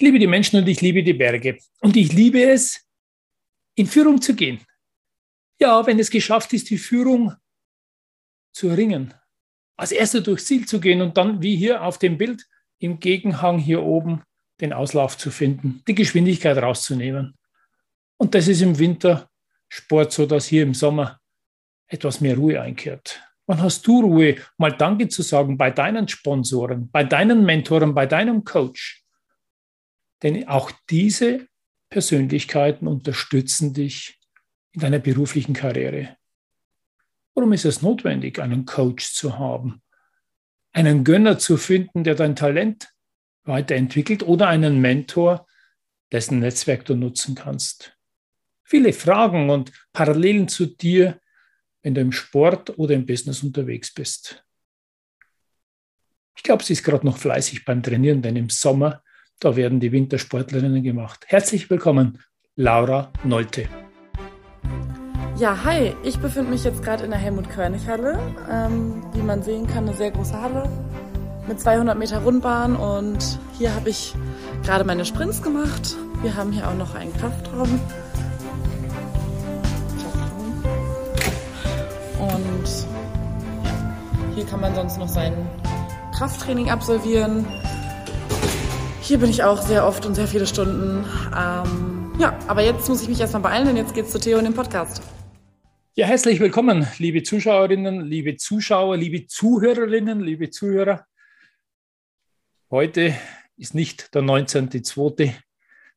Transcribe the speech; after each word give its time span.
Ich 0.00 0.04
liebe 0.04 0.18
die 0.18 0.26
Menschen 0.26 0.58
und 0.58 0.66
ich 0.66 0.80
liebe 0.80 1.02
die 1.02 1.12
Berge. 1.12 1.58
Und 1.82 1.94
ich 1.94 2.14
liebe 2.14 2.42
es, 2.42 2.88
in 3.74 3.86
Führung 3.86 4.22
zu 4.22 4.34
gehen. 4.34 4.58
Ja, 5.60 5.86
wenn 5.86 5.98
es 5.98 6.08
geschafft 6.08 6.54
ist, 6.54 6.70
die 6.70 6.78
Führung 6.78 7.34
zu 8.50 8.70
erringen. 8.70 9.12
Als 9.76 9.92
erster 9.92 10.22
durchs 10.22 10.46
Ziel 10.46 10.66
zu 10.66 10.80
gehen 10.80 11.02
und 11.02 11.18
dann, 11.18 11.42
wie 11.42 11.54
hier 11.54 11.82
auf 11.82 11.98
dem 11.98 12.16
Bild, 12.16 12.46
im 12.78 12.98
Gegenhang 12.98 13.58
hier 13.58 13.82
oben 13.82 14.22
den 14.62 14.72
Auslauf 14.72 15.18
zu 15.18 15.30
finden, 15.30 15.82
die 15.86 15.94
Geschwindigkeit 15.94 16.56
rauszunehmen. 16.56 17.36
Und 18.16 18.34
das 18.34 18.48
ist 18.48 18.62
im 18.62 18.78
Wintersport 18.78 20.12
so, 20.12 20.24
dass 20.24 20.46
hier 20.46 20.62
im 20.62 20.72
Sommer 20.72 21.20
etwas 21.88 22.22
mehr 22.22 22.38
Ruhe 22.38 22.58
einkehrt. 22.58 23.22
Wann 23.44 23.60
hast 23.60 23.86
du 23.86 24.00
Ruhe, 24.00 24.36
mal 24.56 24.72
Danke 24.72 25.08
zu 25.08 25.20
sagen 25.20 25.58
bei 25.58 25.70
deinen 25.70 26.08
Sponsoren, 26.08 26.90
bei 26.90 27.04
deinen 27.04 27.44
Mentoren, 27.44 27.94
bei 27.94 28.06
deinem 28.06 28.44
Coach? 28.44 28.99
Denn 30.22 30.48
auch 30.48 30.70
diese 30.88 31.46
Persönlichkeiten 31.88 32.86
unterstützen 32.86 33.74
dich 33.74 34.18
in 34.72 34.80
deiner 34.80 34.98
beruflichen 34.98 35.54
Karriere. 35.54 36.16
Warum 37.34 37.52
ist 37.52 37.64
es 37.64 37.82
notwendig, 37.82 38.38
einen 38.38 38.64
Coach 38.64 39.12
zu 39.12 39.38
haben? 39.38 39.82
Einen 40.72 41.04
Gönner 41.04 41.38
zu 41.38 41.56
finden, 41.56 42.04
der 42.04 42.14
dein 42.14 42.36
Talent 42.36 42.92
weiterentwickelt 43.44 44.22
oder 44.22 44.48
einen 44.48 44.80
Mentor, 44.80 45.46
dessen 46.12 46.40
Netzwerk 46.40 46.84
du 46.84 46.94
nutzen 46.94 47.34
kannst. 47.34 47.96
Viele 48.64 48.92
Fragen 48.92 49.50
und 49.50 49.72
Parallelen 49.92 50.48
zu 50.48 50.66
dir, 50.66 51.20
wenn 51.82 51.94
du 51.94 52.00
im 52.00 52.12
Sport 52.12 52.78
oder 52.78 52.94
im 52.94 53.06
Business 53.06 53.42
unterwegs 53.42 53.92
bist. 53.92 54.44
Ich 56.36 56.42
glaube, 56.42 56.62
sie 56.62 56.74
ist 56.74 56.84
gerade 56.84 57.04
noch 57.04 57.18
fleißig 57.18 57.64
beim 57.64 57.82
Trainieren, 57.82 58.22
denn 58.22 58.36
im 58.36 58.50
Sommer 58.50 59.02
da 59.40 59.56
werden 59.56 59.80
die 59.80 59.90
Wintersportlerinnen 59.90 60.82
gemacht. 60.82 61.24
Herzlich 61.26 61.70
willkommen, 61.70 62.18
Laura 62.56 63.10
Nolte. 63.24 63.64
Ja, 65.36 65.64
hi, 65.64 65.94
ich 66.02 66.18
befinde 66.18 66.50
mich 66.50 66.64
jetzt 66.64 66.82
gerade 66.84 67.04
in 67.04 67.10
der 67.10 67.18
Helmut-Körnig-Halle. 67.18 68.18
Ähm, 68.50 69.02
wie 69.14 69.22
man 69.22 69.42
sehen 69.42 69.66
kann, 69.66 69.88
eine 69.88 69.96
sehr 69.96 70.10
große 70.10 70.38
Halle 70.38 70.68
mit 71.48 71.58
200 71.58 71.98
Meter 71.98 72.18
Rundbahn 72.18 72.76
und 72.76 73.40
hier 73.58 73.74
habe 73.74 73.88
ich 73.88 74.14
gerade 74.62 74.84
meine 74.84 75.06
Sprints 75.06 75.42
gemacht. 75.42 75.96
Wir 76.20 76.36
haben 76.36 76.52
hier 76.52 76.68
auch 76.68 76.76
noch 76.76 76.94
einen 76.94 77.12
Kraftraum. 77.14 77.80
Und 82.18 82.86
hier 84.34 84.44
kann 84.44 84.60
man 84.60 84.74
sonst 84.74 84.98
noch 84.98 85.08
sein 85.08 85.32
Krafttraining 86.14 86.70
absolvieren. 86.70 87.46
Hier 89.02 89.18
bin 89.18 89.30
ich 89.30 89.42
auch 89.42 89.62
sehr 89.62 89.86
oft 89.86 90.04
und 90.04 90.14
sehr 90.14 90.28
viele 90.28 90.46
Stunden. 90.46 91.06
Ähm, 91.36 92.12
ja, 92.18 92.38
aber 92.46 92.62
jetzt 92.62 92.86
muss 92.88 93.02
ich 93.02 93.08
mich 93.08 93.18
erstmal 93.18 93.42
beeilen, 93.42 93.66
denn 93.66 93.78
jetzt 93.78 93.94
geht's 93.94 94.12
zu 94.12 94.20
Theo 94.20 94.36
in 94.38 94.44
dem 94.44 94.52
Podcast. 94.52 95.00
Ja, 95.94 96.06
herzlich 96.06 96.38
willkommen, 96.38 96.86
liebe 96.98 97.22
Zuschauerinnen, 97.22 98.02
liebe 98.02 98.36
Zuschauer, 98.36 98.98
liebe 98.98 99.26
Zuhörerinnen, 99.26 100.20
liebe 100.20 100.50
Zuhörer. 100.50 101.06
Heute 102.70 103.16
ist 103.56 103.74
nicht 103.74 104.14
der 104.14 104.20
19.02., 104.22 105.32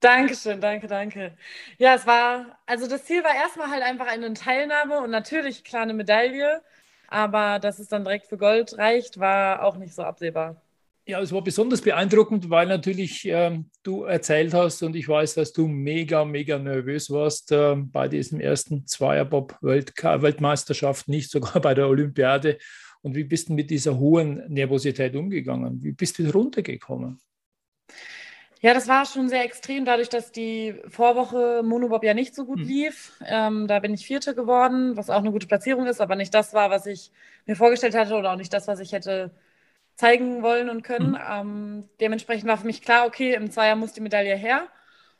Dankeschön, 0.00 0.60
danke, 0.60 0.86
danke. 0.86 1.36
Ja, 1.78 1.94
es 1.94 2.06
war, 2.06 2.58
also 2.64 2.86
das 2.86 3.04
Ziel 3.04 3.22
war 3.22 3.34
erstmal 3.34 3.70
halt 3.70 3.82
einfach 3.82 4.06
eine 4.06 4.32
Teilnahme 4.32 5.00
und 5.00 5.10
natürlich 5.10 5.62
klar 5.62 5.82
eine 5.82 5.92
Medaille. 5.92 6.62
Aber 7.08 7.58
dass 7.58 7.78
es 7.78 7.88
dann 7.88 8.04
direkt 8.04 8.26
für 8.28 8.38
Gold 8.38 8.78
reicht, 8.78 9.18
war 9.18 9.62
auch 9.62 9.76
nicht 9.76 9.94
so 9.94 10.02
absehbar. 10.02 10.62
Ja, 11.06 11.20
es 11.20 11.32
war 11.32 11.42
besonders 11.42 11.80
beeindruckend, 11.80 12.50
weil 12.50 12.68
natürlich 12.68 13.26
ähm, 13.26 13.70
du 13.82 14.04
erzählt 14.04 14.54
hast 14.54 14.80
und 14.82 14.94
ich 14.94 15.08
weiß, 15.08 15.34
dass 15.34 15.52
du 15.52 15.66
mega, 15.66 16.24
mega 16.24 16.56
nervös 16.58 17.10
warst 17.10 17.50
äh, 17.52 17.74
bei 17.76 18.06
diesem 18.06 18.38
ersten 18.38 18.86
Zweierbob-Weltmeisterschaft, 18.86 21.08
nicht 21.08 21.30
sogar 21.30 21.60
bei 21.60 21.74
der 21.74 21.88
Olympiade. 21.88 22.58
Und 23.02 23.16
wie 23.16 23.24
bist 23.24 23.48
du 23.48 23.54
mit 23.54 23.70
dieser 23.70 23.98
hohen 23.98 24.44
Nervosität 24.48 25.16
umgegangen? 25.16 25.82
Wie 25.82 25.92
bist 25.92 26.18
du 26.18 26.30
runtergekommen? 26.30 27.18
Ja, 28.62 28.74
das 28.74 28.88
war 28.88 29.06
schon 29.06 29.30
sehr 29.30 29.44
extrem, 29.44 29.86
dadurch, 29.86 30.10
dass 30.10 30.32
die 30.32 30.74
Vorwoche 30.86 31.62
Monobob 31.64 32.04
ja 32.04 32.12
nicht 32.12 32.34
so 32.34 32.44
gut 32.44 32.60
hm. 32.60 32.68
lief. 32.68 33.12
Ähm, 33.24 33.66
da 33.66 33.78
bin 33.78 33.94
ich 33.94 34.06
Vierte 34.06 34.34
geworden, 34.34 34.98
was 34.98 35.08
auch 35.08 35.20
eine 35.20 35.32
gute 35.32 35.46
Platzierung 35.46 35.86
ist, 35.86 36.02
aber 36.02 36.14
nicht 36.14 36.34
das 36.34 36.52
war, 36.52 36.68
was 36.68 36.84
ich 36.84 37.10
mir 37.46 37.56
vorgestellt 37.56 37.94
hatte 37.94 38.14
oder 38.14 38.32
auch 38.32 38.36
nicht 38.36 38.52
das, 38.52 38.68
was 38.68 38.80
ich 38.80 38.92
hätte 38.92 39.30
zeigen 40.00 40.42
wollen 40.42 40.70
und 40.70 40.82
können. 40.82 41.10
Mhm. 41.10 41.18
Ähm, 41.30 41.88
dementsprechend 42.00 42.48
war 42.48 42.56
für 42.56 42.66
mich 42.66 42.80
klar, 42.80 43.06
okay, 43.06 43.34
im 43.34 43.50
Zweier 43.50 43.76
muss 43.76 43.92
die 43.92 44.00
Medaille 44.00 44.34
her. 44.34 44.66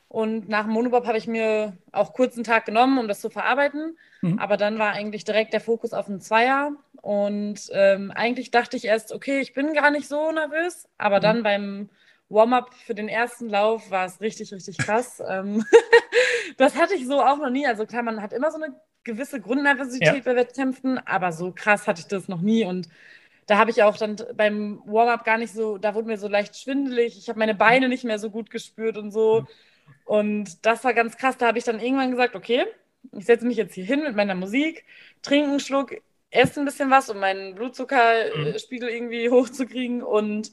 Und 0.07 0.49
nach 0.49 0.63
dem 0.63 0.73
Monobob 0.73 1.05
habe 1.05 1.17
ich 1.17 1.27
mir 1.27 1.77
auch 1.93 2.13
kurz 2.13 2.35
einen 2.35 2.43
Tag 2.43 2.65
genommen, 2.65 2.97
um 2.97 3.07
das 3.07 3.21
zu 3.21 3.29
verarbeiten. 3.29 3.97
Mhm. 4.21 4.39
Aber 4.39 4.57
dann 4.57 4.79
war 4.79 4.91
eigentlich 4.91 5.23
direkt 5.23 5.53
der 5.53 5.61
Fokus 5.61 5.93
auf 5.93 6.07
den 6.07 6.19
Zweier. 6.19 6.73
Und 7.01 7.69
ähm, 7.71 8.11
eigentlich 8.11 8.51
dachte 8.51 8.75
ich 8.75 8.85
erst, 8.85 9.13
okay, 9.13 9.39
ich 9.39 9.53
bin 9.53 9.73
gar 9.73 9.91
nicht 9.91 10.07
so 10.07 10.31
nervös. 10.31 10.89
Aber 10.97 11.17
mhm. 11.17 11.21
dann 11.21 11.43
beim 11.43 11.89
Warm-up 12.27 12.73
für 12.73 12.95
den 12.95 13.07
ersten 13.07 13.49
Lauf 13.49 13.91
war 13.91 14.05
es 14.05 14.19
richtig, 14.19 14.51
richtig 14.51 14.77
krass. 14.79 15.21
Ähm, 15.29 15.63
das 16.57 16.75
hatte 16.75 16.95
ich 16.95 17.05
so 17.05 17.21
auch 17.21 17.37
noch 17.37 17.51
nie. 17.51 17.67
Also 17.67 17.85
klar, 17.85 18.03
man 18.03 18.21
hat 18.21 18.33
immer 18.33 18.51
so 18.51 18.57
eine 18.61 18.75
gewisse 19.03 19.39
Grundnervosität 19.39 20.25
ja. 20.25 20.33
bei 20.33 20.35
Wettkämpfen, 20.35 20.97
aber 21.05 21.31
so 21.31 21.51
krass 21.51 21.87
hatte 21.87 22.01
ich 22.01 22.07
das 22.07 22.27
noch 22.27 22.41
nie. 22.41 22.65
Und 22.65 22.89
da 23.47 23.57
habe 23.57 23.71
ich 23.71 23.83
auch 23.83 23.97
dann 23.97 24.15
beim 24.35 24.81
Warm-up 24.85 25.25
gar 25.25 25.37
nicht 25.37 25.53
so, 25.53 25.77
da 25.77 25.95
wurde 25.95 26.07
mir 26.07 26.17
so 26.17 26.27
leicht 26.27 26.55
schwindelig. 26.57 27.17
Ich 27.17 27.29
habe 27.29 27.39
meine 27.39 27.55
Beine 27.55 27.89
nicht 27.89 28.03
mehr 28.03 28.19
so 28.19 28.29
gut 28.29 28.49
gespürt 28.49 28.97
und 28.97 29.11
so. 29.11 29.45
Und 30.05 30.65
das 30.65 30.83
war 30.83 30.93
ganz 30.93 31.17
krass. 31.17 31.37
Da 31.37 31.47
habe 31.47 31.57
ich 31.57 31.63
dann 31.63 31.79
irgendwann 31.79 32.11
gesagt, 32.11 32.35
okay, 32.35 32.65
ich 33.17 33.25
setze 33.25 33.45
mich 33.45 33.57
jetzt 33.57 33.73
hier 33.73 33.85
hin 33.85 34.03
mit 34.03 34.15
meiner 34.15 34.35
Musik, 34.35 34.85
trinke 35.21 35.49
einen 35.49 35.59
Schluck, 35.59 35.95
esse 36.29 36.59
ein 36.59 36.65
bisschen 36.65 36.89
was, 36.89 37.09
um 37.09 37.19
meinen 37.19 37.55
Blutzuckerspiegel 37.55 38.89
irgendwie 38.89 39.29
hochzukriegen 39.31 40.03
und 40.03 40.51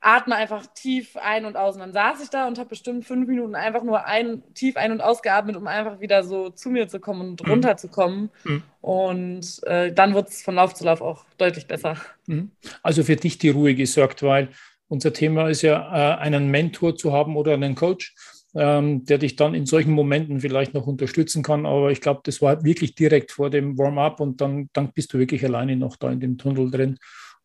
atme 0.00 0.36
einfach 0.36 0.66
tief 0.74 1.16
ein 1.16 1.44
und 1.44 1.56
aus. 1.56 1.74
Und 1.74 1.80
dann 1.80 1.92
saß 1.92 2.22
ich 2.22 2.30
da 2.30 2.46
und 2.46 2.58
habe 2.58 2.68
bestimmt 2.68 3.04
fünf 3.04 3.26
Minuten 3.26 3.54
einfach 3.54 3.82
nur 3.82 4.04
ein, 4.06 4.42
tief 4.54 4.76
ein- 4.76 4.92
und 4.92 5.00
ausgeatmet, 5.00 5.56
um 5.56 5.66
einfach 5.66 6.00
wieder 6.00 6.22
so 6.22 6.50
zu 6.50 6.70
mir 6.70 6.88
zu 6.88 7.00
kommen 7.00 7.30
und 7.30 7.44
mhm. 7.44 7.50
runterzukommen. 7.50 8.30
Mhm. 8.44 8.62
Und 8.80 9.60
äh, 9.66 9.92
dann 9.92 10.14
wird 10.14 10.28
es 10.28 10.42
von 10.42 10.54
Lauf 10.54 10.74
zu 10.74 10.84
Lauf 10.84 11.00
auch 11.00 11.24
deutlich 11.36 11.66
besser. 11.66 11.96
Mhm. 12.26 12.52
Also 12.82 13.02
für 13.02 13.16
dich 13.16 13.38
die 13.38 13.50
Ruhe 13.50 13.74
gesorgt, 13.74 14.22
weil 14.22 14.48
unser 14.88 15.12
Thema 15.12 15.48
ist 15.48 15.62
ja, 15.62 16.14
äh, 16.14 16.18
einen 16.18 16.50
Mentor 16.50 16.96
zu 16.96 17.12
haben 17.12 17.36
oder 17.36 17.54
einen 17.54 17.74
Coach, 17.74 18.14
ähm, 18.54 19.04
der 19.04 19.18
dich 19.18 19.36
dann 19.36 19.54
in 19.54 19.66
solchen 19.66 19.92
Momenten 19.92 20.40
vielleicht 20.40 20.74
noch 20.74 20.86
unterstützen 20.86 21.42
kann. 21.42 21.66
Aber 21.66 21.90
ich 21.90 22.00
glaube, 22.00 22.20
das 22.24 22.40
war 22.40 22.64
wirklich 22.64 22.94
direkt 22.94 23.32
vor 23.32 23.50
dem 23.50 23.76
Warm-up 23.76 24.20
und 24.20 24.40
dann, 24.40 24.70
dann 24.72 24.92
bist 24.92 25.12
du 25.12 25.18
wirklich 25.18 25.44
alleine 25.44 25.76
noch 25.76 25.96
da 25.96 26.10
in 26.10 26.20
dem 26.20 26.38
Tunnel 26.38 26.70
drin. 26.70 26.98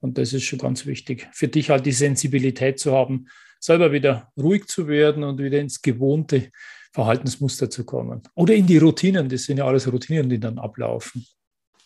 Und 0.03 0.17
das 0.17 0.33
ist 0.33 0.43
schon 0.43 0.59
ganz 0.59 0.85
wichtig, 0.85 1.29
für 1.31 1.47
dich 1.47 1.69
halt 1.69 1.85
die 1.85 1.93
Sensibilität 1.93 2.77
zu 2.77 2.91
haben, 2.91 3.27
selber 3.57 3.93
wieder 3.93 4.33
ruhig 4.37 4.67
zu 4.67 4.89
werden 4.89 5.23
und 5.23 5.39
wieder 5.39 5.59
ins 5.59 5.81
gewohnte 5.81 6.51
Verhaltensmuster 6.91 7.69
zu 7.69 7.85
kommen. 7.85 8.21
Oder 8.35 8.53
in 8.53 8.67
die 8.67 8.77
Routinen, 8.77 9.29
das 9.29 9.43
sind 9.43 9.59
ja 9.59 9.65
alles 9.65 9.89
Routinen, 9.89 10.29
die 10.29 10.41
dann 10.41 10.59
ablaufen. 10.59 11.25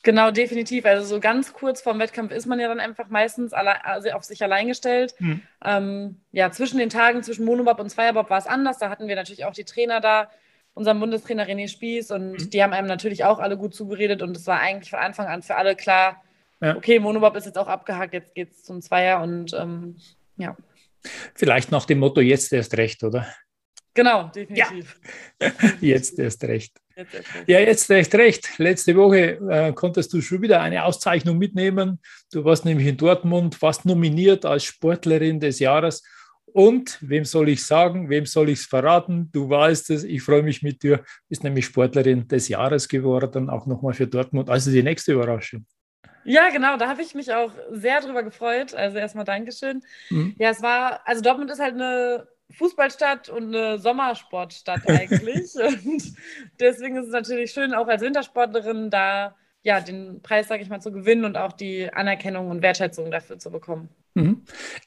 Genau, 0.01 0.31
definitiv. 0.31 0.85
Also 0.85 1.05
so 1.05 1.19
ganz 1.19 1.53
kurz 1.53 1.81
vorm 1.81 1.99
Wettkampf 1.99 2.31
ist 2.31 2.47
man 2.47 2.59
ja 2.59 2.67
dann 2.67 2.79
einfach 2.79 3.07
meistens 3.09 3.53
allein, 3.53 3.77
also 3.83 4.09
auf 4.09 4.23
sich 4.23 4.41
allein 4.41 4.67
gestellt. 4.67 5.13
Mhm. 5.19 5.41
Ähm, 5.63 6.21
ja, 6.31 6.49
zwischen 6.51 6.79
den 6.79 6.89
Tagen, 6.89 7.21
zwischen 7.21 7.45
Monobob 7.45 7.79
und 7.79 7.91
Zweierbob 7.91 8.31
war 8.31 8.39
es 8.39 8.47
anders. 8.47 8.79
Da 8.79 8.89
hatten 8.89 9.07
wir 9.07 9.15
natürlich 9.15 9.45
auch 9.45 9.53
die 9.53 9.65
Trainer 9.65 10.01
da, 10.01 10.31
unseren 10.73 10.99
Bundestrainer 10.99 11.47
René 11.47 11.67
Spieß 11.67 12.09
und 12.09 12.31
mhm. 12.31 12.49
die 12.49 12.63
haben 12.63 12.73
einem 12.73 12.87
natürlich 12.87 13.25
auch 13.25 13.37
alle 13.37 13.57
gut 13.57 13.75
zugeredet 13.75 14.23
und 14.23 14.35
es 14.35 14.47
war 14.47 14.59
eigentlich 14.59 14.89
von 14.89 14.99
Anfang 14.99 15.27
an 15.27 15.43
für 15.43 15.55
alle 15.55 15.75
klar, 15.75 16.23
ja. 16.61 16.75
okay, 16.75 16.99
Monobob 16.99 17.35
ist 17.35 17.45
jetzt 17.45 17.57
auch 17.57 17.67
abgehakt, 17.67 18.13
jetzt 18.13 18.33
geht 18.33 18.51
es 18.51 18.63
zum 18.63 18.81
Zweier 18.81 19.21
und 19.21 19.53
ähm, 19.53 19.97
ja. 20.37 20.55
Vielleicht 21.35 21.71
nach 21.71 21.85
dem 21.85 21.99
Motto, 21.99 22.21
jetzt 22.21 22.51
erst 22.53 22.75
recht, 22.77 23.03
oder? 23.03 23.27
Genau, 23.97 24.27
definitiv. 24.27 24.99
Ja. 25.41 25.51
Jetzt 25.81 26.19
erst 26.19 26.43
recht. 26.43 26.71
Jetzt 26.95 27.15
erst 27.15 27.33
recht. 27.33 27.49
Ja, 27.49 27.59
jetzt 27.59 27.89
erst 27.89 28.13
recht. 28.13 28.59
Letzte 28.59 28.95
Woche 28.95 29.39
äh, 29.49 29.73
konntest 29.73 30.13
du 30.13 30.21
schon 30.21 30.43
wieder 30.43 30.61
eine 30.61 30.83
Auszeichnung 30.83 31.39
mitnehmen. 31.39 31.99
Du 32.31 32.45
warst 32.45 32.63
nämlich 32.63 32.85
in 32.85 32.97
Dortmund, 32.97 33.59
warst 33.59 33.85
nominiert 33.85 34.45
als 34.45 34.65
Sportlerin 34.65 35.39
des 35.39 35.57
Jahres. 35.57 36.03
Und 36.45 36.99
wem 37.01 37.25
soll 37.25 37.49
ich 37.49 37.65
sagen, 37.65 38.07
wem 38.07 38.27
soll 38.27 38.49
ich 38.49 38.59
es 38.59 38.65
verraten? 38.67 39.31
Du 39.31 39.49
weißt 39.49 39.89
es, 39.89 40.03
ich 40.03 40.21
freue 40.21 40.43
mich 40.43 40.61
mit 40.61 40.83
dir. 40.83 41.03
Bist 41.27 41.43
nämlich 41.43 41.65
Sportlerin 41.65 42.27
des 42.27 42.49
Jahres 42.49 42.87
geworden, 42.87 43.49
auch 43.49 43.65
nochmal 43.65 43.95
für 43.95 44.05
Dortmund. 44.05 44.51
Also 44.51 44.69
die 44.69 44.83
nächste 44.83 45.13
Überraschung. 45.13 45.65
Ja, 46.27 46.49
genau, 46.49 46.75
da 46.75 46.89
habe 46.89 47.01
ich 47.01 47.15
mich 47.15 47.33
auch 47.33 47.51
sehr 47.71 48.01
drüber 48.01 48.21
gefreut. 48.21 48.73
Also 48.75 48.97
erstmal 48.97 49.23
Dankeschön. 49.23 49.81
Mhm. 50.09 50.35
Ja, 50.37 50.49
es 50.49 50.61
war, 50.61 51.01
also 51.07 51.21
Dortmund 51.21 51.49
ist 51.51 51.59
halt 51.59 51.75
eine 51.75 52.27
Fußballstadt 52.51 53.29
und 53.29 53.55
eine 53.55 53.79
Sommersportstadt 53.79 54.81
eigentlich. 54.89 55.55
und 55.55 56.03
deswegen 56.59 56.97
ist 56.97 57.07
es 57.07 57.13
natürlich 57.13 57.51
schön, 57.51 57.73
auch 57.73 57.87
als 57.87 58.01
Wintersportlerin 58.01 58.89
da 58.89 59.35
ja, 59.63 59.81
den 59.81 60.21
Preis, 60.21 60.47
sage 60.47 60.63
ich 60.63 60.69
mal, 60.69 60.81
zu 60.81 60.91
gewinnen 60.91 61.25
und 61.25 61.37
auch 61.37 61.51
die 61.51 61.91
Anerkennung 61.91 62.49
und 62.49 62.61
Wertschätzung 62.61 63.11
dafür 63.11 63.37
zu 63.37 63.51
bekommen. 63.51 63.89
Mhm. 64.17 64.41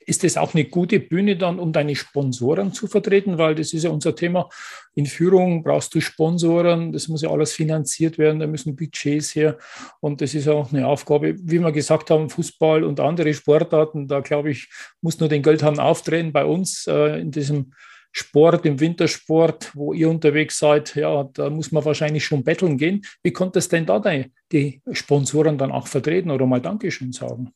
Ist 0.07 0.25
das 0.25 0.37
auch 0.37 0.55
eine 0.55 0.65
gute 0.65 0.99
Bühne 0.99 1.37
dann, 1.37 1.61
um 1.61 1.73
deine 1.73 1.95
Sponsoren 1.95 2.73
zu 2.73 2.89
vertreten? 2.89 3.39
Weil 3.39 3.55
das 3.55 3.73
ist 3.73 3.85
ja 3.85 3.91
unser 3.91 4.17
Thema. 4.17 4.49
In 4.97 5.07
Führung 5.07 5.63
brauchst 5.63 5.95
du 5.95 6.01
Sponsoren, 6.01 6.91
das 6.91 7.07
muss 7.07 7.23
ja 7.23 7.31
alles 7.31 7.53
finanziert 7.53 8.19
werden, 8.19 8.41
da 8.41 8.49
müssen 8.49 8.75
Budgets 8.75 9.37
her. 9.37 9.57
Und 10.01 10.21
das 10.21 10.35
ist 10.35 10.49
auch 10.49 10.73
eine 10.73 10.89
Aufgabe, 10.89 11.37
wie 11.39 11.61
wir 11.61 11.71
gesagt 11.71 12.11
haben, 12.11 12.29
Fußball 12.29 12.83
und 12.83 12.99
andere 12.99 13.33
Sportarten, 13.33 14.09
da 14.09 14.19
glaube 14.19 14.51
ich, 14.51 14.69
muss 15.01 15.21
nur 15.21 15.29
den 15.29 15.43
Geldhahn 15.43 15.79
aufdrehen 15.79 16.33
bei 16.33 16.45
uns 16.45 16.89
äh, 16.89 17.21
in 17.21 17.31
diesem 17.31 17.73
Sport, 18.11 18.67
im 18.67 18.81
Wintersport, 18.81 19.71
wo 19.77 19.93
ihr 19.93 20.11
unterwegs 20.11 20.59
seid, 20.59 20.97
ja, 20.97 21.23
da 21.33 21.49
muss 21.49 21.71
man 21.71 21.85
wahrscheinlich 21.85 22.25
schon 22.25 22.43
betteln 22.43 22.77
gehen. 22.77 23.03
Wie 23.23 23.33
konntest 23.33 23.71
denn 23.71 23.87
da 23.87 24.03
die 24.51 24.83
Sponsoren 24.91 25.57
dann 25.57 25.71
auch 25.71 25.87
vertreten 25.87 26.33
oder 26.33 26.47
mal 26.47 26.61
Dankeschön 26.61 27.13
sagen? 27.13 27.53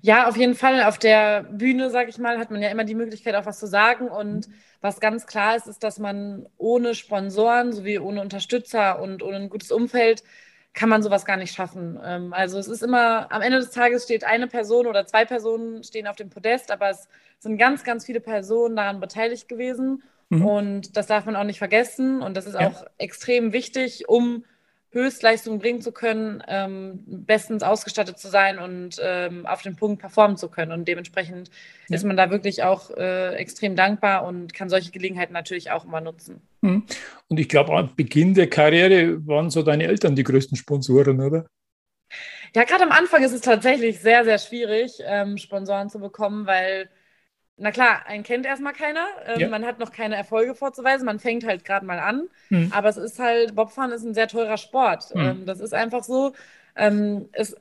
Ja, 0.00 0.28
auf 0.28 0.36
jeden 0.36 0.54
Fall. 0.54 0.82
Auf 0.84 0.98
der 0.98 1.42
Bühne, 1.42 1.90
sage 1.90 2.10
ich 2.10 2.18
mal, 2.18 2.38
hat 2.38 2.50
man 2.50 2.62
ja 2.62 2.70
immer 2.70 2.84
die 2.84 2.94
Möglichkeit, 2.94 3.34
auch 3.34 3.46
was 3.46 3.58
zu 3.58 3.66
sagen. 3.66 4.08
Und 4.08 4.48
was 4.80 5.00
ganz 5.00 5.26
klar 5.26 5.56
ist, 5.56 5.66
ist, 5.66 5.82
dass 5.82 5.98
man 5.98 6.46
ohne 6.56 6.94
Sponsoren 6.94 7.72
sowie 7.72 7.98
ohne 7.98 8.20
Unterstützer 8.20 9.00
und 9.00 9.22
ohne 9.22 9.36
ein 9.36 9.50
gutes 9.50 9.70
Umfeld 9.70 10.22
kann 10.72 10.88
man 10.88 11.02
sowas 11.02 11.24
gar 11.24 11.36
nicht 11.36 11.54
schaffen. 11.54 11.98
Ähm, 12.02 12.32
also 12.32 12.58
es 12.58 12.68
ist 12.68 12.82
immer, 12.82 13.30
am 13.32 13.42
Ende 13.42 13.58
des 13.58 13.70
Tages 13.70 14.04
steht 14.04 14.24
eine 14.24 14.46
Person 14.46 14.86
oder 14.86 15.04
zwei 15.04 15.24
Personen 15.24 15.82
stehen 15.82 16.06
auf 16.06 16.16
dem 16.16 16.30
Podest, 16.30 16.70
aber 16.70 16.90
es 16.90 17.08
sind 17.40 17.58
ganz, 17.58 17.82
ganz 17.82 18.06
viele 18.06 18.20
Personen 18.20 18.76
daran 18.76 19.00
beteiligt 19.00 19.48
gewesen. 19.48 20.02
Mhm. 20.28 20.46
Und 20.46 20.96
das 20.96 21.08
darf 21.08 21.24
man 21.26 21.36
auch 21.36 21.44
nicht 21.44 21.58
vergessen. 21.58 22.22
Und 22.22 22.36
das 22.36 22.46
ist 22.46 22.54
ja. 22.54 22.68
auch 22.68 22.84
extrem 22.98 23.52
wichtig, 23.52 24.08
um 24.08 24.44
Höchstleistung 24.92 25.60
bringen 25.60 25.80
zu 25.80 25.92
können, 25.92 26.42
ähm, 26.48 27.04
bestens 27.06 27.62
ausgestattet 27.62 28.18
zu 28.18 28.28
sein 28.28 28.58
und 28.58 28.96
ähm, 29.00 29.46
auf 29.46 29.62
den 29.62 29.76
Punkt 29.76 30.00
performen 30.00 30.36
zu 30.36 30.48
können. 30.48 30.72
Und 30.72 30.88
dementsprechend 30.88 31.50
ja. 31.88 31.96
ist 31.96 32.04
man 32.04 32.16
da 32.16 32.30
wirklich 32.30 32.64
auch 32.64 32.90
äh, 32.96 33.34
extrem 33.36 33.76
dankbar 33.76 34.24
und 34.26 34.52
kann 34.52 34.68
solche 34.68 34.90
Gelegenheiten 34.90 35.32
natürlich 35.32 35.70
auch 35.70 35.84
immer 35.84 36.00
nutzen. 36.00 36.40
Mhm. 36.62 36.84
Und 37.28 37.38
ich 37.38 37.48
glaube, 37.48 37.72
am 37.72 37.94
Beginn 37.94 38.34
der 38.34 38.50
Karriere 38.50 39.24
waren 39.26 39.50
so 39.50 39.62
deine 39.62 39.84
Eltern 39.84 40.16
die 40.16 40.24
größten 40.24 40.56
Sponsoren, 40.56 41.20
oder? 41.20 41.46
Ja, 42.56 42.64
gerade 42.64 42.82
am 42.82 42.90
Anfang 42.90 43.22
ist 43.22 43.32
es 43.32 43.42
tatsächlich 43.42 44.00
sehr, 44.00 44.24
sehr 44.24 44.38
schwierig, 44.38 44.94
ähm, 45.04 45.38
Sponsoren 45.38 45.88
zu 45.88 46.00
bekommen, 46.00 46.46
weil 46.46 46.88
na 47.60 47.70
klar, 47.72 48.06
einen 48.06 48.22
kennt 48.22 48.46
erstmal 48.46 48.72
keiner. 48.72 49.06
Ähm, 49.26 49.40
ja. 49.40 49.48
Man 49.48 49.66
hat 49.66 49.78
noch 49.78 49.92
keine 49.92 50.16
Erfolge 50.16 50.54
vorzuweisen. 50.54 51.04
Man 51.04 51.18
fängt 51.18 51.44
halt 51.44 51.64
gerade 51.64 51.84
mal 51.84 51.98
an. 51.98 52.28
Mhm. 52.48 52.72
Aber 52.74 52.88
es 52.88 52.96
ist 52.96 53.18
halt, 53.18 53.54
Bobfahren 53.54 53.92
ist 53.92 54.02
ein 54.02 54.14
sehr 54.14 54.28
teurer 54.28 54.56
Sport. 54.56 55.14
Mhm. 55.14 55.20
Ähm, 55.20 55.46
das 55.46 55.60
ist 55.60 55.74
einfach 55.74 56.02
so. 56.02 56.32
Ähm, 56.74 57.28
es 57.32 57.54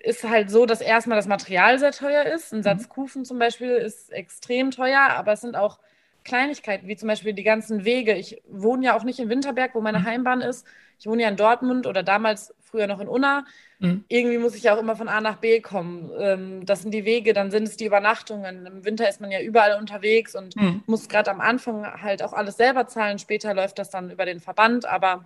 ist 0.00 0.24
halt 0.24 0.50
so, 0.50 0.66
dass 0.66 0.80
erstmal 0.80 1.16
das 1.16 1.28
Material 1.28 1.78
sehr 1.78 1.92
teuer 1.92 2.24
ist. 2.24 2.52
Ein 2.52 2.58
mhm. 2.58 2.62
Satz 2.64 2.88
Kufen 2.88 3.24
zum 3.24 3.38
Beispiel 3.38 3.70
ist 3.70 4.12
extrem 4.12 4.72
teuer, 4.72 5.00
aber 5.10 5.32
es 5.32 5.42
sind 5.42 5.54
auch 5.54 5.78
Kleinigkeiten, 6.24 6.88
wie 6.88 6.96
zum 6.96 7.08
Beispiel 7.08 7.34
die 7.34 7.44
ganzen 7.44 7.84
Wege. 7.84 8.14
Ich 8.14 8.42
wohne 8.48 8.86
ja 8.86 8.96
auch 8.96 9.04
nicht 9.04 9.20
in 9.20 9.28
Winterberg, 9.28 9.74
wo 9.74 9.80
meine 9.80 10.00
mhm. 10.00 10.06
Heimbahn 10.06 10.40
ist. 10.40 10.66
Ich 10.98 11.06
wohne 11.06 11.22
ja 11.22 11.28
in 11.28 11.36
Dortmund 11.36 11.86
oder 11.86 12.02
damals 12.02 12.52
früher 12.74 12.88
noch 12.88 12.98
in 12.98 13.06
Unna. 13.06 13.44
Mhm. 13.78 14.04
Irgendwie 14.08 14.38
muss 14.38 14.56
ich 14.56 14.64
ja 14.64 14.74
auch 14.74 14.80
immer 14.80 14.96
von 14.96 15.08
A 15.08 15.20
nach 15.20 15.36
B 15.36 15.60
kommen. 15.60 16.10
Ähm, 16.18 16.66
das 16.66 16.82
sind 16.82 16.92
die 16.92 17.04
Wege, 17.04 17.32
dann 17.32 17.52
sind 17.52 17.68
es 17.68 17.76
die 17.76 17.84
Übernachtungen. 17.84 18.66
Im 18.66 18.84
Winter 18.84 19.08
ist 19.08 19.20
man 19.20 19.30
ja 19.30 19.40
überall 19.40 19.78
unterwegs 19.78 20.34
und 20.34 20.56
mhm. 20.56 20.82
muss 20.86 21.08
gerade 21.08 21.30
am 21.30 21.40
Anfang 21.40 21.86
halt 22.02 22.20
auch 22.22 22.32
alles 22.32 22.56
selber 22.56 22.88
zahlen. 22.88 23.20
Später 23.20 23.54
läuft 23.54 23.78
das 23.78 23.90
dann 23.90 24.10
über 24.10 24.24
den 24.24 24.40
Verband, 24.40 24.86
aber 24.86 25.24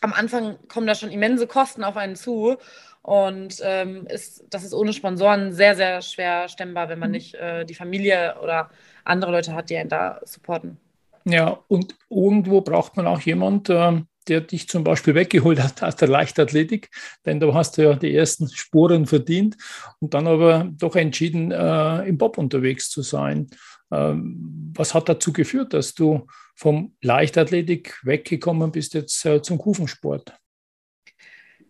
am 0.00 0.12
Anfang 0.12 0.56
kommen 0.68 0.86
da 0.86 0.94
schon 0.94 1.10
immense 1.10 1.48
Kosten 1.48 1.82
auf 1.82 1.96
einen 1.96 2.14
zu. 2.14 2.56
Und 3.02 3.60
ähm, 3.64 4.06
ist, 4.06 4.44
das 4.50 4.62
ist 4.64 4.74
ohne 4.74 4.92
Sponsoren 4.92 5.52
sehr, 5.52 5.74
sehr 5.74 6.00
schwer 6.02 6.48
stemmbar, 6.48 6.88
wenn 6.88 7.00
man 7.00 7.08
mhm. 7.08 7.14
nicht 7.14 7.34
äh, 7.34 7.64
die 7.64 7.74
Familie 7.74 8.36
oder 8.40 8.70
andere 9.02 9.32
Leute 9.32 9.54
hat, 9.54 9.70
die 9.70 9.76
einen 9.76 9.88
da 9.88 10.20
supporten. 10.24 10.78
Ja, 11.24 11.58
und 11.66 11.96
irgendwo 12.08 12.60
braucht 12.60 12.96
man 12.96 13.08
auch 13.08 13.20
jemand, 13.22 13.68
äh, 13.68 14.00
der 14.28 14.40
dich 14.42 14.68
zum 14.68 14.84
Beispiel 14.84 15.14
weggeholt 15.14 15.60
hat 15.60 15.82
aus 15.82 15.96
der 15.96 16.08
Leichtathletik, 16.08 16.90
denn 17.24 17.40
da 17.40 17.52
hast 17.54 17.78
du 17.78 17.82
ja 17.82 17.94
die 17.94 18.14
ersten 18.14 18.48
Spuren 18.48 19.06
verdient 19.06 19.56
und 20.00 20.14
dann 20.14 20.26
aber 20.26 20.68
doch 20.70 20.96
entschieden, 20.96 21.50
äh, 21.52 22.08
im 22.08 22.18
Bob 22.18 22.38
unterwegs 22.38 22.90
zu 22.90 23.02
sein. 23.02 23.48
Ähm, 23.90 24.72
was 24.76 24.94
hat 24.94 25.08
dazu 25.08 25.32
geführt, 25.32 25.72
dass 25.72 25.94
du 25.94 26.26
vom 26.54 26.94
Leichtathletik 27.00 28.00
weggekommen 28.02 28.72
bist 28.72 28.94
jetzt 28.94 29.24
äh, 29.24 29.40
zum 29.42 29.58
Kufensport? 29.58 30.34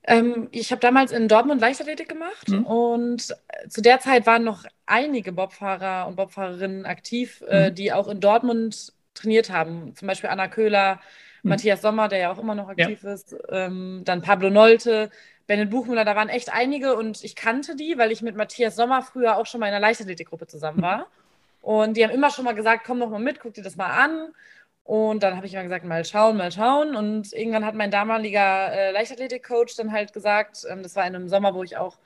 Ähm, 0.08 0.48
ich 0.52 0.70
habe 0.70 0.80
damals 0.80 1.12
in 1.12 1.28
Dortmund 1.28 1.60
Leichtathletik 1.60 2.08
gemacht 2.08 2.48
mhm. 2.48 2.64
und 2.64 3.36
zu 3.68 3.82
der 3.82 4.00
Zeit 4.00 4.26
waren 4.26 4.42
noch 4.42 4.64
einige 4.86 5.32
Bobfahrer 5.32 6.08
und 6.08 6.16
Bobfahrerinnen 6.16 6.86
aktiv, 6.86 7.44
äh, 7.46 7.70
mhm. 7.70 7.74
die 7.74 7.92
auch 7.92 8.08
in 8.08 8.20
Dortmund 8.20 8.94
trainiert 9.12 9.50
haben. 9.50 9.94
Zum 9.94 10.08
Beispiel 10.08 10.30
Anna 10.30 10.48
Köhler, 10.48 11.00
mhm. 11.42 11.50
Matthias 11.50 11.82
Sommer, 11.82 12.08
der 12.08 12.18
ja 12.18 12.32
auch 12.32 12.38
immer 12.38 12.54
noch 12.54 12.68
aktiv 12.68 13.02
ja. 13.02 13.12
ist, 13.12 13.36
ähm, 13.50 14.02
dann 14.04 14.22
Pablo 14.22 14.50
Nolte, 14.50 15.10
Bennett 15.46 15.70
Buchmüller, 15.70 16.04
da 16.04 16.14
waren 16.14 16.28
echt 16.28 16.52
einige 16.52 16.94
und 16.96 17.24
ich 17.24 17.34
kannte 17.34 17.74
die, 17.74 17.96
weil 17.96 18.12
ich 18.12 18.22
mit 18.22 18.36
Matthias 18.36 18.76
Sommer 18.76 19.02
früher 19.02 19.38
auch 19.38 19.46
schon 19.46 19.60
mal 19.60 19.68
in 19.68 19.74
einer 19.74 19.80
Leichtathletikgruppe 19.80 20.46
zusammen 20.46 20.82
war. 20.82 21.06
Und 21.62 21.96
die 21.96 22.04
haben 22.04 22.10
immer 22.10 22.30
schon 22.30 22.44
mal 22.44 22.54
gesagt, 22.54 22.84
komm 22.86 23.00
doch 23.00 23.10
mal 23.10 23.18
mit, 23.18 23.40
guck 23.40 23.54
dir 23.54 23.62
das 23.62 23.76
mal 23.76 23.90
an. 23.90 24.32
Und 24.84 25.22
dann 25.22 25.36
habe 25.36 25.46
ich 25.46 25.52
immer 25.52 25.64
gesagt, 25.64 25.84
mal 25.84 26.04
schauen, 26.04 26.38
mal 26.38 26.50
schauen. 26.50 26.96
Und 26.96 27.32
irgendwann 27.34 27.66
hat 27.66 27.74
mein 27.74 27.90
damaliger 27.90 28.72
äh, 28.72 28.90
Leichtathletik-Coach 28.92 29.76
dann 29.76 29.92
halt 29.92 30.14
gesagt, 30.14 30.64
ähm, 30.68 30.82
das 30.82 30.96
war 30.96 31.06
in 31.06 31.14
einem 31.14 31.28
Sommer, 31.28 31.54
wo 31.54 31.62
ich 31.62 31.76
auch 31.76 31.98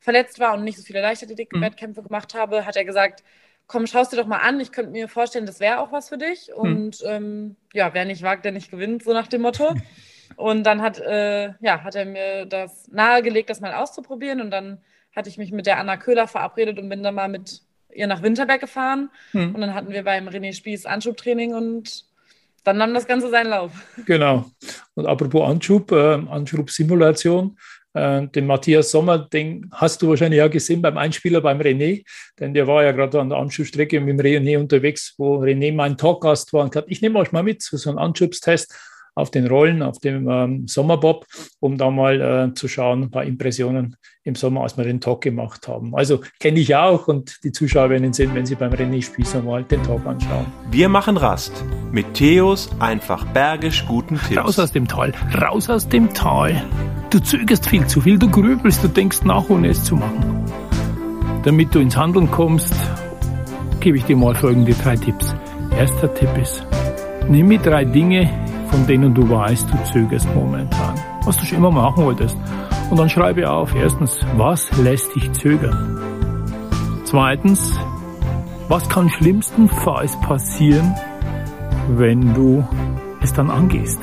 verletzt 0.00 0.38
war 0.38 0.54
und 0.54 0.64
nicht 0.64 0.76
so 0.76 0.84
viele 0.84 1.00
Leichtathletik-Wettkämpfe 1.00 2.02
mhm. 2.02 2.06
gemacht 2.06 2.34
habe, 2.34 2.66
hat 2.66 2.76
er 2.76 2.84
gesagt, 2.84 3.24
komm, 3.66 3.86
schaust 3.86 4.12
dir 4.12 4.16
doch 4.16 4.26
mal 4.26 4.38
an. 4.38 4.60
Ich 4.60 4.72
könnte 4.72 4.92
mir 4.92 5.08
vorstellen, 5.08 5.46
das 5.46 5.60
wäre 5.60 5.80
auch 5.80 5.92
was 5.92 6.08
für 6.08 6.18
dich. 6.18 6.48
Hm. 6.48 6.56
Und 6.56 6.96
hm. 6.96 7.06
ähm, 7.06 7.56
ja, 7.72 7.92
wer 7.94 8.04
nicht 8.04 8.22
wagt, 8.22 8.44
der 8.44 8.52
nicht 8.52 8.70
gewinnt, 8.70 9.02
so 9.02 9.12
nach 9.12 9.26
dem 9.26 9.42
Motto. 9.42 9.74
Und 10.36 10.64
dann 10.64 10.82
hat, 10.82 10.98
äh, 10.98 11.52
ja, 11.60 11.82
hat 11.82 11.94
er 11.94 12.04
mir 12.04 12.46
das 12.46 12.88
nahegelegt, 12.88 13.48
das 13.48 13.60
mal 13.60 13.74
auszuprobieren. 13.74 14.40
Und 14.40 14.50
dann 14.50 14.78
hatte 15.14 15.30
ich 15.30 15.38
mich 15.38 15.52
mit 15.52 15.66
der 15.66 15.78
Anna 15.78 15.96
Köhler 15.96 16.28
verabredet 16.28 16.78
und 16.78 16.88
bin 16.90 17.02
dann 17.02 17.14
mal 17.14 17.28
mit 17.28 17.62
ihr 17.94 18.06
nach 18.06 18.22
Winterberg 18.22 18.60
gefahren. 18.60 19.10
Hm. 19.30 19.54
Und 19.54 19.60
dann 19.60 19.72
hatten 19.72 19.92
wir 19.92 20.04
beim 20.04 20.28
René 20.28 20.52
Spieß 20.52 20.84
Anschubtraining 20.84 21.54
und 21.54 22.04
dann 22.64 22.78
nahm 22.78 22.92
das 22.92 23.06
Ganze 23.06 23.30
seinen 23.30 23.50
Lauf. 23.50 23.72
Genau. 24.04 24.44
Und 24.94 25.06
apropos 25.06 25.48
Anschub, 25.48 25.92
äh, 25.92 26.14
Anschubsimulation, 26.28 27.56
Äh, 27.96 28.28
den 28.28 28.46
Matthias 28.46 28.90
Sommer, 28.90 29.18
den 29.18 29.70
hast 29.72 30.02
du 30.02 30.08
wahrscheinlich 30.10 30.42
auch 30.42 30.50
gesehen 30.50 30.82
beim 30.82 30.98
Einspieler 30.98 31.40
beim 31.40 31.58
René, 31.58 32.04
denn 32.38 32.52
der 32.52 32.66
war 32.66 32.84
ja 32.84 32.92
gerade 32.92 33.20
an 33.20 33.30
der 33.30 33.38
Anschubstrecke 33.38 34.00
mit 34.00 34.10
dem 34.10 34.20
René 34.20 34.58
unterwegs, 34.58 35.14
wo 35.16 35.38
René 35.38 35.74
mein 35.74 35.96
Talkgast 35.96 36.52
war 36.52 36.64
und 36.64 36.72
gesagt, 36.72 36.88
ich 36.90 37.00
nehme 37.00 37.18
euch 37.18 37.32
mal 37.32 37.42
mit 37.42 37.62
zu 37.62 37.78
so 37.78 37.88
einem 37.88 37.98
Anschubstest 37.98 38.74
auf 39.14 39.30
den 39.30 39.46
Rollen, 39.46 39.82
auf 39.82 39.98
dem 39.98 40.28
ähm, 40.28 40.68
Sommerbob, 40.68 41.24
um 41.58 41.78
da 41.78 41.90
mal 41.90 42.20
äh, 42.50 42.54
zu 42.54 42.68
schauen, 42.68 43.04
ein 43.04 43.10
paar 43.10 43.24
Impressionen 43.24 43.96
im 44.24 44.34
Sommer, 44.34 44.62
als 44.62 44.76
wir 44.76 44.84
den 44.84 45.00
Talk 45.00 45.22
gemacht 45.22 45.66
haben. 45.66 45.94
Also 45.96 46.20
kenne 46.38 46.60
ich 46.60 46.76
auch 46.76 47.08
und 47.08 47.42
die 47.42 47.50
Zuschauer 47.50 47.88
werden 47.88 48.04
ihn 48.04 48.12
sehen, 48.12 48.34
wenn 48.34 48.44
sie 48.44 48.56
beim 48.56 48.72
René 48.72 49.02
Spießer 49.02 49.40
mal 49.40 49.64
den 49.64 49.82
Talk 49.82 50.04
anschauen. 50.04 50.44
Wir 50.70 50.90
machen 50.90 51.16
Rast 51.16 51.64
mit 51.92 52.12
Theos 52.12 52.68
einfach 52.78 53.24
bergisch 53.32 53.86
guten 53.88 54.20
Tipps. 54.20 54.36
Raus 54.36 54.58
aus 54.58 54.72
dem 54.72 54.86
Tal, 54.86 55.14
raus 55.40 55.70
aus 55.70 55.88
dem 55.88 56.12
Tal. 56.12 56.62
Du 57.10 57.20
zögerst 57.20 57.68
viel 57.68 57.86
zu 57.86 58.00
viel, 58.00 58.18
du 58.18 58.28
grübelst, 58.28 58.82
du 58.82 58.88
denkst 58.88 59.22
nach, 59.24 59.48
ohne 59.48 59.68
es 59.68 59.84
zu 59.84 59.96
machen. 59.96 60.44
Damit 61.44 61.74
du 61.74 61.78
ins 61.78 61.96
Handeln 61.96 62.30
kommst, 62.30 62.74
gebe 63.80 63.98
ich 63.98 64.04
dir 64.04 64.16
mal 64.16 64.34
folgende 64.34 64.74
drei 64.74 64.96
Tipps. 64.96 65.34
Erster 65.78 66.12
Tipp 66.12 66.30
ist, 66.40 66.66
nimm 67.28 67.46
mir 67.48 67.58
drei 67.58 67.84
Dinge, 67.84 68.28
von 68.70 68.86
denen 68.86 69.14
du 69.14 69.28
weißt, 69.28 69.68
du 69.70 69.92
zögerst 69.92 70.26
momentan, 70.34 70.94
was 71.24 71.36
du 71.36 71.44
schon 71.44 71.58
immer 71.58 71.70
machen 71.70 72.04
wolltest. 72.04 72.36
Und 72.90 72.98
dann 72.98 73.08
schreibe 73.08 73.48
auf, 73.48 73.74
erstens, 73.74 74.18
was 74.36 74.76
lässt 74.78 75.14
dich 75.14 75.32
zögern? 75.32 76.00
Zweitens, 77.04 77.72
was 78.68 78.88
kann 78.88 79.08
schlimmstenfalls 79.08 80.20
passieren, 80.20 80.94
wenn 81.88 82.34
du 82.34 82.66
es 83.22 83.32
dann 83.32 83.50
angehst? 83.50 84.00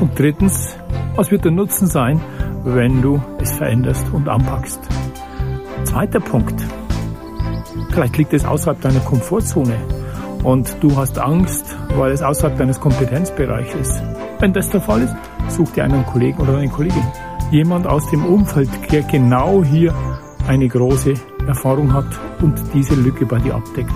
Und 0.00 0.18
drittens, 0.18 0.76
was 1.16 1.30
wird 1.30 1.44
der 1.44 1.52
Nutzen 1.52 1.86
sein, 1.86 2.20
wenn 2.64 3.00
du 3.00 3.22
es 3.40 3.52
veränderst 3.52 4.06
und 4.12 4.28
anpackst? 4.28 4.80
Zweiter 5.84 6.20
Punkt. 6.20 6.60
Vielleicht 7.90 8.16
liegt 8.16 8.32
es 8.32 8.44
außerhalb 8.44 8.80
deiner 8.80 9.00
Komfortzone 9.00 9.76
und 10.42 10.76
du 10.80 10.96
hast 10.96 11.18
Angst, 11.18 11.76
weil 11.96 12.10
es 12.10 12.22
außerhalb 12.22 12.58
deines 12.58 12.80
Kompetenzbereichs 12.80 13.74
ist. 13.74 14.02
Wenn 14.40 14.52
das 14.52 14.68
der 14.70 14.80
Fall 14.80 15.02
ist, 15.02 15.14
such 15.48 15.70
dir 15.72 15.84
einen 15.84 16.04
Kollegen 16.04 16.38
oder 16.38 16.58
eine 16.58 16.68
Kollegin. 16.68 17.06
Jemand 17.50 17.86
aus 17.86 18.10
dem 18.10 18.24
Umfeld, 18.24 18.70
der 18.90 19.02
genau 19.02 19.62
hier 19.62 19.94
eine 20.48 20.66
große 20.66 21.14
Erfahrung 21.46 21.92
hat 21.92 22.06
und 22.42 22.60
diese 22.74 22.94
Lücke 22.96 23.24
bei 23.24 23.38
dir 23.38 23.54
abdeckt. 23.54 23.92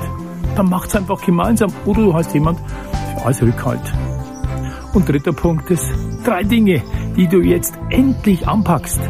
Dann 0.54 0.68
macht's 0.68 0.94
einfach 0.94 1.20
gemeinsam 1.25 1.70
oder 1.84 2.02
du 2.02 2.14
hast 2.14 2.32
jemand 2.32 2.60
als 3.25 3.42
Rückhalt. 3.42 3.92
Und 4.94 5.08
dritter 5.08 5.32
Punkt 5.32 5.70
ist 5.70 5.84
drei 6.25 6.42
Dinge, 6.44 6.82
die 7.18 7.26
du 7.26 7.40
jetzt 7.40 7.75
endlich 7.90 8.46
anpackst. 8.46 9.00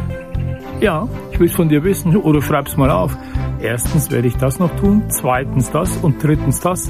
Ja, 0.81 1.07
ich 1.31 1.39
will 1.39 1.47
von 1.47 1.69
dir 1.69 1.83
wissen 1.83 2.17
oder 2.17 2.41
schreib's 2.41 2.75
mal 2.75 2.89
auf. 2.89 3.15
Erstens 3.61 4.09
werde 4.09 4.27
ich 4.27 4.35
das 4.35 4.57
noch 4.57 4.75
tun, 4.77 5.03
zweitens 5.09 5.69
das 5.69 5.95
und 5.97 6.21
drittens 6.23 6.59
das 6.59 6.89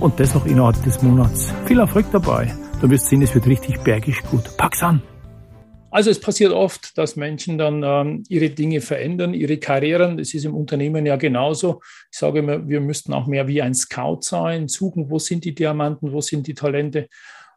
und 0.00 0.18
das 0.18 0.34
noch 0.34 0.46
innerhalb 0.46 0.82
des 0.84 1.02
Monats. 1.02 1.52
Viel 1.66 1.80
Erfolg 1.80 2.06
dabei. 2.12 2.50
Du 2.80 2.88
wirst 2.88 3.08
sehen, 3.08 3.20
es 3.20 3.34
wird 3.34 3.46
richtig 3.46 3.80
bergisch 3.80 4.22
gut. 4.30 4.56
Pack's 4.56 4.82
an! 4.82 5.02
Also 5.90 6.10
es 6.10 6.20
passiert 6.20 6.52
oft, 6.52 6.96
dass 6.96 7.16
Menschen 7.16 7.58
dann 7.58 7.82
ähm, 7.84 8.22
ihre 8.28 8.48
Dinge 8.48 8.80
verändern, 8.80 9.34
ihre 9.34 9.58
Karrieren. 9.58 10.16
Das 10.16 10.32
ist 10.32 10.46
im 10.46 10.54
Unternehmen 10.54 11.04
ja 11.04 11.16
genauso. 11.16 11.80
Ich 12.10 12.18
sage 12.18 12.38
immer, 12.38 12.66
wir 12.66 12.80
müssten 12.80 13.12
auch 13.12 13.26
mehr 13.26 13.48
wie 13.48 13.60
ein 13.60 13.74
Scout 13.74 14.20
sein, 14.22 14.68
suchen, 14.68 15.10
wo 15.10 15.18
sind 15.18 15.44
die 15.44 15.54
Diamanten, 15.54 16.12
wo 16.12 16.22
sind 16.22 16.46
die 16.46 16.54
Talente 16.54 17.08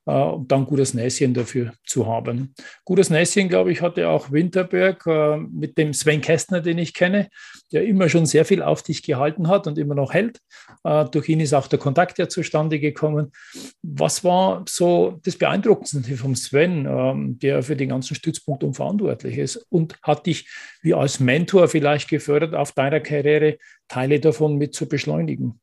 und 0.05 0.51
dann 0.51 0.65
gutes 0.65 0.93
Näschen 0.93 1.33
dafür 1.33 1.73
zu 1.85 2.07
haben. 2.07 2.55
Gutes 2.85 3.09
Näschen, 3.09 3.49
glaube 3.49 3.71
ich, 3.71 3.81
hatte 3.81 4.09
auch 4.09 4.31
Winterberg 4.31 5.05
äh, 5.05 5.37
mit 5.37 5.77
dem 5.77 5.93
Sven 5.93 6.21
Kästner, 6.21 6.61
den 6.61 6.79
ich 6.79 6.93
kenne, 6.93 7.29
der 7.71 7.85
immer 7.85 8.09
schon 8.09 8.25
sehr 8.25 8.45
viel 8.45 8.63
auf 8.63 8.81
dich 8.81 9.03
gehalten 9.03 9.47
hat 9.47 9.67
und 9.67 9.77
immer 9.77 9.95
noch 9.95 10.13
hält. 10.13 10.39
Äh, 10.83 11.05
durch 11.05 11.29
ihn 11.29 11.39
ist 11.39 11.53
auch 11.53 11.67
der 11.67 11.79
Kontakt 11.79 12.17
ja 12.17 12.27
zustande 12.27 12.79
gekommen. 12.79 13.31
Was 13.83 14.23
war 14.23 14.65
so 14.67 15.19
das 15.23 15.37
Beeindruckendste 15.37 16.17
vom 16.17 16.35
Sven, 16.35 16.87
ähm, 16.89 17.39
der 17.39 17.61
für 17.61 17.75
den 17.75 17.89
ganzen 17.89 18.15
Stützpunkt 18.15 18.63
verantwortlich 18.75 19.37
ist 19.37 19.65
und 19.69 19.97
hat 20.01 20.25
dich 20.25 20.49
wie 20.81 20.93
als 20.93 21.19
Mentor 21.19 21.67
vielleicht 21.67 22.09
gefördert, 22.09 22.55
auf 22.55 22.71
deiner 22.71 22.99
Karriere 22.99 23.57
Teile 23.87 24.19
davon 24.19 24.57
mit 24.57 24.73
zu 24.73 24.87
beschleunigen? 24.87 25.59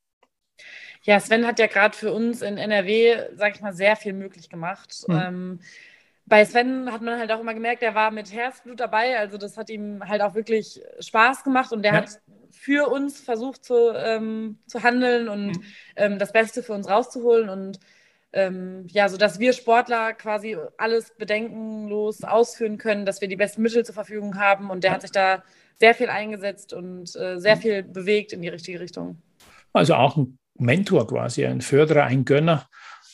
Ja, 1.03 1.21
Sven 1.21 1.47
hat 1.47 1.59
ja 1.59 1.67
gerade 1.67 1.97
für 1.97 2.13
uns 2.13 2.43
in 2.43 2.59
NRW, 2.59 3.17
sag 3.35 3.55
ich 3.55 3.61
mal, 3.61 3.73
sehr 3.73 3.97
viel 3.97 4.13
möglich 4.13 4.49
gemacht. 4.49 5.05
Mhm. 5.07 5.15
Ähm, 5.15 5.61
bei 6.27 6.45
Sven 6.45 6.93
hat 6.93 7.01
man 7.01 7.19
halt 7.19 7.33
auch 7.33 7.41
immer 7.41 7.55
gemerkt, 7.55 7.83
er 7.83 7.95
war 7.95 8.11
mit 8.11 8.33
Herzblut 8.33 8.81
dabei. 8.81 9.19
Also 9.19 9.39
das 9.39 9.57
hat 9.57 9.71
ihm 9.71 10.07
halt 10.07 10.21
auch 10.21 10.35
wirklich 10.35 10.81
Spaß 11.01 11.43
gemacht 11.45 11.73
und 11.73 11.83
der 11.83 11.93
ja. 11.93 11.99
hat 11.99 12.21
für 12.51 12.89
uns 12.89 13.21
versucht 13.21 13.65
zu, 13.65 13.93
ähm, 13.95 14.59
zu 14.67 14.83
handeln 14.83 15.29
und 15.29 15.49
mhm. 15.49 15.63
ähm, 15.97 16.19
das 16.19 16.33
Beste 16.33 16.63
für 16.63 16.75
uns 16.75 16.89
rauszuholen 16.89 17.49
und 17.49 17.79
ähm, 18.33 18.87
ja, 18.89 19.09
so 19.09 19.17
dass 19.17 19.39
wir 19.39 19.55
Sportler 19.55 20.13
quasi 20.13 20.57
alles 20.77 21.15
bedenkenlos 21.17 22.25
ausführen 22.25 22.77
können, 22.77 23.07
dass 23.07 23.23
wir 23.23 23.29
die 23.29 23.37
besten 23.37 23.63
Mittel 23.63 23.87
zur 23.87 23.95
Verfügung 23.95 24.39
haben 24.39 24.69
und 24.71 24.85
der 24.85 24.91
ja. 24.91 24.95
hat 24.95 25.03
sich 25.03 25.13
da 25.13 25.43
sehr 25.77 25.95
viel 25.95 26.11
eingesetzt 26.11 26.73
und 26.73 27.15
äh, 27.17 27.39
sehr 27.39 27.57
mhm. 27.57 27.61
viel 27.61 27.83
bewegt 27.85 28.33
in 28.33 28.43
die 28.43 28.49
richtige 28.49 28.81
Richtung. 28.81 29.23
Also 29.73 29.95
auch 29.95 30.17
ein 30.17 30.37
Mentor 30.59 31.07
quasi, 31.07 31.47
ein 31.47 31.61
Förderer, 31.61 32.05
ein 32.05 32.25
Gönner. 32.25 32.69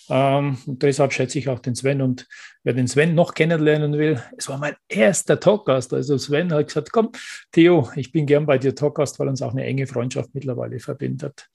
Ähm, 0.08 0.58
und 0.66 0.82
deshalb 0.82 1.12
schätze 1.12 1.38
ich 1.38 1.48
auch 1.48 1.60
den 1.60 1.74
Sven. 1.74 2.02
Und 2.02 2.26
wer 2.62 2.74
den 2.74 2.88
Sven 2.88 3.14
noch 3.14 3.34
kennenlernen 3.34 3.94
will, 3.94 4.22
es 4.36 4.48
war 4.48 4.58
mein 4.58 4.76
erster 4.88 5.40
Talkgast. 5.40 5.92
Also 5.94 6.18
Sven 6.18 6.52
hat 6.52 6.66
gesagt, 6.66 6.92
komm, 6.92 7.12
Theo, 7.52 7.90
ich 7.96 8.12
bin 8.12 8.26
gern 8.26 8.46
bei 8.46 8.58
dir 8.58 8.74
Talkgast, 8.74 9.18
weil 9.18 9.28
uns 9.28 9.42
auch 9.42 9.52
eine 9.52 9.64
enge 9.64 9.86
Freundschaft 9.86 10.30
mittlerweile 10.34 10.78
verbindet. 10.78 11.48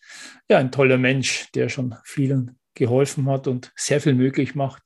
Ja, 0.50 0.58
ein 0.58 0.72
toller 0.72 0.98
Mensch, 0.98 1.52
der 1.54 1.70
schon 1.70 1.96
vielen 2.04 2.58
geholfen 2.74 3.30
hat 3.30 3.48
und 3.48 3.72
sehr 3.76 4.02
viel 4.02 4.14
möglich 4.14 4.56
macht. 4.56 4.82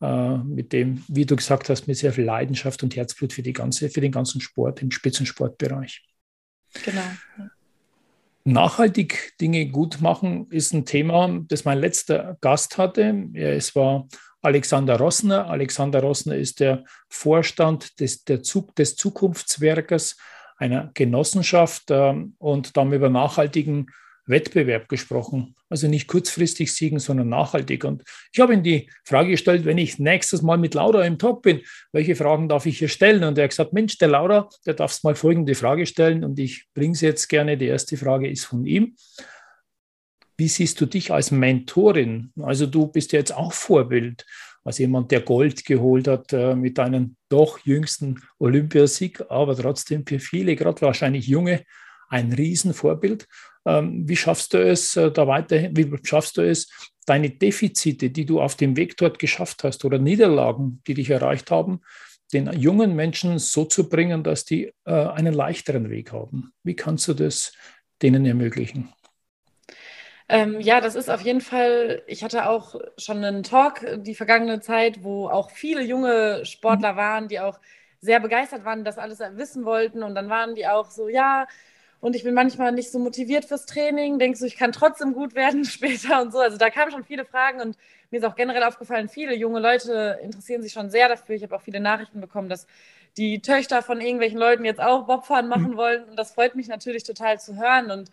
Äh, 0.00 0.38
mit 0.38 0.72
dem, 0.72 1.02
wie 1.08 1.26
du 1.26 1.36
gesagt 1.36 1.70
hast, 1.70 1.86
mit 1.86 1.96
sehr 1.96 2.12
viel 2.12 2.24
Leidenschaft 2.24 2.82
und 2.82 2.96
Herzblut 2.96 3.32
für, 3.32 3.42
die 3.42 3.52
ganze, 3.52 3.88
für 3.88 4.00
den 4.00 4.12
ganzen 4.12 4.40
Sport 4.40 4.82
im 4.82 4.90
Spitzensportbereich. 4.90 6.02
Genau 6.84 7.02
nachhaltig 8.46 9.34
Dinge 9.40 9.66
gut 9.66 10.00
machen 10.00 10.46
ist 10.50 10.72
ein 10.72 10.86
Thema, 10.86 11.40
das 11.48 11.64
mein 11.64 11.78
letzter 11.78 12.36
Gast 12.40 12.78
hatte. 12.78 13.28
Es 13.34 13.74
war 13.74 14.06
Alexander 14.40 14.96
Rossner. 14.98 15.48
Alexander 15.48 16.00
Rossner 16.00 16.36
ist 16.36 16.60
der 16.60 16.84
Vorstand 17.08 17.98
des, 18.00 18.24
der 18.24 18.42
Zug, 18.42 18.74
des 18.76 18.96
Zukunftswerkes 18.96 20.16
einer 20.56 20.90
Genossenschaft 20.94 21.90
ähm, 21.90 22.34
und 22.38 22.76
da 22.76 22.80
haben 22.80 22.90
wir 22.90 22.98
über 22.98 23.10
nachhaltigen 23.10 23.88
Wettbewerb 24.26 24.88
gesprochen. 24.88 25.54
Also 25.68 25.88
nicht 25.88 26.06
kurzfristig 26.08 26.72
siegen, 26.72 26.98
sondern 26.98 27.28
nachhaltig. 27.28 27.84
Und 27.84 28.02
ich 28.32 28.40
habe 28.40 28.54
ihm 28.54 28.62
die 28.62 28.90
Frage 29.04 29.30
gestellt, 29.30 29.64
wenn 29.64 29.78
ich 29.78 29.98
nächstes 29.98 30.42
Mal 30.42 30.58
mit 30.58 30.74
Laura 30.74 31.04
im 31.04 31.18
Talk 31.18 31.42
bin, 31.42 31.60
welche 31.92 32.16
Fragen 32.16 32.48
darf 32.48 32.66
ich 32.66 32.78
hier 32.78 32.88
stellen? 32.88 33.24
Und 33.24 33.38
er 33.38 33.44
hat 33.44 33.50
gesagt, 33.50 33.72
Mensch, 33.72 33.98
der 33.98 34.08
Laura, 34.08 34.48
der 34.66 34.74
darf 34.74 35.02
mal 35.02 35.14
folgende 35.14 35.54
Frage 35.54 35.86
stellen 35.86 36.24
und 36.24 36.38
ich 36.38 36.66
bringe 36.74 36.94
sie 36.94 37.06
jetzt 37.06 37.28
gerne. 37.28 37.56
Die 37.56 37.66
erste 37.66 37.96
Frage 37.96 38.28
ist 38.28 38.44
von 38.44 38.64
ihm. 38.66 38.96
Wie 40.36 40.48
siehst 40.48 40.80
du 40.80 40.86
dich 40.86 41.12
als 41.12 41.30
Mentorin? 41.30 42.32
Also 42.42 42.66
du 42.66 42.88
bist 42.88 43.12
ja 43.12 43.20
jetzt 43.20 43.34
auch 43.34 43.52
Vorbild, 43.52 44.26
als 44.64 44.78
jemand, 44.78 45.10
der 45.12 45.20
Gold 45.20 45.64
geholt 45.64 46.08
hat 46.08 46.32
äh, 46.32 46.54
mit 46.54 46.78
einem 46.78 47.16
doch 47.28 47.60
jüngsten 47.60 48.20
Olympiasieg, 48.38 49.22
aber 49.30 49.56
trotzdem 49.56 50.04
für 50.06 50.18
viele, 50.18 50.56
gerade 50.56 50.82
wahrscheinlich 50.82 51.26
junge, 51.26 51.62
ein 52.08 52.32
Riesenvorbild. 52.32 53.26
Ähm, 53.66 54.08
wie 54.08 54.16
schaffst 54.16 54.54
du 54.54 54.58
es 54.58 54.96
äh, 54.96 55.10
da 55.10 55.26
weiterhin, 55.26 55.76
wie 55.76 55.90
schaffst 56.04 56.36
du 56.36 56.42
es, 56.42 56.68
deine 57.04 57.30
Defizite, 57.30 58.10
die 58.10 58.24
du 58.24 58.40
auf 58.40 58.54
dem 58.54 58.76
Weg 58.76 58.96
dort 58.96 59.18
geschafft 59.18 59.64
hast 59.64 59.84
oder 59.84 59.98
Niederlagen, 59.98 60.82
die 60.86 60.94
dich 60.94 61.10
erreicht 61.10 61.50
haben, 61.50 61.80
den 62.32 62.52
jungen 62.52 62.94
Menschen 62.94 63.38
so 63.38 63.64
zu 63.64 63.88
bringen, 63.88 64.22
dass 64.22 64.44
die 64.44 64.72
äh, 64.84 64.92
einen 64.92 65.34
leichteren 65.34 65.90
Weg 65.90 66.12
haben? 66.12 66.52
Wie 66.62 66.74
kannst 66.74 67.08
du 67.08 67.14
das 67.14 67.52
denen 68.02 68.24
ermöglichen? 68.24 68.92
Ähm, 70.28 70.60
ja, 70.60 70.80
das 70.80 70.96
ist 70.96 71.08
auf 71.08 71.20
jeden 71.20 71.40
Fall, 71.40 72.02
ich 72.06 72.24
hatte 72.24 72.48
auch 72.48 72.74
schon 72.98 73.24
einen 73.24 73.44
Talk 73.44 73.86
die 73.98 74.16
vergangene 74.16 74.60
Zeit, 74.60 75.04
wo 75.04 75.28
auch 75.28 75.50
viele 75.50 75.82
junge 75.82 76.44
Sportler 76.44 76.94
mhm. 76.94 76.96
waren, 76.96 77.28
die 77.28 77.38
auch 77.38 77.60
sehr 78.00 78.18
begeistert 78.20 78.64
waren, 78.64 78.84
das 78.84 78.98
alles 78.98 79.20
wissen 79.20 79.64
wollten. 79.64 80.02
Und 80.02 80.14
dann 80.14 80.28
waren 80.28 80.54
die 80.56 80.66
auch 80.66 80.90
so, 80.90 81.08
ja, 81.08 81.46
und 82.00 82.14
ich 82.14 82.24
bin 82.24 82.34
manchmal 82.34 82.72
nicht 82.72 82.90
so 82.90 82.98
motiviert 82.98 83.44
fürs 83.44 83.66
Training, 83.66 84.18
denkst 84.18 84.40
du, 84.40 84.46
ich 84.46 84.56
kann 84.56 84.72
trotzdem 84.72 85.12
gut 85.12 85.34
werden 85.34 85.64
später 85.64 86.20
und 86.22 86.32
so. 86.32 86.38
Also 86.38 86.56
da 86.56 86.70
kamen 86.70 86.92
schon 86.92 87.04
viele 87.04 87.24
Fragen 87.24 87.60
und 87.60 87.76
mir 88.10 88.18
ist 88.18 88.24
auch 88.24 88.36
generell 88.36 88.62
aufgefallen, 88.62 89.08
viele 89.08 89.34
junge 89.34 89.60
Leute 89.60 90.18
interessieren 90.22 90.62
sich 90.62 90.72
schon 90.72 90.90
sehr 90.90 91.08
dafür. 91.08 91.34
Ich 91.34 91.42
habe 91.42 91.56
auch 91.56 91.62
viele 91.62 91.80
Nachrichten 91.80 92.20
bekommen, 92.20 92.48
dass 92.48 92.66
die 93.16 93.40
Töchter 93.40 93.82
von 93.82 94.00
irgendwelchen 94.00 94.38
Leuten 94.38 94.64
jetzt 94.64 94.80
auch 94.80 95.06
Bobfahren 95.06 95.48
machen 95.48 95.72
mhm. 95.72 95.76
wollen 95.76 96.04
und 96.04 96.16
das 96.16 96.32
freut 96.32 96.54
mich 96.54 96.68
natürlich 96.68 97.02
total 97.02 97.40
zu 97.40 97.56
hören 97.56 97.90
und 97.90 98.10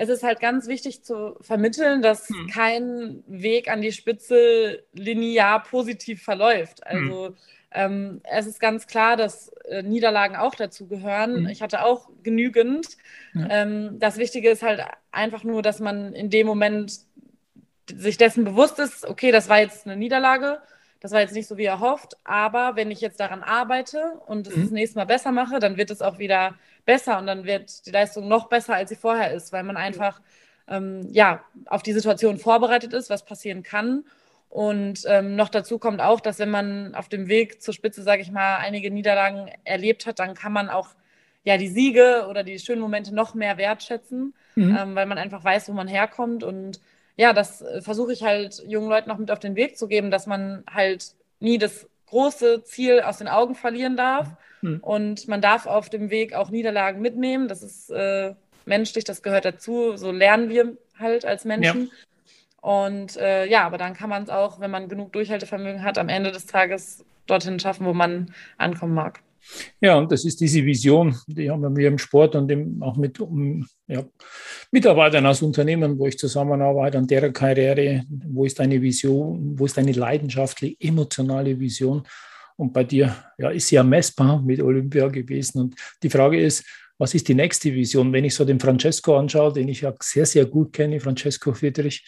es 0.00 0.08
ist 0.08 0.22
halt 0.22 0.40
ganz 0.40 0.66
wichtig 0.66 1.04
zu 1.04 1.36
vermitteln, 1.42 2.00
dass 2.00 2.30
hm. 2.30 2.46
kein 2.48 3.22
Weg 3.26 3.70
an 3.70 3.82
die 3.82 3.92
Spitze 3.92 4.82
linear 4.94 5.62
positiv 5.62 6.22
verläuft. 6.22 6.80
Hm. 6.86 7.04
Also 7.04 7.26
hm. 7.26 7.34
ähm, 7.72 8.20
es 8.24 8.46
ist 8.46 8.60
ganz 8.60 8.86
klar, 8.86 9.18
dass 9.18 9.48
äh, 9.68 9.82
Niederlagen 9.82 10.36
auch 10.36 10.54
dazu 10.54 10.88
gehören. 10.88 11.36
Hm. 11.36 11.48
Ich 11.48 11.60
hatte 11.60 11.84
auch 11.84 12.08
genügend. 12.22 12.86
Ja. 13.34 13.46
Ähm, 13.50 13.98
das 13.98 14.16
Wichtige 14.16 14.48
ist 14.48 14.62
halt 14.62 14.80
einfach 15.12 15.44
nur, 15.44 15.60
dass 15.60 15.80
man 15.80 16.14
in 16.14 16.30
dem 16.30 16.46
Moment 16.46 17.00
sich 17.94 18.16
dessen 18.16 18.44
bewusst 18.44 18.78
ist, 18.78 19.04
okay, 19.04 19.32
das 19.32 19.50
war 19.50 19.60
jetzt 19.60 19.84
eine 19.84 19.96
Niederlage 19.98 20.62
das 21.00 21.12
war 21.12 21.20
jetzt 21.20 21.34
nicht 21.34 21.48
so 21.48 21.56
wie 21.56 21.64
erhofft, 21.64 22.16
aber 22.24 22.76
wenn 22.76 22.90
ich 22.90 23.00
jetzt 23.00 23.20
daran 23.20 23.42
arbeite 23.42 24.20
und 24.26 24.46
es 24.46 24.56
mhm. 24.56 24.62
das 24.62 24.70
nächste 24.70 24.98
Mal 24.98 25.06
besser 25.06 25.32
mache, 25.32 25.58
dann 25.58 25.76
wird 25.76 25.90
es 25.90 26.02
auch 26.02 26.18
wieder 26.18 26.54
besser 26.84 27.18
und 27.18 27.26
dann 27.26 27.44
wird 27.44 27.86
die 27.86 27.90
Leistung 27.90 28.28
noch 28.28 28.48
besser, 28.48 28.74
als 28.74 28.90
sie 28.90 28.96
vorher 28.96 29.32
ist, 29.32 29.52
weil 29.52 29.62
man 29.62 29.76
einfach 29.76 30.20
ähm, 30.68 31.08
ja, 31.10 31.42
auf 31.66 31.82
die 31.82 31.92
Situation 31.92 32.38
vorbereitet 32.38 32.92
ist, 32.92 33.10
was 33.10 33.24
passieren 33.24 33.62
kann. 33.62 34.04
Und 34.50 35.04
ähm, 35.06 35.36
noch 35.36 35.48
dazu 35.48 35.78
kommt 35.78 36.00
auch, 36.00 36.20
dass 36.20 36.38
wenn 36.38 36.50
man 36.50 36.94
auf 36.94 37.08
dem 37.08 37.28
Weg 37.28 37.62
zur 37.62 37.72
Spitze, 37.72 38.02
sage 38.02 38.22
ich 38.22 38.30
mal, 38.30 38.56
einige 38.56 38.90
Niederlagen 38.90 39.48
erlebt 39.64 40.06
hat, 40.06 40.18
dann 40.18 40.34
kann 40.34 40.52
man 40.52 40.68
auch 40.68 40.88
ja 41.44 41.56
die 41.56 41.68
Siege 41.68 42.26
oder 42.28 42.42
die 42.42 42.58
schönen 42.58 42.80
Momente 42.80 43.14
noch 43.14 43.34
mehr 43.34 43.56
wertschätzen, 43.58 44.34
mhm. 44.56 44.76
ähm, 44.78 44.94
weil 44.94 45.06
man 45.06 45.18
einfach 45.18 45.44
weiß, 45.44 45.68
wo 45.68 45.72
man 45.72 45.88
herkommt 45.88 46.44
und 46.44 46.80
ja, 47.16 47.32
das 47.32 47.62
äh, 47.62 47.82
versuche 47.82 48.12
ich 48.12 48.22
halt 48.22 48.62
jungen 48.66 48.88
Leuten 48.88 49.08
noch 49.08 49.18
mit 49.18 49.30
auf 49.30 49.38
den 49.38 49.56
Weg 49.56 49.76
zu 49.76 49.88
geben, 49.88 50.10
dass 50.10 50.26
man 50.26 50.64
halt 50.72 51.14
nie 51.38 51.58
das 51.58 51.86
große 52.06 52.64
Ziel 52.64 53.00
aus 53.00 53.18
den 53.18 53.28
Augen 53.28 53.54
verlieren 53.54 53.96
darf. 53.96 54.28
Mhm. 54.62 54.78
Und 54.80 55.28
man 55.28 55.40
darf 55.40 55.66
auf 55.66 55.88
dem 55.88 56.10
Weg 56.10 56.34
auch 56.34 56.50
Niederlagen 56.50 57.00
mitnehmen. 57.00 57.48
Das 57.48 57.62
ist 57.62 57.90
äh, 57.90 58.34
menschlich, 58.66 59.04
das 59.04 59.22
gehört 59.22 59.44
dazu. 59.44 59.96
So 59.96 60.12
lernen 60.12 60.50
wir 60.50 60.76
halt 60.98 61.24
als 61.24 61.44
Menschen. 61.44 61.84
Ja. 61.84 61.90
Und 62.60 63.16
äh, 63.16 63.46
ja, 63.46 63.64
aber 63.64 63.78
dann 63.78 63.94
kann 63.94 64.10
man 64.10 64.22
es 64.22 64.28
auch, 64.28 64.60
wenn 64.60 64.70
man 64.70 64.88
genug 64.88 65.12
Durchhaltevermögen 65.12 65.82
hat, 65.82 65.96
am 65.96 66.08
Ende 66.08 66.30
des 66.30 66.46
Tages 66.46 67.04
dorthin 67.26 67.58
schaffen, 67.58 67.86
wo 67.86 67.94
man 67.94 68.34
ankommen 68.58 68.94
mag. 68.94 69.20
Ja, 69.80 69.96
und 69.96 70.12
das 70.12 70.24
ist 70.24 70.40
diese 70.40 70.64
Vision, 70.64 71.16
die 71.26 71.50
haben 71.50 71.76
wir 71.76 71.88
im 71.88 71.98
Sport 71.98 72.36
und 72.36 72.50
im, 72.50 72.82
auch 72.82 72.96
mit 72.96 73.18
um, 73.20 73.66
ja, 73.86 74.04
Mitarbeitern 74.70 75.26
aus 75.26 75.42
Unternehmen, 75.42 75.98
wo 75.98 76.06
ich 76.06 76.18
zusammenarbeite, 76.18 76.98
an 76.98 77.06
deren 77.06 77.32
Karriere, 77.32 78.04
wo 78.08 78.44
ist 78.44 78.58
deine 78.58 78.80
Vision, 78.80 79.58
wo 79.58 79.66
ist 79.66 79.76
deine 79.76 79.92
leidenschaftliche, 79.92 80.76
emotionale 80.80 81.58
Vision? 81.58 82.02
Und 82.56 82.72
bei 82.72 82.84
dir 82.84 83.16
ja, 83.38 83.50
ist 83.50 83.68
sie 83.68 83.76
ja 83.76 83.82
messbar 83.82 84.42
mit 84.42 84.60
Olympia 84.60 85.08
gewesen. 85.08 85.60
Und 85.60 85.76
die 86.02 86.10
Frage 86.10 86.40
ist, 86.40 86.64
was 86.98 87.14
ist 87.14 87.26
die 87.28 87.34
nächste 87.34 87.72
Vision? 87.72 88.12
Wenn 88.12 88.26
ich 88.26 88.34
so 88.34 88.44
den 88.44 88.60
Francesco 88.60 89.16
anschaue, 89.16 89.54
den 89.54 89.68
ich 89.68 89.80
ja 89.80 89.94
sehr, 90.00 90.26
sehr 90.26 90.44
gut 90.44 90.74
kenne, 90.74 91.00
Francesco 91.00 91.54
Friedrich, 91.54 92.04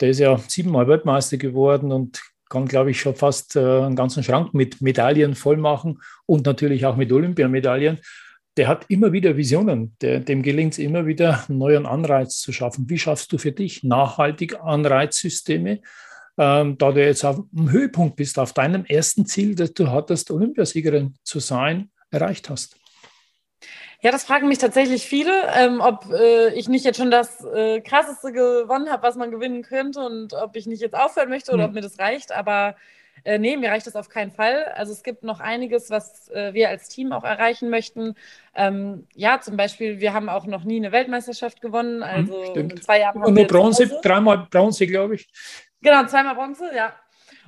der 0.00 0.08
ist 0.10 0.20
ja 0.20 0.38
siebenmal 0.48 0.88
Weltmeister 0.88 1.36
geworden 1.36 1.92
und 1.92 2.22
kann, 2.52 2.66
glaube 2.66 2.90
ich, 2.90 3.00
schon 3.00 3.16
fast 3.16 3.56
äh, 3.56 3.60
einen 3.60 3.96
ganzen 3.96 4.22
Schrank 4.22 4.52
mit 4.52 4.82
Medaillen 4.82 5.34
voll 5.34 5.56
machen 5.56 6.00
und 6.26 6.44
natürlich 6.44 6.84
auch 6.84 6.96
mit 6.96 7.10
Olympiamedaillen. 7.10 7.98
Der 8.58 8.68
hat 8.68 8.84
immer 8.88 9.12
wieder 9.12 9.38
Visionen. 9.38 9.96
Der, 10.02 10.20
dem 10.20 10.42
gelingt 10.42 10.74
es 10.74 10.78
immer 10.78 11.06
wieder, 11.06 11.44
einen 11.48 11.56
neuen 11.56 11.86
Anreiz 11.86 12.38
zu 12.38 12.52
schaffen. 12.52 12.90
Wie 12.90 12.98
schaffst 12.98 13.32
du 13.32 13.38
für 13.38 13.52
dich 13.52 13.82
nachhaltig 13.82 14.60
Anreizsysteme, 14.60 15.80
ähm, 16.36 16.76
da 16.76 16.92
du 16.92 17.02
jetzt 17.02 17.24
auf 17.24 17.40
dem 17.52 17.70
Höhepunkt 17.70 18.16
bist, 18.16 18.38
auf 18.38 18.52
deinem 18.52 18.84
ersten 18.84 19.24
Ziel, 19.24 19.54
das 19.54 19.72
du 19.72 19.90
hattest, 19.90 20.30
Olympiasiegerin 20.30 21.14
zu 21.24 21.40
sein, 21.40 21.90
erreicht 22.10 22.50
hast? 22.50 22.81
Ja, 24.02 24.10
das 24.10 24.24
fragen 24.24 24.48
mich 24.48 24.58
tatsächlich 24.58 25.06
viele, 25.06 25.32
ähm, 25.54 25.80
ob 25.80 26.10
äh, 26.12 26.52
ich 26.54 26.68
nicht 26.68 26.84
jetzt 26.84 26.96
schon 26.96 27.12
das 27.12 27.44
äh, 27.44 27.80
Krasseste 27.80 28.32
gewonnen 28.32 28.90
habe, 28.90 29.04
was 29.04 29.14
man 29.14 29.30
gewinnen 29.30 29.62
könnte 29.62 30.00
und 30.00 30.34
ob 30.34 30.56
ich 30.56 30.66
nicht 30.66 30.82
jetzt 30.82 30.96
aufhören 30.96 31.28
möchte 31.28 31.52
oder 31.52 31.62
mhm. 31.62 31.68
ob 31.68 31.74
mir 31.74 31.82
das 31.82 32.00
reicht. 32.00 32.32
Aber 32.32 32.74
äh, 33.22 33.38
nee, 33.38 33.56
mir 33.56 33.70
reicht 33.70 33.86
das 33.86 33.94
auf 33.94 34.08
keinen 34.08 34.32
Fall. 34.32 34.64
Also 34.74 34.92
es 34.92 35.04
gibt 35.04 35.22
noch 35.22 35.38
einiges, 35.38 35.88
was 35.90 36.28
äh, 36.30 36.52
wir 36.52 36.68
als 36.68 36.88
Team 36.88 37.12
auch 37.12 37.22
erreichen 37.22 37.70
möchten. 37.70 38.16
Ähm, 38.56 39.06
ja, 39.14 39.40
zum 39.40 39.56
Beispiel, 39.56 40.00
wir 40.00 40.12
haben 40.12 40.28
auch 40.28 40.46
noch 40.46 40.64
nie 40.64 40.78
eine 40.78 40.90
Weltmeisterschaft 40.90 41.60
gewonnen. 41.60 41.98
Mhm, 41.98 42.02
also 42.02 42.44
Stimmt. 42.46 42.72
in 42.72 42.82
zwei 42.82 42.98
Jahren. 43.00 43.22
Und 43.22 43.34
nur 43.34 43.46
Bronze, 43.46 43.86
dreimal 44.02 44.48
Bronze, 44.50 44.88
glaube 44.88 45.14
ich. 45.14 45.28
Genau, 45.80 46.04
zweimal 46.06 46.34
Bronze, 46.34 46.70
ja. 46.74 46.92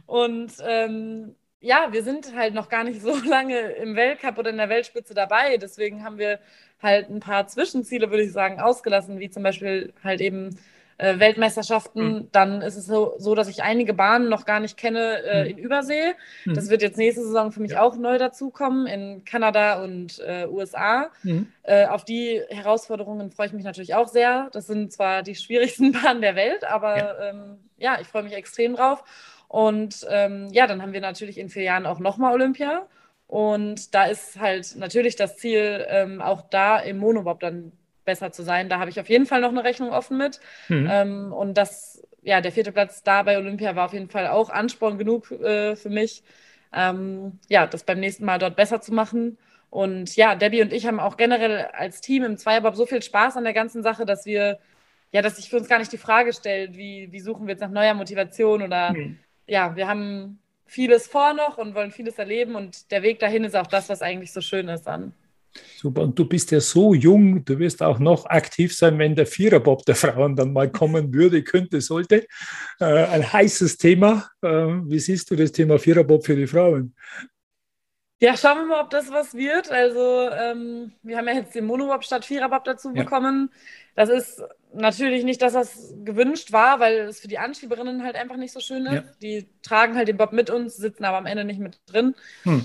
Und 0.07 0.53
ähm, 0.65 1.35
ja, 1.65 1.89
wir 1.93 2.03
sind 2.03 2.37
halt 2.37 2.55
noch 2.55 2.69
gar 2.69 2.85
nicht 2.85 3.01
so 3.01 3.17
lange 3.27 3.59
im 3.59 3.97
Weltcup 3.97 4.39
oder 4.39 4.51
in 4.51 4.59
der 4.59 4.69
Weltspitze 4.69 5.15
dabei. 5.15 5.57
Deswegen 5.57 6.05
haben 6.05 6.19
wir 6.19 6.39
halt 6.83 7.09
ein 7.09 7.21
paar 7.21 7.47
Zwischenziele, 7.47 8.11
würde 8.11 8.25
ich 8.25 8.33
sagen, 8.33 8.61
ausgelassen, 8.61 9.19
wie 9.19 9.31
zum 9.31 9.43
Beispiel 9.43 9.93
halt 10.03 10.21
eben 10.21 10.59
äh, 10.99 11.19
Weltmeisterschaften. 11.19 12.15
Mhm. 12.15 12.29
Dann 12.33 12.61
ist 12.61 12.77
es 12.77 12.87
so, 12.87 13.15
so, 13.19 13.35
dass 13.35 13.49
ich 13.49 13.63
einige 13.63 13.95
Bahnen 13.95 14.29
noch 14.29 14.45
gar 14.45 14.61
nicht 14.61 14.77
kenne 14.77 15.23
äh, 15.23 15.45
mhm. 15.45 15.51
in 15.51 15.59
Übersee. 15.59 16.13
Mhm. 16.45 16.55
Das 16.55 16.69
wird 16.69 16.83
jetzt 16.83 16.99
nächste 16.99 17.23
Saison 17.23 17.51
für 17.51 17.61
mich 17.61 17.73
ja. 17.73 17.83
auch 17.83 17.97
neu 17.97 18.19
dazukommen 18.19 18.87
in 18.87 19.25
Kanada 19.25 19.83
und 19.83 20.19
äh, 20.21 20.47
USA. 20.47 21.11
Mhm. 21.23 21.49
Äh, 21.63 21.87
auf 21.87 22.05
die 22.05 22.43
Herausforderungen 22.51 23.31
freue 23.31 23.47
ich 23.47 23.53
mich 23.55 23.65
natürlich 23.65 23.95
auch 23.95 24.09
sehr. 24.09 24.51
Das 24.53 24.67
sind 24.67 24.93
zwar 24.93 25.23
die 25.23 25.35
schwierigsten 25.35 25.93
Bahnen 26.03 26.21
der 26.21 26.37
Welt, 26.37 26.65
aber 26.65 26.99
ja, 26.99 27.31
ähm, 27.31 27.59
ja 27.79 27.99
ich 28.03 28.07
freue 28.07 28.23
mich 28.23 28.35
extrem 28.35 28.77
drauf. 28.77 29.03
Und 29.49 30.07
ähm, 30.11 30.49
ja, 30.51 30.67
dann 30.67 30.83
haben 30.83 30.93
wir 30.93 31.01
natürlich 31.01 31.39
in 31.39 31.49
vier 31.49 31.63
Jahren 31.63 31.87
auch 31.87 31.99
nochmal 31.99 32.33
Olympia. 32.33 32.87
Und 33.27 33.95
da 33.95 34.05
ist 34.05 34.39
halt 34.39 34.77
natürlich 34.77 35.17
das 35.17 35.37
Ziel, 35.37 35.85
ähm, 35.89 36.21
auch 36.21 36.43
da 36.43 36.79
im 36.79 36.99
Monobob 36.99 37.41
dann 37.41 37.73
besser 38.05 38.33
zu 38.33 38.43
sein. 38.43 38.69
Da 38.69 38.79
habe 38.79 38.91
ich 38.91 39.01
auf 39.01 39.09
jeden 39.09 39.27
Fall 39.27 39.41
noch 39.41 39.51
eine 39.51 39.65
Rechnung 39.65 39.91
offen 39.91 40.19
mit. 40.19 40.41
Mhm. 40.69 40.89
Ähm, 40.91 41.33
und 41.33 41.55
das, 41.55 42.03
ja, 42.23 42.41
der 42.41 42.53
vierte 42.53 42.73
Platz 42.73 43.03
da 43.03 43.23
bei 43.23 43.39
Olympia 43.39 43.77
war 43.77 43.87
auf 43.87 43.93
jeden 43.93 44.11
Fall 44.11 44.27
auch 44.29 44.51
Ansporn 44.51 44.99
genug 44.99 45.31
äh, 45.31 45.77
für 45.77 45.91
mich, 45.91 46.23
ähm, 46.73 47.39
ja, 47.49 47.67
das 47.67 47.85
beim 47.85 48.01
nächsten 48.01 48.25
Mal 48.25 48.39
dort 48.39 48.57
besser 48.57 48.81
zu 48.81 48.93
machen. 48.93 49.39
Und 49.71 50.15
ja, 50.17 50.35
Debbie 50.35 50.63
und 50.63 50.73
ich 50.73 50.87
haben 50.87 51.01
auch 51.01 51.17
generell 51.17 51.69
als 51.73 52.01
Team 52.01 52.25
im 52.25 52.37
Zweierbob 52.37 52.77
so 52.77 52.87
viel 52.87 53.03
Spaß 53.03 53.37
an 53.37 53.45
der 53.45 53.55
ganzen 53.55 53.83
Sache, 53.83 54.07
dass 54.07 54.27
wir, 54.27 54.59
ja, 55.11 55.23
dass 55.23 55.37
sich 55.37 55.49
für 55.51 55.57
uns 55.57 55.69
gar 55.69 55.79
nicht 55.79 55.93
die 55.93 55.99
Frage 55.99 56.33
stellt, 56.33 56.77
wie, 56.77 57.11
wie 57.11 57.21
suchen 57.21 57.47
wir 57.47 57.55
jetzt 57.55 57.61
nach 57.61 57.71
neuer 57.71 57.95
Motivation 57.95 58.63
oder 58.63 58.93
mhm 58.93 59.19
ja, 59.47 59.77
wir 59.77 59.89
haben 59.89 60.39
vieles 60.67 61.07
vor 61.07 61.35
noch 61.35 61.59
und 61.59 61.75
wollen 61.75 61.93
vieles 61.93 62.19
erleben 62.19 62.55
und 62.55 62.91
der 62.91 63.03
Weg 63.03 63.19
dahin 63.19 63.45
ist 63.45 63.57
auch 63.57 63.67
das, 63.67 63.89
was 63.89 64.03
eigentlich 64.03 64.33
so 64.33 64.41
schön 64.41 64.69
ist 64.69 64.89
an. 64.89 65.13
Super, 65.77 66.03
und 66.03 66.19
du 66.19 66.25
bist 66.25 66.51
ja 66.51 66.61
so 66.61 66.95
jung, 66.95 67.45
du 67.45 67.59
wirst 67.59 67.83
auch 67.83 68.01
noch 68.01 68.27
aktiv 68.27 68.77
sein, 68.77 68.99
wenn 68.99 69.15
der 69.15 69.27
Viererbob 69.27 69.85
der 69.85 69.95
Frauen 69.95 70.35
dann 70.35 70.53
mal 70.53 70.71
kommen 70.71 71.15
würde, 71.15 71.45
könnte, 71.45 71.81
sollte. 71.81 72.27
Äh, 72.81 72.85
ein 72.85 73.33
heißes 73.33 73.77
Thema. 73.79 74.29
Äh, 74.43 74.49
wie 74.49 74.99
siehst 74.99 75.31
du 75.31 75.37
das 75.37 75.53
Thema 75.53 75.79
Viererbob 75.79 76.27
für 76.27 76.35
die 76.35 76.49
Frauen? 76.49 76.95
Ja, 78.21 78.37
schauen 78.37 78.59
wir 78.59 78.67
mal, 78.67 78.83
ob 78.83 78.91
das 78.91 79.11
was 79.11 79.35
wird. 79.35 79.71
Also, 79.71 80.31
ähm, 80.31 80.93
wir 81.03 81.19
haben 81.19 81.29
ja 81.29 81.35
jetzt 81.35 81.55
den 81.55 81.67
Monobob 81.67 82.05
statt 82.05 82.25
Viererbob 82.25 82.65
dazu 82.65 82.89
ja. 82.95 83.03
bekommen. 83.03 83.51
Das 83.95 84.09
ist 84.09 84.43
natürlich 84.75 85.25
nicht, 85.25 85.43
dass 85.43 85.53
das 85.53 85.95
gewünscht 86.05 86.53
war, 86.53 86.81
weil 86.81 87.01
es 87.01 87.21
für 87.21 87.29
die 87.29 87.39
Anschieberinnen 87.39 88.03
halt 88.03 88.17
einfach 88.17 88.37
nicht 88.37 88.53
so 88.53 88.61
schön 88.61 88.87
ist. 88.87 88.93
Ja. 88.93 89.03
Die 89.23 89.47
tragen 89.63 89.97
halt 89.97 90.09
den 90.09 90.17
Bob 90.17 90.33
mit 90.33 90.51
uns, 90.51 90.77
sitzen 90.77 91.05
aber 91.05 91.19
am 91.19 91.27
Ende 91.27 91.45
nicht 91.45 91.61
mit 91.61 91.79
drin. 91.87 92.15
Hm. 92.43 92.65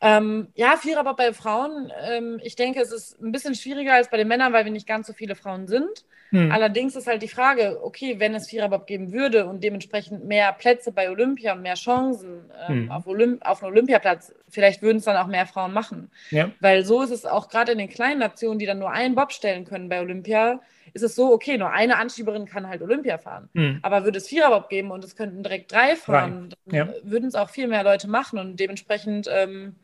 Ähm, 0.00 0.48
ja, 0.54 0.76
Viererbob 0.76 1.16
bei 1.16 1.32
Frauen. 1.32 1.90
Ähm, 2.08 2.40
ich 2.44 2.54
denke, 2.54 2.80
es 2.80 2.92
ist 2.92 3.20
ein 3.20 3.32
bisschen 3.32 3.56
schwieriger 3.56 3.94
als 3.94 4.08
bei 4.08 4.16
den 4.16 4.28
Männern, 4.28 4.52
weil 4.52 4.64
wir 4.64 4.70
nicht 4.70 4.86
ganz 4.86 5.08
so 5.08 5.12
viele 5.12 5.34
Frauen 5.34 5.66
sind. 5.66 6.04
Hm. 6.30 6.52
Allerdings 6.52 6.94
ist 6.94 7.06
halt 7.06 7.22
die 7.22 7.28
Frage, 7.28 7.80
okay, 7.82 8.20
wenn 8.20 8.34
es 8.34 8.48
Viererbob 8.48 8.86
geben 8.86 9.12
würde 9.12 9.46
und 9.46 9.64
dementsprechend 9.64 10.24
mehr 10.24 10.52
Plätze 10.52 10.92
bei 10.92 11.10
Olympia 11.10 11.54
und 11.54 11.62
mehr 11.62 11.74
Chancen 11.74 12.50
ähm, 12.68 12.82
hm. 12.82 12.90
auf, 12.92 13.06
Olymp 13.06 13.44
auf 13.44 13.62
einem 13.62 13.72
Olympiaplatz, 13.72 14.34
vielleicht 14.48 14.82
würden 14.82 14.98
es 14.98 15.04
dann 15.04 15.16
auch 15.16 15.26
mehr 15.26 15.46
Frauen 15.46 15.72
machen. 15.72 16.10
Ja. 16.30 16.50
Weil 16.60 16.84
so 16.84 17.02
ist 17.02 17.10
es 17.10 17.24
auch 17.24 17.48
gerade 17.48 17.72
in 17.72 17.78
den 17.78 17.88
kleinen 17.88 18.20
Nationen, 18.20 18.60
die 18.60 18.66
dann 18.66 18.78
nur 18.78 18.90
einen 18.90 19.16
Bob 19.16 19.32
stellen 19.32 19.64
können 19.64 19.88
bei 19.88 20.00
Olympia, 20.00 20.60
ist 21.02 21.10
es 21.10 21.14
so, 21.14 21.32
okay, 21.32 21.56
nur 21.58 21.70
eine 21.70 21.96
Anschieberin 21.96 22.46
kann 22.46 22.68
halt 22.68 22.82
Olympia 22.82 23.18
fahren. 23.18 23.48
Mhm. 23.52 23.78
Aber 23.82 24.04
würde 24.04 24.18
es 24.18 24.28
Viererbob 24.28 24.68
geben 24.68 24.90
und 24.90 25.04
es 25.04 25.14
könnten 25.14 25.42
direkt 25.42 25.72
drei 25.72 25.94
fahren, 25.94 26.54
dann 26.66 26.74
ja. 26.74 26.94
würden 27.02 27.28
es 27.28 27.34
auch 27.34 27.50
viel 27.50 27.68
mehr 27.68 27.84
Leute 27.84 28.08
machen 28.08 28.38
und 28.38 28.58
dementsprechend, 28.58 29.28
ähm, 29.30 29.76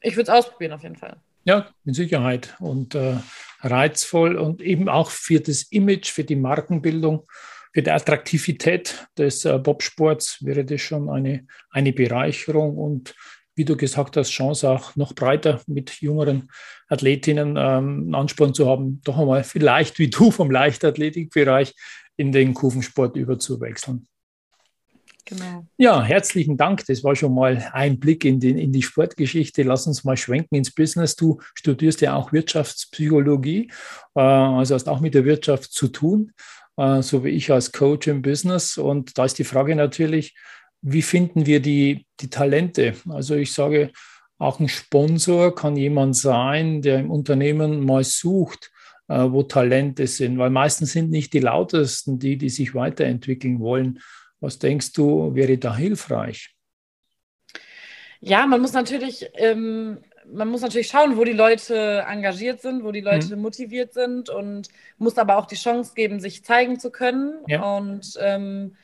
ich 0.00 0.16
würde 0.16 0.30
es 0.30 0.38
ausprobieren 0.38 0.72
auf 0.72 0.82
jeden 0.82 0.96
Fall. 0.96 1.16
Ja, 1.44 1.66
mit 1.84 1.94
Sicherheit 1.94 2.54
und 2.60 2.94
äh, 2.94 3.16
reizvoll 3.60 4.36
und 4.36 4.62
eben 4.62 4.88
auch 4.88 5.10
für 5.10 5.40
das 5.40 5.64
Image, 5.64 6.08
für 6.10 6.24
die 6.24 6.36
Markenbildung, 6.36 7.26
für 7.72 7.82
die 7.82 7.90
Attraktivität 7.90 9.06
des 9.18 9.44
äh, 9.44 9.58
Bobsports 9.58 10.44
wäre 10.44 10.64
das 10.64 10.80
schon 10.80 11.10
eine, 11.10 11.46
eine 11.70 11.92
Bereicherung 11.92 12.78
und 12.78 13.14
wie 13.54 13.64
du 13.64 13.76
gesagt 13.76 14.16
hast, 14.16 14.30
Chance 14.30 14.68
auch 14.68 14.96
noch 14.96 15.14
breiter 15.14 15.60
mit 15.66 16.00
jüngeren 16.00 16.48
Athletinnen 16.88 17.56
ähm, 17.56 18.02
einen 18.04 18.14
Ansporn 18.14 18.54
zu 18.54 18.68
haben, 18.68 19.00
doch 19.04 19.18
einmal 19.18 19.44
vielleicht 19.44 19.98
wie 19.98 20.08
du 20.08 20.30
vom 20.30 20.50
Leichtathletikbereich 20.50 21.74
in 22.16 22.32
den 22.32 22.54
Kurvensport 22.54 23.16
überzuwechseln. 23.16 24.06
Genau. 25.24 25.66
Ja, 25.76 26.02
herzlichen 26.02 26.56
Dank. 26.56 26.84
Das 26.86 27.04
war 27.04 27.14
schon 27.14 27.34
mal 27.34 27.70
ein 27.72 28.00
Blick 28.00 28.24
in, 28.24 28.40
den, 28.40 28.58
in 28.58 28.72
die 28.72 28.82
Sportgeschichte. 28.82 29.62
Lass 29.62 29.86
uns 29.86 30.02
mal 30.02 30.16
schwenken 30.16 30.56
ins 30.56 30.74
Business. 30.74 31.14
Du 31.14 31.40
studierst 31.54 32.00
ja 32.00 32.16
auch 32.16 32.32
Wirtschaftspsychologie, 32.32 33.70
äh, 34.14 34.20
also 34.20 34.74
hast 34.74 34.88
auch 34.88 35.00
mit 35.00 35.14
der 35.14 35.24
Wirtschaft 35.24 35.72
zu 35.72 35.88
tun, 35.88 36.32
äh, 36.76 37.02
so 37.02 37.24
wie 37.24 37.30
ich 37.30 37.52
als 37.52 37.70
Coach 37.70 38.08
im 38.08 38.20
Business. 38.20 38.76
Und 38.78 39.16
da 39.16 39.24
ist 39.24 39.38
die 39.38 39.44
Frage 39.44 39.76
natürlich, 39.76 40.34
wie 40.82 41.02
finden 41.02 41.46
wir 41.46 41.60
die, 41.60 42.06
die 42.20 42.28
Talente? 42.28 42.94
Also 43.08 43.36
ich 43.36 43.52
sage, 43.52 43.92
auch 44.38 44.58
ein 44.58 44.68
Sponsor 44.68 45.54
kann 45.54 45.76
jemand 45.76 46.16
sein, 46.16 46.82
der 46.82 46.98
im 46.98 47.10
Unternehmen 47.10 47.84
mal 47.84 48.02
sucht, 48.02 48.72
äh, 49.08 49.30
wo 49.30 49.44
Talente 49.44 50.06
sind, 50.08 50.38
weil 50.38 50.50
meistens 50.50 50.92
sind 50.92 51.10
nicht 51.10 51.32
die 51.32 51.40
lautesten 51.40 52.18
die, 52.18 52.36
die 52.36 52.50
sich 52.50 52.74
weiterentwickeln 52.74 53.60
wollen. 53.60 54.00
Was 54.40 54.58
denkst 54.58 54.92
du, 54.94 55.34
wäre 55.36 55.56
da 55.58 55.76
hilfreich? 55.76 56.56
Ja, 58.20 58.46
man 58.46 58.60
muss 58.60 58.72
natürlich, 58.72 59.30
ähm, 59.34 59.98
man 60.32 60.48
muss 60.48 60.62
natürlich 60.62 60.88
schauen, 60.88 61.16
wo 61.16 61.24
die 61.24 61.32
Leute 61.32 62.04
engagiert 62.08 62.60
sind, 62.60 62.82
wo 62.82 62.90
die 62.90 63.00
Leute 63.00 63.36
mhm. 63.36 63.42
motiviert 63.42 63.94
sind 63.94 64.28
und 64.30 64.68
muss 64.98 65.18
aber 65.18 65.36
auch 65.36 65.46
die 65.46 65.56
Chance 65.56 65.92
geben, 65.94 66.18
sich 66.18 66.44
zeigen 66.44 66.80
zu 66.80 66.90
können. 66.90 67.34
Ja. 67.46 67.76
Und 67.76 68.16
ähm, 68.20 68.76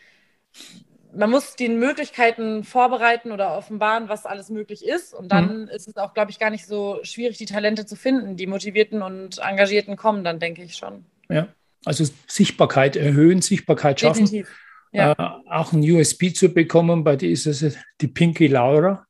man 1.19 1.31
muss 1.31 1.57
die 1.57 1.69
Möglichkeiten 1.69 2.63
vorbereiten 2.63 3.33
oder 3.33 3.57
offenbaren, 3.57 4.09
was 4.09 4.25
alles 4.25 4.51
möglich 4.51 4.87
ist. 4.87 5.13
Und 5.13 5.33
dann 5.33 5.63
mhm. 5.63 5.69
ist 5.69 5.89
es 5.89 5.97
auch, 5.97 6.15
glaube 6.15 6.31
ich, 6.31 6.39
gar 6.39 6.51
nicht 6.51 6.67
so 6.67 7.01
schwierig, 7.03 7.39
die 7.39 7.47
Talente 7.47 7.87
zu 7.87 7.97
finden. 7.97 8.37
Die 8.37 8.47
Motivierten 8.47 9.03
und 9.03 9.39
Engagierten 9.39 9.97
kommen 9.97 10.23
dann, 10.23 10.39
denke 10.39 10.63
ich 10.63 10.77
schon. 10.77 11.05
Ja, 11.29 11.49
also 11.85 12.05
Sichtbarkeit 12.27 12.97
erhöhen, 12.97 13.43
Sichtbarkeit 13.43 14.01
schaffen. 14.01 14.25
Definitiv. 14.27 14.57
Ja. 14.93 15.13
Äh, 15.13 15.51
auch 15.51 15.73
ein 15.73 15.81
USB 15.81 16.33
zu 16.35 16.49
bekommen, 16.49 17.05
bei 17.05 17.17
dir 17.17 17.31
ist 17.31 17.47
es 17.47 17.77
die 18.01 18.09
Pinky 18.09 18.47
Laura. 18.47 19.07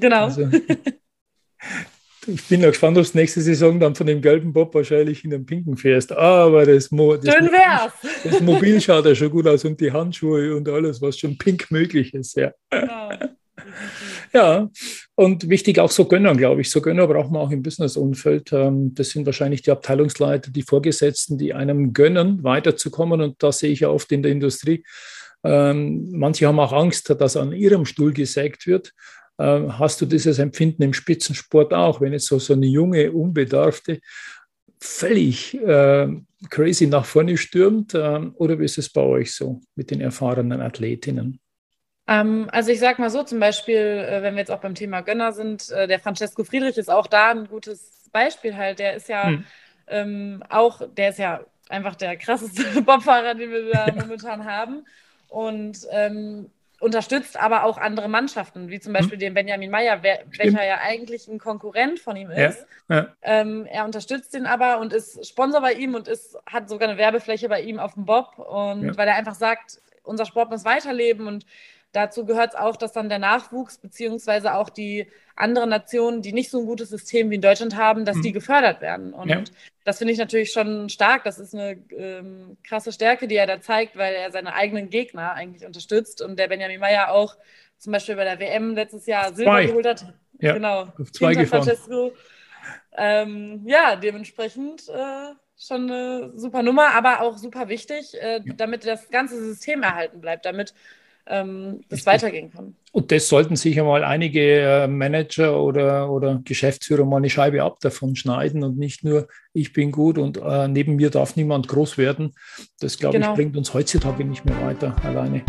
Genau. 0.00 0.24
Also, 0.24 0.50
ich 2.26 2.48
bin 2.48 2.60
noch 2.60 2.68
gespannt, 2.68 2.98
ob 2.98 3.10
du 3.10 3.18
nächste 3.18 3.40
Saison 3.40 3.78
dann 3.80 3.94
von 3.94 4.06
dem 4.06 4.20
gelben 4.20 4.52
Bob 4.52 4.74
wahrscheinlich 4.74 5.24
in 5.24 5.30
den 5.30 5.46
pinken 5.46 5.76
fährst. 5.76 6.12
Aber 6.12 6.64
das, 6.66 6.90
Mo 6.90 7.16
das, 7.16 7.34
Schön 7.34 7.50
wär's. 7.50 7.92
das 8.24 8.40
Mobil 8.40 8.80
schaut 8.80 9.06
ja 9.06 9.14
schon 9.14 9.30
gut 9.30 9.46
aus 9.46 9.64
und 9.64 9.80
die 9.80 9.92
Handschuhe 9.92 10.54
und 10.54 10.68
alles, 10.68 11.00
was 11.00 11.18
schon 11.18 11.38
pink 11.38 11.70
möglich 11.70 12.14
ist. 12.14 12.36
Ja. 12.36 12.52
Genau. 12.70 13.10
Ja, 14.32 14.68
und 15.14 15.48
wichtig 15.48 15.78
auch 15.78 15.90
so 15.90 16.06
Gönner, 16.06 16.34
glaube 16.34 16.60
ich. 16.60 16.70
So 16.70 16.80
Gönner 16.80 17.06
braucht 17.06 17.30
man 17.30 17.40
auch 17.40 17.50
im 17.50 17.62
Business-Umfeld. 17.62 18.52
Ähm, 18.52 18.94
das 18.94 19.10
sind 19.10 19.26
wahrscheinlich 19.26 19.62
die 19.62 19.70
Abteilungsleiter, 19.70 20.50
die 20.50 20.62
Vorgesetzten, 20.62 21.38
die 21.38 21.54
einem 21.54 21.92
gönnen, 21.92 22.42
weiterzukommen. 22.42 23.20
Und 23.20 23.42
das 23.42 23.60
sehe 23.60 23.70
ich 23.70 23.80
ja 23.80 23.90
oft 23.90 24.10
in 24.10 24.22
der 24.22 24.32
Industrie. 24.32 24.84
Ähm, 25.44 26.08
manche 26.10 26.48
haben 26.48 26.58
auch 26.58 26.72
Angst, 26.72 27.14
dass 27.18 27.36
an 27.36 27.52
ihrem 27.52 27.84
Stuhl 27.84 28.12
gesägt 28.12 28.66
wird. 28.66 28.92
Ähm, 29.38 29.78
hast 29.78 30.00
du 30.00 30.06
dieses 30.06 30.38
Empfinden 30.38 30.82
im 30.82 30.92
Spitzensport 30.92 31.74
auch, 31.74 32.00
wenn 32.00 32.12
jetzt 32.12 32.26
so, 32.26 32.38
so 32.38 32.52
eine 32.52 32.66
junge, 32.66 33.10
unbedarfte 33.12 34.00
völlig 34.78 35.54
äh, 35.54 36.08
crazy 36.50 36.86
nach 36.86 37.04
vorne 37.04 37.36
stürmt? 37.36 37.94
Äh, 37.94 38.20
oder 38.34 38.58
wie 38.58 38.64
ist 38.64 38.78
es 38.78 38.90
bei 38.90 39.00
euch 39.00 39.34
so 39.34 39.60
mit 39.74 39.90
den 39.90 40.00
erfahrenen 40.00 40.60
Athletinnen? 40.60 41.40
Ähm, 42.06 42.48
also 42.52 42.70
ich 42.70 42.80
sage 42.80 43.00
mal 43.00 43.10
so, 43.10 43.22
zum 43.22 43.40
Beispiel, 43.40 43.76
äh, 43.76 44.22
wenn 44.22 44.34
wir 44.34 44.40
jetzt 44.40 44.50
auch 44.50 44.60
beim 44.60 44.74
Thema 44.74 45.00
Gönner 45.00 45.32
sind, 45.32 45.70
äh, 45.70 45.88
der 45.88 45.98
Francesco 45.98 46.44
Friedrich 46.44 46.76
ist 46.76 46.90
auch 46.90 47.06
da 47.06 47.30
ein 47.30 47.48
gutes 47.48 48.10
Beispiel 48.12 48.56
halt. 48.56 48.78
Der 48.78 48.94
ist 48.94 49.08
ja 49.08 49.28
hm. 49.28 49.44
ähm, 49.88 50.42
auch, 50.50 50.82
der 50.96 51.10
ist 51.10 51.18
ja 51.18 51.40
einfach 51.68 51.94
der 51.94 52.16
krasseste 52.16 52.62
Bobfahrer, 52.82 53.34
den 53.34 53.50
wir 53.50 53.70
da 53.70 53.92
momentan 53.94 54.44
haben. 54.44 54.84
Und 55.28 55.78
ähm, 55.90 56.50
unterstützt 56.80 57.40
aber 57.40 57.64
auch 57.64 57.78
andere 57.78 58.08
Mannschaften, 58.08 58.68
wie 58.68 58.80
zum 58.80 58.94
hm. 58.94 59.00
Beispiel 59.00 59.16
mhm. 59.16 59.20
den 59.20 59.34
Benjamin 59.34 59.70
Meyer, 59.70 60.02
welcher 60.02 60.64
ja 60.64 60.78
eigentlich 60.80 61.28
ein 61.28 61.38
Konkurrent 61.38 62.00
von 62.00 62.16
ihm 62.16 62.30
ist. 62.30 62.66
Ja, 62.88 62.96
ja. 62.96 63.08
Ähm, 63.22 63.66
er 63.66 63.84
unterstützt 63.84 64.34
ihn 64.34 64.46
aber 64.46 64.78
und 64.80 64.92
ist 64.92 65.26
Sponsor 65.26 65.60
bei 65.60 65.74
ihm 65.74 65.94
und 65.94 66.08
ist, 66.08 66.36
hat 66.46 66.68
sogar 66.68 66.88
eine 66.88 66.98
Werbefläche 66.98 67.48
bei 67.48 67.62
ihm 67.62 67.78
auf 67.78 67.94
dem 67.94 68.04
Bob. 68.04 68.38
Und 68.38 68.84
ja. 68.84 68.96
weil 68.96 69.08
er 69.08 69.16
einfach 69.16 69.34
sagt, 69.34 69.80
unser 70.02 70.26
Sport 70.26 70.50
muss 70.50 70.64
weiterleben 70.64 71.26
und 71.26 71.46
Dazu 71.94 72.26
gehört 72.26 72.50
es 72.50 72.56
auch, 72.56 72.76
dass 72.76 72.90
dann 72.90 73.08
der 73.08 73.20
Nachwuchs 73.20 73.78
beziehungsweise 73.78 74.54
auch 74.54 74.68
die 74.68 75.06
anderen 75.36 75.70
Nationen, 75.70 76.22
die 76.22 76.32
nicht 76.32 76.50
so 76.50 76.58
ein 76.58 76.66
gutes 76.66 76.88
System 76.90 77.30
wie 77.30 77.36
in 77.36 77.40
Deutschland 77.40 77.76
haben, 77.76 78.04
dass 78.04 78.16
mhm. 78.16 78.22
die 78.22 78.32
gefördert 78.32 78.80
werden. 78.80 79.14
Und 79.14 79.28
ja. 79.28 79.44
das 79.84 79.98
finde 79.98 80.12
ich 80.12 80.18
natürlich 80.18 80.50
schon 80.50 80.88
stark. 80.88 81.22
Das 81.22 81.38
ist 81.38 81.54
eine 81.54 81.78
ähm, 81.96 82.56
krasse 82.64 82.90
Stärke, 82.90 83.28
die 83.28 83.36
er 83.36 83.46
da 83.46 83.60
zeigt, 83.60 83.96
weil 83.96 84.12
er 84.12 84.32
seine 84.32 84.54
eigenen 84.54 84.90
Gegner 84.90 85.34
eigentlich 85.34 85.64
unterstützt 85.64 86.20
und 86.20 86.36
der 86.36 86.48
Benjamin 86.48 86.80
Meyer 86.80 87.12
auch 87.12 87.36
zum 87.78 87.92
Beispiel 87.92 88.16
bei 88.16 88.24
der 88.24 88.40
WM 88.40 88.74
letztes 88.74 89.06
Jahr 89.06 89.32
Silber 89.32 89.52
zwei. 89.52 89.66
geholt 89.66 89.86
hat. 89.86 90.14
Ja, 90.40 90.54
genau. 90.54 90.88
Auf 90.98 91.12
zwei 91.12 91.34
gefahren. 91.34 91.70
Ähm, 92.96 93.62
ja, 93.66 93.94
dementsprechend 93.94 94.88
äh, 94.88 95.34
schon 95.56 95.90
eine 95.90 96.32
super 96.34 96.64
Nummer, 96.64 96.92
aber 96.94 97.20
auch 97.20 97.38
super 97.38 97.68
wichtig, 97.68 98.14
äh, 98.20 98.40
ja. 98.44 98.52
damit 98.56 98.84
das 98.84 99.10
ganze 99.10 99.38
System 99.38 99.84
erhalten 99.84 100.20
bleibt, 100.20 100.44
damit 100.44 100.74
ähm, 101.26 101.80
das 101.88 102.06
weitergehen 102.06 102.50
kann. 102.50 102.76
Und 102.92 103.10
das 103.10 103.28
sollten 103.28 103.56
sich 103.56 103.78
einmal 103.78 104.04
einige 104.04 104.60
äh, 104.60 104.86
Manager 104.86 105.60
oder, 105.60 106.10
oder 106.10 106.40
Geschäftsführer 106.44 107.04
mal 107.04 107.16
eine 107.16 107.30
Scheibe 107.30 107.62
ab 107.62 107.80
davon 107.80 108.14
schneiden 108.14 108.62
und 108.62 108.78
nicht 108.78 109.04
nur, 109.04 109.26
ich 109.52 109.72
bin 109.72 109.90
gut 109.90 110.18
und 110.18 110.36
äh, 110.36 110.68
neben 110.68 110.96
mir 110.96 111.10
darf 111.10 111.34
niemand 111.34 111.66
groß 111.66 111.98
werden. 111.98 112.34
Das, 112.80 112.98
glaube 112.98 113.18
genau. 113.18 113.30
ich, 113.30 113.36
bringt 113.36 113.56
uns 113.56 113.74
heutzutage 113.74 114.24
nicht 114.24 114.44
mehr 114.44 114.60
weiter. 114.62 114.94
Alleine 115.02 115.42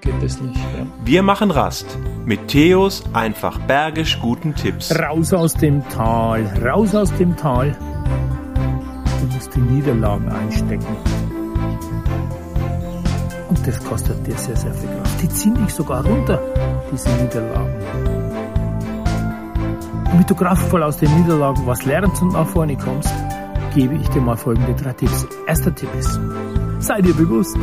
geht 0.00 0.14
das 0.22 0.40
nicht. 0.40 0.56
Ja. 0.56 0.86
Wir 1.04 1.22
machen 1.22 1.50
Rast 1.50 1.86
mit 2.24 2.48
Theos 2.48 3.02
einfach 3.12 3.58
bergisch 3.66 4.20
guten 4.20 4.54
Tipps. 4.54 4.96
Raus 4.96 5.32
aus 5.32 5.54
dem 5.54 5.82
Tal, 5.88 6.44
raus 6.64 6.94
aus 6.94 7.12
dem 7.16 7.36
Tal. 7.36 7.76
Du 9.20 9.34
musst 9.34 9.54
die 9.56 9.60
Niederlagen 9.60 10.28
einstecken. 10.28 10.96
Und 13.48 13.66
das 13.66 13.82
kostet 13.84 14.26
dir 14.26 14.36
sehr, 14.38 14.56
sehr 14.56 14.72
viel 14.72 14.88
Kraft. 14.88 15.11
Die 15.22 15.28
ziehen 15.28 15.54
dich 15.54 15.72
sogar 15.72 16.04
runter, 16.04 16.40
diese 16.90 17.08
Niederlagen. 17.10 17.74
Damit 20.04 20.28
du 20.28 20.34
kraftvoll 20.34 20.82
aus 20.82 20.96
den 20.96 21.14
Niederlagen 21.16 21.64
was 21.64 21.84
lernst 21.84 22.20
und 22.22 22.32
nach 22.32 22.46
vorne 22.46 22.76
kommst, 22.76 23.14
gebe 23.72 23.94
ich 23.94 24.08
dir 24.08 24.20
mal 24.20 24.36
folgende 24.36 24.74
drei 24.74 24.92
Tipps. 24.92 25.26
Erster 25.46 25.72
Tipp 25.74 25.88
ist, 25.96 26.18
sei 26.80 27.00
dir 27.00 27.14
bewusst, 27.14 27.56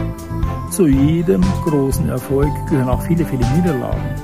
zu 0.72 0.88
jedem 0.88 1.42
großen 1.66 2.08
Erfolg 2.08 2.50
gehören 2.70 2.90
auch 2.90 3.02
viele, 3.02 3.26
viele 3.26 3.46
Niederlagen. 3.52 4.16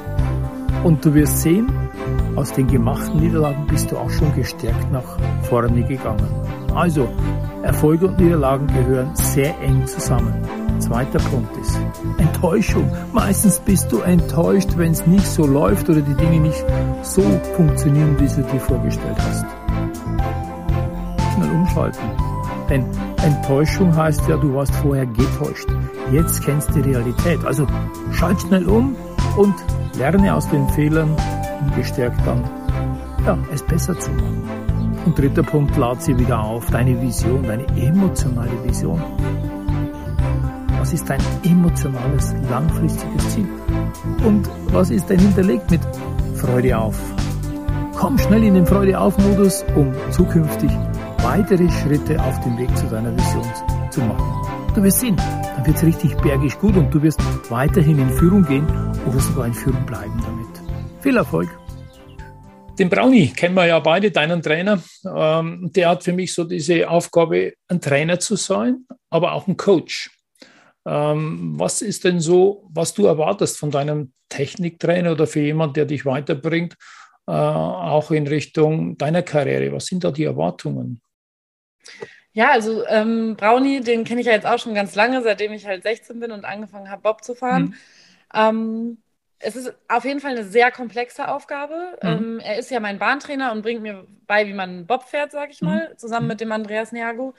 Und 0.86 1.04
du 1.04 1.14
wirst 1.14 1.42
sehen, 1.42 1.70
aus 2.36 2.54
den 2.54 2.68
gemachten 2.68 3.20
Niederlagen 3.20 3.68
bist 3.68 3.92
du 3.92 3.98
auch 3.98 4.10
schon 4.10 4.34
gestärkt 4.34 4.92
nach 4.92 5.18
vorne 5.44 5.84
gegangen. 5.84 6.28
Also, 6.74 7.08
Erfolge 7.64 8.08
und 8.08 8.18
Niederlagen 8.18 8.68
gehören 8.68 9.14
sehr 9.16 9.60
eng 9.62 9.86
zusammen. 9.88 10.65
Zweiter 10.80 11.20
Punkt 11.20 11.56
ist 11.58 11.80
Enttäuschung. 12.18 12.92
Meistens 13.14 13.60
bist 13.60 13.92
du 13.92 14.00
enttäuscht, 14.02 14.70
wenn 14.76 14.92
es 14.92 15.06
nicht 15.08 15.26
so 15.26 15.46
läuft 15.46 15.90
oder 15.90 16.02
die 16.02 16.14
Dinge 16.16 16.40
nicht 16.40 16.66
so 17.02 17.22
funktionieren, 17.56 18.16
wie 18.20 18.28
du 18.28 18.48
dir 18.48 18.60
vorgestellt 18.60 19.18
hast. 19.18 19.46
Schnell 21.34 21.52
umschalten. 21.52 22.00
Denn 22.70 22.86
Enttäuschung 23.24 23.96
heißt 23.96 24.22
ja, 24.28 24.38
du 24.38 24.54
warst 24.54 24.76
vorher 24.76 25.06
getäuscht. 25.06 25.68
Jetzt 26.12 26.44
kennst 26.44 26.70
du 26.70 26.82
die 26.82 26.92
Realität. 26.92 27.44
Also 27.46 27.68
schalt 28.12 28.42
schnell 28.42 28.68
um 28.68 28.96
und 29.38 29.56
lerne 29.98 30.34
aus 30.34 30.50
den 30.50 30.68
Fehlern, 30.70 31.16
um 31.62 31.76
gestärkt 31.76 32.20
dann 32.26 32.44
ja, 33.26 33.38
es 33.52 33.64
besser 33.64 33.98
zu 34.00 34.12
machen. 34.12 34.44
Und 35.06 35.18
dritter 35.18 35.44
Punkt, 35.44 35.76
lad 35.78 36.02
sie 36.02 36.18
wieder 36.18 36.42
auf, 36.42 36.70
deine 36.72 37.00
Vision, 37.02 37.44
deine 37.44 37.66
emotionale 37.78 38.64
Vision. 38.64 39.02
Ist 40.96 41.10
dein 41.10 41.20
emotionales, 41.44 42.34
langfristiges 42.50 43.34
Ziel? 43.34 43.50
Und 44.24 44.50
was 44.68 44.90
ist 44.92 45.10
denn 45.10 45.20
hinterlegt 45.20 45.70
mit 45.70 45.82
Freude 46.38 46.78
auf? 46.78 46.98
Komm 47.98 48.18
schnell 48.18 48.46
in 48.46 48.54
den 48.54 48.66
Freude 48.66 48.98
auf 48.98 49.18
Modus, 49.18 49.66
um 49.76 49.94
zukünftig 50.10 50.72
weitere 51.18 51.70
Schritte 51.70 52.18
auf 52.24 52.40
dem 52.46 52.58
Weg 52.58 52.70
zu 52.78 52.86
deiner 52.86 53.14
Vision 53.14 53.44
zu 53.92 54.00
machen. 54.04 54.72
Du 54.74 54.82
wirst 54.84 55.02
sehen, 55.02 55.18
dann 55.18 55.66
wird 55.66 55.76
es 55.76 55.84
richtig 55.84 56.16
bergig 56.22 56.58
gut 56.60 56.78
und 56.78 56.90
du 56.94 57.04
wirst 57.04 57.20
weiterhin 57.52 58.00
in 58.00 58.10
Führung 58.12 58.46
gehen 58.46 58.66
oder 59.06 59.20
sogar 59.20 59.48
in 59.48 59.54
Führung 59.54 59.86
bleiben 59.86 60.18
damit. 60.24 61.02
Viel 61.02 61.18
Erfolg! 61.18 61.50
Den 62.80 62.90
Brownie 62.90 63.34
kennen 63.34 63.56
wir 63.56 63.66
ja 63.66 63.80
beide, 63.80 64.12
deinen 64.12 64.42
Trainer. 64.42 64.82
Ähm, 65.14 65.72
der 65.76 65.90
hat 65.90 66.06
für 66.06 66.14
mich 66.14 66.34
so 66.34 66.46
diese 66.46 66.90
Aufgabe, 66.90 67.52
ein 67.68 67.82
Trainer 67.82 68.18
zu 68.18 68.38
sein, 68.38 68.86
aber 69.10 69.34
auch 69.34 69.46
ein 69.48 69.58
Coach. 69.58 70.15
Ähm, 70.86 71.54
was 71.58 71.82
ist 71.82 72.04
denn 72.04 72.20
so, 72.20 72.68
was 72.72 72.94
du 72.94 73.06
erwartest 73.06 73.58
von 73.58 73.72
deinem 73.72 74.14
Techniktrainer 74.30 75.14
oder 75.14 75.28
für 75.28 75.40
jemanden, 75.40 75.76
der 75.76 75.86
dich 75.86 76.06
weiterbringt, 76.06 76.76
äh, 77.28 77.32
auch 77.32 78.12
in 78.12 78.28
Richtung 78.28 78.98
deiner 78.98 79.24
Karriere? 79.24 79.72
Was 79.72 79.86
sind 79.86 80.04
da 80.04 80.12
die 80.12 80.26
Erwartungen? 80.26 81.02
Ja, 82.34 82.52
also 82.52 82.86
ähm, 82.88 83.36
Brownie, 83.38 83.80
den 83.80 84.04
kenne 84.04 84.20
ich 84.20 84.28
ja 84.28 84.34
jetzt 84.34 84.46
auch 84.46 84.60
schon 84.60 84.76
ganz 84.76 84.94
lange, 84.94 85.22
seitdem 85.22 85.54
ich 85.54 85.66
halt 85.66 85.84
16 85.84 86.20
bin 86.20 86.32
und 86.32 86.44
angefangen 86.44 86.92
habe, 86.92 87.02
Bob 87.02 87.24
zu 87.24 87.34
fahren. 87.34 87.64
Mhm. 87.64 87.76
Ähm, 88.34 88.98
es 89.40 89.56
ist 89.56 89.74
auf 89.88 90.06
jeden 90.06 90.20
Fall 90.20 90.32
eine 90.32 90.44
sehr 90.44 90.72
komplexe 90.72 91.28
Aufgabe. 91.28 91.98
Mhm. 92.02 92.10
Ähm, 92.10 92.40
er 92.44 92.58
ist 92.58 92.72
ja 92.72 92.80
mein 92.80 93.00
Bahntrainer 93.00 93.52
und 93.52 93.62
bringt 93.62 93.82
mir 93.82 94.06
bei, 94.28 94.48
wie 94.48 94.54
man 94.54 94.86
Bob 94.86 95.04
fährt, 95.04 95.32
sage 95.32 95.52
ich 95.52 95.62
mhm. 95.62 95.68
mal, 95.68 95.98
zusammen 95.98 96.26
mhm. 96.26 96.30
mit 96.30 96.42
dem 96.42 96.52
Andreas 96.52 96.92
Niago. 96.92 97.34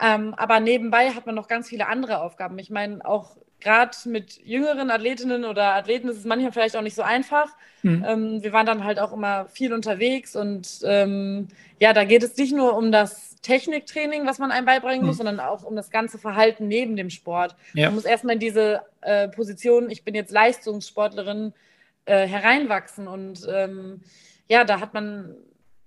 Ähm, 0.00 0.34
aber 0.34 0.60
nebenbei 0.60 1.10
hat 1.10 1.26
man 1.26 1.34
noch 1.34 1.48
ganz 1.48 1.68
viele 1.68 1.86
andere 1.86 2.20
Aufgaben. 2.20 2.58
Ich 2.58 2.70
meine, 2.70 3.04
auch 3.04 3.36
gerade 3.60 3.96
mit 4.04 4.38
jüngeren 4.44 4.90
Athletinnen 4.90 5.44
oder 5.44 5.74
Athleten 5.74 6.08
ist 6.08 6.18
es 6.18 6.24
manchmal 6.24 6.52
vielleicht 6.52 6.76
auch 6.76 6.82
nicht 6.82 6.94
so 6.94 7.02
einfach. 7.02 7.48
Mhm. 7.82 8.04
Ähm, 8.06 8.42
wir 8.42 8.52
waren 8.52 8.66
dann 8.66 8.84
halt 8.84 8.98
auch 8.98 9.12
immer 9.12 9.46
viel 9.46 9.72
unterwegs 9.72 10.36
und 10.36 10.80
ähm, 10.84 11.48
ja, 11.80 11.92
da 11.92 12.04
geht 12.04 12.22
es 12.22 12.36
nicht 12.36 12.54
nur 12.54 12.76
um 12.76 12.92
das 12.92 13.36
Techniktraining, 13.40 14.26
was 14.26 14.38
man 14.38 14.50
einem 14.50 14.66
beibringen 14.66 15.00
mhm. 15.00 15.06
muss, 15.06 15.16
sondern 15.16 15.40
auch 15.40 15.64
um 15.64 15.74
das 15.74 15.90
ganze 15.90 16.18
Verhalten 16.18 16.68
neben 16.68 16.96
dem 16.96 17.10
Sport. 17.10 17.56
Ja. 17.74 17.86
Man 17.86 17.94
muss 17.94 18.04
erstmal 18.04 18.34
in 18.34 18.40
diese 18.40 18.82
äh, 19.00 19.28
Position, 19.28 19.90
ich 19.90 20.04
bin 20.04 20.14
jetzt 20.14 20.32
Leistungssportlerin, 20.32 21.52
äh, 22.04 22.26
hereinwachsen 22.26 23.08
und 23.08 23.46
ähm, 23.50 24.00
ja, 24.48 24.64
da 24.64 24.80
hat 24.80 24.94
man 24.94 25.34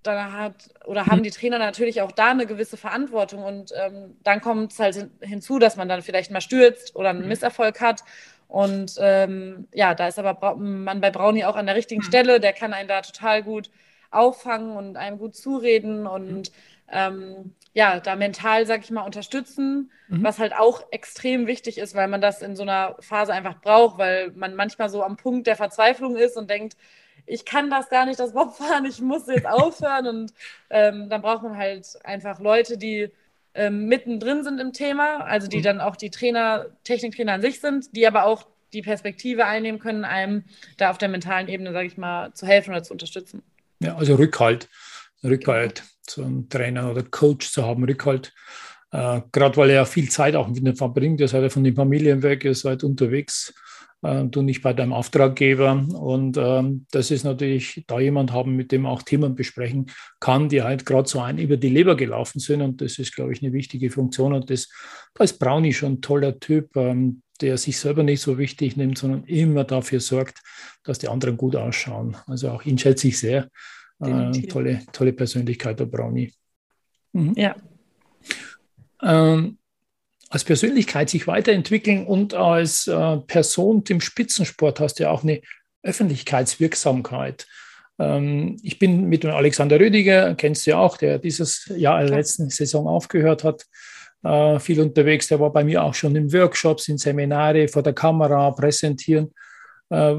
da 0.03 0.31
hat 0.31 0.69
oder 0.85 1.05
haben 1.07 1.17
hm. 1.17 1.23
die 1.23 1.31
Trainer 1.31 1.59
natürlich 1.59 2.01
auch 2.01 2.11
da 2.11 2.31
eine 2.31 2.45
gewisse 2.45 2.77
Verantwortung 2.77 3.43
und 3.43 3.73
ähm, 3.75 4.17
dann 4.23 4.41
kommt 4.41 4.71
es 4.71 4.79
halt 4.79 5.09
hinzu, 5.21 5.59
dass 5.59 5.75
man 5.75 5.89
dann 5.89 6.01
vielleicht 6.01 6.31
mal 6.31 6.41
stürzt 6.41 6.95
oder 6.95 7.09
einen 7.09 7.21
hm. 7.21 7.27
Misserfolg 7.27 7.81
hat. 7.81 8.03
Und 8.47 8.95
ähm, 8.99 9.67
ja, 9.75 9.93
da 9.93 10.07
ist 10.07 10.17
aber 10.17 10.55
man 10.55 11.01
bei 11.01 11.11
Brownie 11.11 11.45
auch 11.45 11.55
an 11.55 11.67
der 11.67 11.75
richtigen 11.75 12.01
mhm. 12.01 12.07
Stelle, 12.07 12.39
der 12.39 12.51
kann 12.51 12.73
einen 12.73 12.89
da 12.89 13.01
total 13.01 13.43
gut 13.43 13.69
auffangen 14.09 14.75
und 14.75 14.97
einem 14.97 15.19
gut 15.19 15.35
zureden 15.35 16.07
und 16.07 16.51
ähm, 16.91 17.53
ja, 17.73 17.99
da 17.99 18.15
mental, 18.15 18.65
sag 18.65 18.81
ich 18.81 18.89
mal, 18.89 19.03
unterstützen, 19.03 19.91
mhm. 20.07 20.23
was 20.23 20.39
halt 20.39 20.53
auch 20.53 20.81
extrem 20.89 21.45
wichtig 21.45 21.77
ist, 21.77 21.93
weil 21.93 22.07
man 22.07 22.21
das 22.21 22.41
in 22.41 22.55
so 22.55 22.63
einer 22.63 22.95
Phase 22.99 23.33
einfach 23.33 23.61
braucht, 23.61 23.99
weil 23.99 24.31
man 24.31 24.55
manchmal 24.55 24.89
so 24.89 25.03
am 25.03 25.15
Punkt 25.15 25.45
der 25.45 25.55
Verzweiflung 25.55 26.15
ist 26.15 26.35
und 26.35 26.49
denkt, 26.49 26.75
ich 27.29 27.45
kann 27.45 27.69
das 27.69 27.89
gar 27.89 28.05
nicht, 28.05 28.19
das 28.19 28.33
Bob 28.33 28.55
fahren, 28.55 28.85
ich 28.85 29.01
muss 29.01 29.27
jetzt 29.27 29.45
aufhören. 29.45 30.07
Und 30.07 30.33
ähm, 30.69 31.09
dann 31.09 31.21
braucht 31.21 31.43
man 31.43 31.57
halt 31.57 31.87
einfach 32.03 32.39
Leute, 32.39 32.77
die 32.77 33.09
ähm, 33.53 33.85
mittendrin 33.85 34.43
sind 34.43 34.59
im 34.59 34.73
Thema, 34.73 35.21
also 35.21 35.47
die 35.47 35.59
mhm. 35.59 35.63
dann 35.63 35.81
auch 35.81 35.95
die 35.95 36.09
Trainer, 36.09 36.65
Techniktrainer 36.83 37.33
an 37.33 37.41
sich 37.41 37.59
sind, 37.59 37.95
die 37.95 38.07
aber 38.07 38.25
auch 38.25 38.47
die 38.73 38.81
Perspektive 38.81 39.45
einnehmen 39.45 39.79
können, 39.79 40.05
einem 40.05 40.43
da 40.77 40.89
auf 40.89 40.97
der 40.97 41.09
mentalen 41.09 41.47
Ebene, 41.47 41.71
sage 41.71 41.87
ich 41.87 41.97
mal, 41.97 42.33
zu 42.33 42.45
helfen 42.45 42.71
oder 42.71 42.83
zu 42.83 42.93
unterstützen. 42.93 43.43
Ja, 43.79 43.95
also 43.95 44.15
Rückhalt, 44.15 44.67
Rückhalt, 45.23 45.83
so 46.07 46.23
einen 46.23 46.49
Trainer 46.49 46.91
oder 46.91 47.03
Coach 47.03 47.51
zu 47.51 47.65
haben, 47.65 47.83
Rückhalt. 47.83 48.33
Äh, 48.91 49.21
Gerade 49.31 49.57
weil 49.57 49.69
er 49.69 49.75
ja 49.75 49.85
viel 49.85 50.09
Zeit 50.09 50.35
auch 50.35 50.47
mit 50.47 50.65
dem 50.65 50.75
verbringt, 50.75 51.19
ihr 51.19 51.27
seid 51.27 51.43
ja 51.43 51.49
von 51.49 51.63
den 51.63 51.75
Familien 51.75 52.23
weg, 52.23 52.43
ihr 52.43 52.55
seid 52.55 52.83
unterwegs 52.83 53.53
äh, 54.01 54.25
du 54.25 54.41
nicht 54.41 54.61
bei 54.61 54.73
deinem 54.73 54.93
Auftraggeber. 54.93 55.85
Und 55.93 56.37
ähm, 56.37 56.85
das 56.91 57.11
ist 57.11 57.23
natürlich, 57.23 57.83
da 57.87 57.99
jemand 57.99 58.31
haben, 58.31 58.55
mit 58.55 58.71
dem 58.71 58.85
auch 58.85 59.03
Themen 59.03 59.35
besprechen 59.35 59.91
kann, 60.19 60.49
die 60.49 60.61
halt 60.61 60.85
gerade 60.85 61.07
so 61.07 61.19
ein 61.19 61.37
über 61.37 61.57
die 61.57 61.69
Leber 61.69 61.95
gelaufen 61.95 62.39
sind. 62.39 62.61
Und 62.61 62.81
das 62.81 62.99
ist, 62.99 63.15
glaube 63.15 63.33
ich, 63.33 63.43
eine 63.43 63.53
wichtige 63.53 63.89
Funktion. 63.89 64.33
Und 64.33 64.49
das, 64.49 64.69
da 65.13 65.23
ist 65.23 65.39
Brownie 65.39 65.73
schon 65.73 65.93
ein 65.93 66.01
toller 66.01 66.39
Typ, 66.39 66.75
ähm, 66.75 67.21
der 67.41 67.57
sich 67.57 67.79
selber 67.79 68.03
nicht 68.03 68.21
so 68.21 68.37
wichtig 68.37 68.75
nimmt, 68.75 68.97
sondern 68.97 69.23
immer 69.25 69.63
dafür 69.63 69.99
sorgt, 69.99 70.41
dass 70.83 70.99
die 70.99 71.07
anderen 71.07 71.37
gut 71.37 71.55
ausschauen. 71.55 72.17
Also 72.27 72.49
auch 72.49 72.63
ihn 72.65 72.77
schätze 72.77 73.07
ich 73.07 73.19
sehr. 73.19 73.49
Äh, 74.01 74.31
tolle, 74.47 74.81
tolle 74.93 75.13
Persönlichkeit, 75.13 75.79
der 75.79 75.85
Brownie. 75.85 76.33
Mhm. 77.11 77.33
Ja. 77.35 77.55
Ähm, 79.01 79.58
als 80.29 80.43
Persönlichkeit 80.43 81.09
sich 81.09 81.27
weiterentwickeln 81.27 82.05
und 82.05 82.33
als 82.33 82.87
äh, 82.87 83.17
Person 83.17 83.83
im 83.89 83.99
Spitzensport 83.99 84.79
hast 84.79 84.99
du 84.99 85.03
ja 85.03 85.11
auch 85.11 85.23
eine 85.23 85.41
Öffentlichkeitswirksamkeit. 85.81 87.47
Ähm, 87.97 88.57
ich 88.61 88.77
bin 88.77 89.05
mit 89.05 89.23
dem 89.23 89.31
Alexander 89.31 89.79
Rüdiger, 89.79 90.35
kennst 90.35 90.65
du 90.65 90.71
ja 90.71 90.77
auch, 90.77 90.97
der 90.97 91.17
dieses 91.17 91.71
Jahr, 91.75 91.99
in 92.01 92.07
der 92.07 92.17
letzten 92.17 92.49
Saison 92.49 92.87
aufgehört 92.87 93.43
hat, 93.43 93.65
äh, 94.23 94.59
viel 94.59 94.79
unterwegs. 94.81 95.27
Der 95.27 95.39
war 95.39 95.51
bei 95.51 95.63
mir 95.63 95.83
auch 95.83 95.95
schon 95.95 96.15
in 96.15 96.31
Workshops, 96.31 96.87
in 96.87 96.97
Seminare 96.97 97.67
vor 97.67 97.81
der 97.81 97.93
Kamera 97.93 98.51
präsentieren. 98.51 99.33
Äh, 99.89 100.15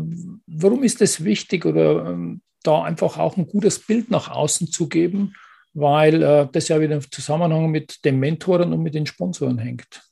warum 0.47 0.83
ist 0.83 1.01
es 1.03 1.23
wichtig 1.23 1.65
oder 1.65 2.07
ähm, 2.07 2.43
da 2.63 2.83
einfach 2.83 3.17
auch 3.17 3.37
ein 3.37 3.47
gutes 3.47 3.79
Bild 3.79 4.11
nach 4.11 4.29
außen 4.31 4.73
zu 4.73 4.89
geben? 4.89 5.35
Weil 5.75 6.23
äh, 6.23 6.49
das 6.51 6.69
ja 6.69 6.81
wieder 6.81 6.97
im 6.97 7.11
Zusammenhang 7.11 7.71
mit 7.71 8.05
den 8.05 8.19
Mentoren 8.19 8.73
und 8.73 8.83
mit 8.83 8.95
den 8.95 9.07
Sponsoren 9.07 9.59
hängt. 9.59 10.03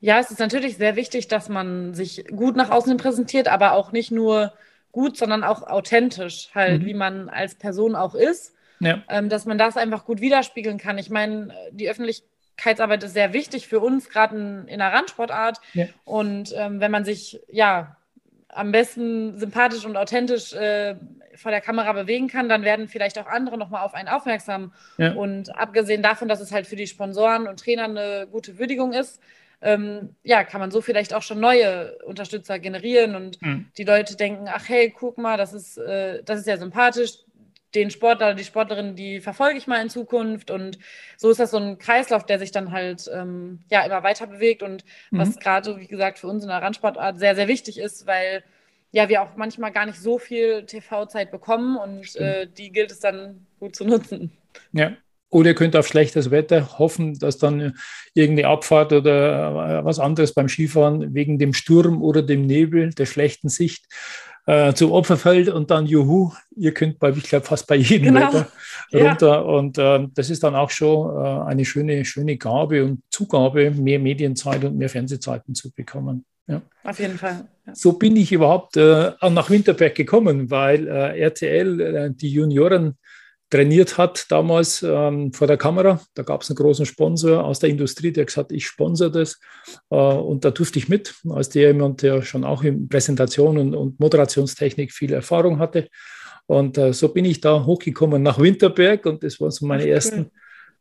Ja, 0.00 0.18
es 0.18 0.30
ist 0.30 0.38
natürlich 0.38 0.76
sehr 0.76 0.96
wichtig, 0.96 1.28
dass 1.28 1.48
man 1.48 1.94
sich 1.94 2.24
gut 2.28 2.56
nach 2.56 2.70
außen 2.70 2.96
präsentiert, 2.96 3.48
aber 3.48 3.72
auch 3.72 3.90
nicht 3.90 4.10
nur 4.10 4.52
gut, 4.92 5.16
sondern 5.16 5.44
auch 5.44 5.62
authentisch, 5.62 6.50
halt, 6.54 6.82
mhm. 6.82 6.86
wie 6.86 6.94
man 6.94 7.28
als 7.28 7.56
Person 7.56 7.96
auch 7.96 8.14
ist. 8.14 8.54
Ja. 8.80 9.02
Ähm, 9.08 9.28
dass 9.28 9.44
man 9.44 9.58
das 9.58 9.76
einfach 9.76 10.04
gut 10.04 10.20
widerspiegeln 10.20 10.78
kann. 10.78 10.98
Ich 10.98 11.10
meine, 11.10 11.52
die 11.72 11.90
Öffentlichkeitsarbeit 11.90 13.02
ist 13.02 13.12
sehr 13.12 13.32
wichtig 13.32 13.66
für 13.66 13.80
uns, 13.80 14.08
gerade 14.08 14.36
in, 14.36 14.68
in 14.68 14.78
der 14.78 14.92
Randsportart. 14.92 15.60
Ja. 15.74 15.86
Und 16.04 16.54
ähm, 16.56 16.78
wenn 16.78 16.92
man 16.92 17.04
sich 17.04 17.40
ja 17.50 17.97
am 18.58 18.72
besten 18.72 19.38
sympathisch 19.38 19.84
und 19.84 19.96
authentisch 19.96 20.52
äh, 20.52 20.96
vor 21.36 21.52
der 21.52 21.60
Kamera 21.60 21.92
bewegen 21.92 22.26
kann, 22.26 22.48
dann 22.48 22.64
werden 22.64 22.88
vielleicht 22.88 23.18
auch 23.18 23.26
andere 23.26 23.56
nochmal 23.56 23.84
auf 23.84 23.94
einen 23.94 24.08
aufmerksam. 24.08 24.72
Ja. 24.96 25.12
Und 25.12 25.56
abgesehen 25.56 26.02
davon, 26.02 26.26
dass 26.26 26.40
es 26.40 26.50
halt 26.50 26.66
für 26.66 26.74
die 26.74 26.88
Sponsoren 26.88 27.46
und 27.46 27.60
Trainer 27.60 27.84
eine 27.84 28.26
gute 28.30 28.58
Würdigung 28.58 28.92
ist, 28.92 29.20
ähm, 29.60 30.14
ja, 30.24 30.42
kann 30.42 30.60
man 30.60 30.70
so 30.70 30.80
vielleicht 30.80 31.14
auch 31.14 31.22
schon 31.22 31.38
neue 31.38 31.98
Unterstützer 32.04 32.58
generieren 32.58 33.14
und 33.14 33.40
mhm. 33.42 33.66
die 33.76 33.84
Leute 33.84 34.16
denken, 34.16 34.46
ach 34.48 34.68
hey, 34.68 34.90
guck 34.96 35.18
mal, 35.18 35.36
das 35.36 35.52
ist, 35.52 35.78
äh, 35.78 36.22
das 36.24 36.40
ist 36.40 36.46
ja 36.46 36.56
sympathisch, 36.56 37.18
den 37.78 37.90
Sportler, 37.90 38.34
die 38.34 38.44
Sportlerin, 38.44 38.96
die 38.96 39.20
verfolge 39.20 39.58
ich 39.58 39.66
mal 39.66 39.80
in 39.80 39.90
Zukunft. 39.90 40.50
Und 40.50 40.78
so 41.16 41.30
ist 41.30 41.40
das 41.40 41.50
so 41.50 41.58
ein 41.58 41.78
Kreislauf, 41.78 42.26
der 42.26 42.38
sich 42.38 42.50
dann 42.50 42.72
halt 42.72 43.10
ähm, 43.12 43.60
ja 43.70 43.82
immer 43.82 44.02
weiter 44.02 44.26
bewegt 44.26 44.62
und 44.62 44.84
mhm. 45.10 45.18
was 45.18 45.38
gerade, 45.38 45.78
wie 45.80 45.86
gesagt, 45.86 46.18
für 46.18 46.28
uns 46.28 46.42
in 46.42 46.48
der 46.48 46.62
Randsportart 46.62 47.18
sehr, 47.18 47.34
sehr 47.34 47.48
wichtig 47.48 47.78
ist, 47.78 48.06
weil 48.06 48.42
ja, 48.90 49.08
wir 49.08 49.22
auch 49.22 49.36
manchmal 49.36 49.70
gar 49.72 49.86
nicht 49.86 50.00
so 50.00 50.18
viel 50.18 50.64
TV-Zeit 50.64 51.30
bekommen 51.30 51.76
und 51.76 52.16
äh, 52.16 52.46
die 52.46 52.72
gilt 52.72 52.90
es 52.90 53.00
dann 53.00 53.46
gut 53.60 53.76
zu 53.76 53.84
nutzen. 53.84 54.32
Ja. 54.72 54.96
Oder 55.30 55.50
ihr 55.50 55.54
könnt 55.54 55.76
auf 55.76 55.86
schlechtes 55.86 56.30
Wetter 56.30 56.78
hoffen, 56.78 57.18
dass 57.18 57.36
dann 57.36 57.76
irgendeine 58.14 58.48
Abfahrt 58.48 58.94
oder 58.94 59.80
äh, 59.80 59.84
was 59.84 59.98
anderes 59.98 60.32
beim 60.32 60.48
Skifahren 60.48 61.12
wegen 61.14 61.38
dem 61.38 61.52
Sturm 61.52 62.02
oder 62.02 62.22
dem 62.22 62.46
Nebel, 62.46 62.90
der 62.90 63.04
schlechten 63.04 63.50
Sicht 63.50 63.84
äh, 64.48 64.72
zum 64.72 64.92
Opfer 64.92 65.18
fällt 65.18 65.50
und 65.50 65.70
dann 65.70 65.84
juhu, 65.84 66.32
ihr 66.56 66.72
könnt 66.72 66.98
bei, 66.98 67.10
ich 67.10 67.24
glaube, 67.24 67.44
fast 67.44 67.66
bei 67.66 67.76
jedem 67.76 68.14
genau. 68.14 68.32
Wetter 68.32 68.48
runter. 68.94 69.28
Ja. 69.28 69.40
Und 69.40 69.76
äh, 69.76 70.08
das 70.14 70.30
ist 70.30 70.42
dann 70.42 70.54
auch 70.54 70.70
schon 70.70 71.14
äh, 71.14 71.50
eine 71.50 71.66
schöne, 71.66 72.02
schöne 72.06 72.38
Gabe 72.38 72.82
und 72.82 73.02
Zugabe, 73.10 73.70
mehr 73.70 73.98
Medienzeit 73.98 74.64
und 74.64 74.78
mehr 74.78 74.88
Fernsehzeiten 74.88 75.54
zu 75.54 75.70
bekommen. 75.70 76.24
Ja. 76.46 76.62
Auf 76.82 76.98
jeden 76.98 77.18
Fall. 77.18 77.44
Ja. 77.66 77.74
So 77.74 77.92
bin 77.92 78.16
ich 78.16 78.32
überhaupt 78.32 78.78
äh, 78.78 79.12
nach 79.28 79.50
Winterberg 79.50 79.94
gekommen, 79.94 80.50
weil 80.50 80.88
äh, 80.88 81.20
RTL 81.20 81.80
äh, 81.80 82.10
die 82.10 82.30
Junioren 82.30 82.96
trainiert 83.50 83.96
hat 83.96 84.26
damals 84.30 84.82
ähm, 84.82 85.32
vor 85.32 85.46
der 85.46 85.56
Kamera. 85.56 86.00
Da 86.14 86.22
gab 86.22 86.42
es 86.42 86.50
einen 86.50 86.56
großen 86.56 86.86
Sponsor 86.86 87.44
aus 87.44 87.58
der 87.58 87.70
Industrie, 87.70 88.12
der 88.12 88.26
gesagt 88.26 88.50
hat, 88.50 88.52
ich 88.52 88.66
sponsere 88.66 89.10
das. 89.10 89.40
Äh, 89.90 89.96
und 89.96 90.44
da 90.44 90.50
durfte 90.50 90.78
ich 90.78 90.88
mit, 90.88 91.14
als 91.30 91.48
der 91.48 91.68
jemand, 91.68 92.02
der 92.02 92.22
schon 92.22 92.44
auch 92.44 92.62
in 92.62 92.88
Präsentation 92.88 93.58
und, 93.58 93.74
und 93.74 94.00
Moderationstechnik 94.00 94.92
viel 94.92 95.12
Erfahrung 95.12 95.58
hatte. 95.58 95.88
Und 96.46 96.78
äh, 96.78 96.92
so 96.92 97.08
bin 97.08 97.24
ich 97.24 97.40
da 97.40 97.64
hochgekommen 97.64 98.22
nach 98.22 98.38
Winterberg 98.38 99.06
und 99.06 99.22
das 99.22 99.40
waren 99.40 99.50
so 99.50 99.66
meine 99.66 99.82
Ach, 99.84 99.88
ersten. 99.88 100.30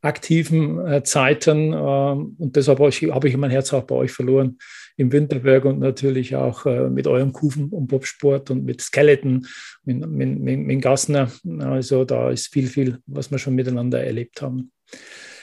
Aktiven 0.01 0.85
äh, 0.85 1.03
Zeiten. 1.03 1.73
Ähm, 1.73 2.35
und 2.37 2.55
deshalb 2.55 2.79
habe 2.79 3.27
ich, 3.27 3.37
mein 3.37 3.51
Herz 3.51 3.73
auch 3.73 3.83
bei 3.83 3.95
euch 3.95 4.11
verloren 4.11 4.57
im 4.95 5.11
Winterberg 5.11 5.65
und 5.65 5.79
natürlich 5.79 6.35
auch 6.35 6.65
äh, 6.65 6.89
mit 6.89 7.07
eurem 7.07 7.33
Kufen 7.33 7.69
und 7.69 7.87
Bobsport 7.87 8.49
und 8.51 8.63
mit 8.65 8.81
Skeleton, 8.81 9.47
mit, 9.83 10.07
mit, 10.07 10.39
mit, 10.39 10.59
mit 10.59 10.81
Gassner. 10.81 11.31
Also 11.59 12.03
da 12.03 12.31
ist 12.31 12.47
viel, 12.47 12.67
viel, 12.67 12.99
was 13.05 13.31
wir 13.31 13.37
schon 13.37 13.55
miteinander 13.55 14.03
erlebt 14.03 14.41
haben. 14.41 14.71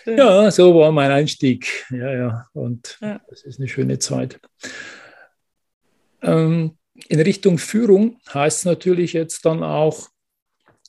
Ja, 0.06 0.42
ja 0.42 0.50
so 0.50 0.74
war 0.74 0.92
mein 0.92 1.10
Einstieg. 1.10 1.86
Ja, 1.90 2.12
ja. 2.12 2.46
Und 2.52 2.98
ja. 3.00 3.20
das 3.28 3.42
ist 3.42 3.58
eine 3.58 3.68
schöne 3.68 3.98
Zeit. 3.98 4.40
Ähm, 6.22 6.76
in 7.08 7.20
Richtung 7.20 7.58
Führung 7.58 8.18
heißt 8.32 8.58
es 8.58 8.64
natürlich 8.64 9.12
jetzt 9.12 9.44
dann 9.44 9.62
auch 9.62 10.08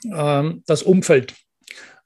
ähm, 0.06 0.63
das 0.65 0.84
Umfeld, 0.84 1.34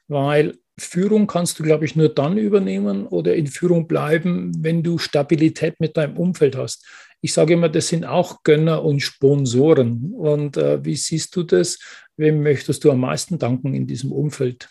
weil 0.08 0.58
Führung 0.80 1.28
kannst 1.28 1.60
du, 1.60 1.64
glaube 1.64 1.86
ich, 1.86 1.96
nur 1.96 2.10
dann 2.10 2.38
übernehmen 2.38 3.08
oder 3.08 3.36
in 3.36 3.48
Führung 3.48 3.88
bleiben, 3.88 4.52
wenn 4.64 4.84
du 4.84 4.98
Stabilität 4.98 5.80
mit 5.80 5.98
deinem 5.98 6.18
Umfeld 6.18 6.56
hast. 6.56 6.86
Ich 7.22 7.34
sage 7.34 7.54
immer, 7.54 7.70
das 7.70 7.90
sind 7.90 8.06
auch 8.06 8.44
Gönner 8.44 8.84
und 8.84 9.02
Sponsoren. 9.02 10.14
Und 10.14 10.58
äh, 10.58 10.84
wie 10.86 10.96
siehst 10.96 11.36
du 11.36 11.44
das? 11.44 11.80
Wem 12.18 12.44
möchtest 12.44 12.84
du 12.84 12.92
am 12.92 13.02
meisten 13.02 13.38
danken 13.38 13.74
in 13.74 13.88
diesem 13.88 14.12
Umfeld? 14.12 14.70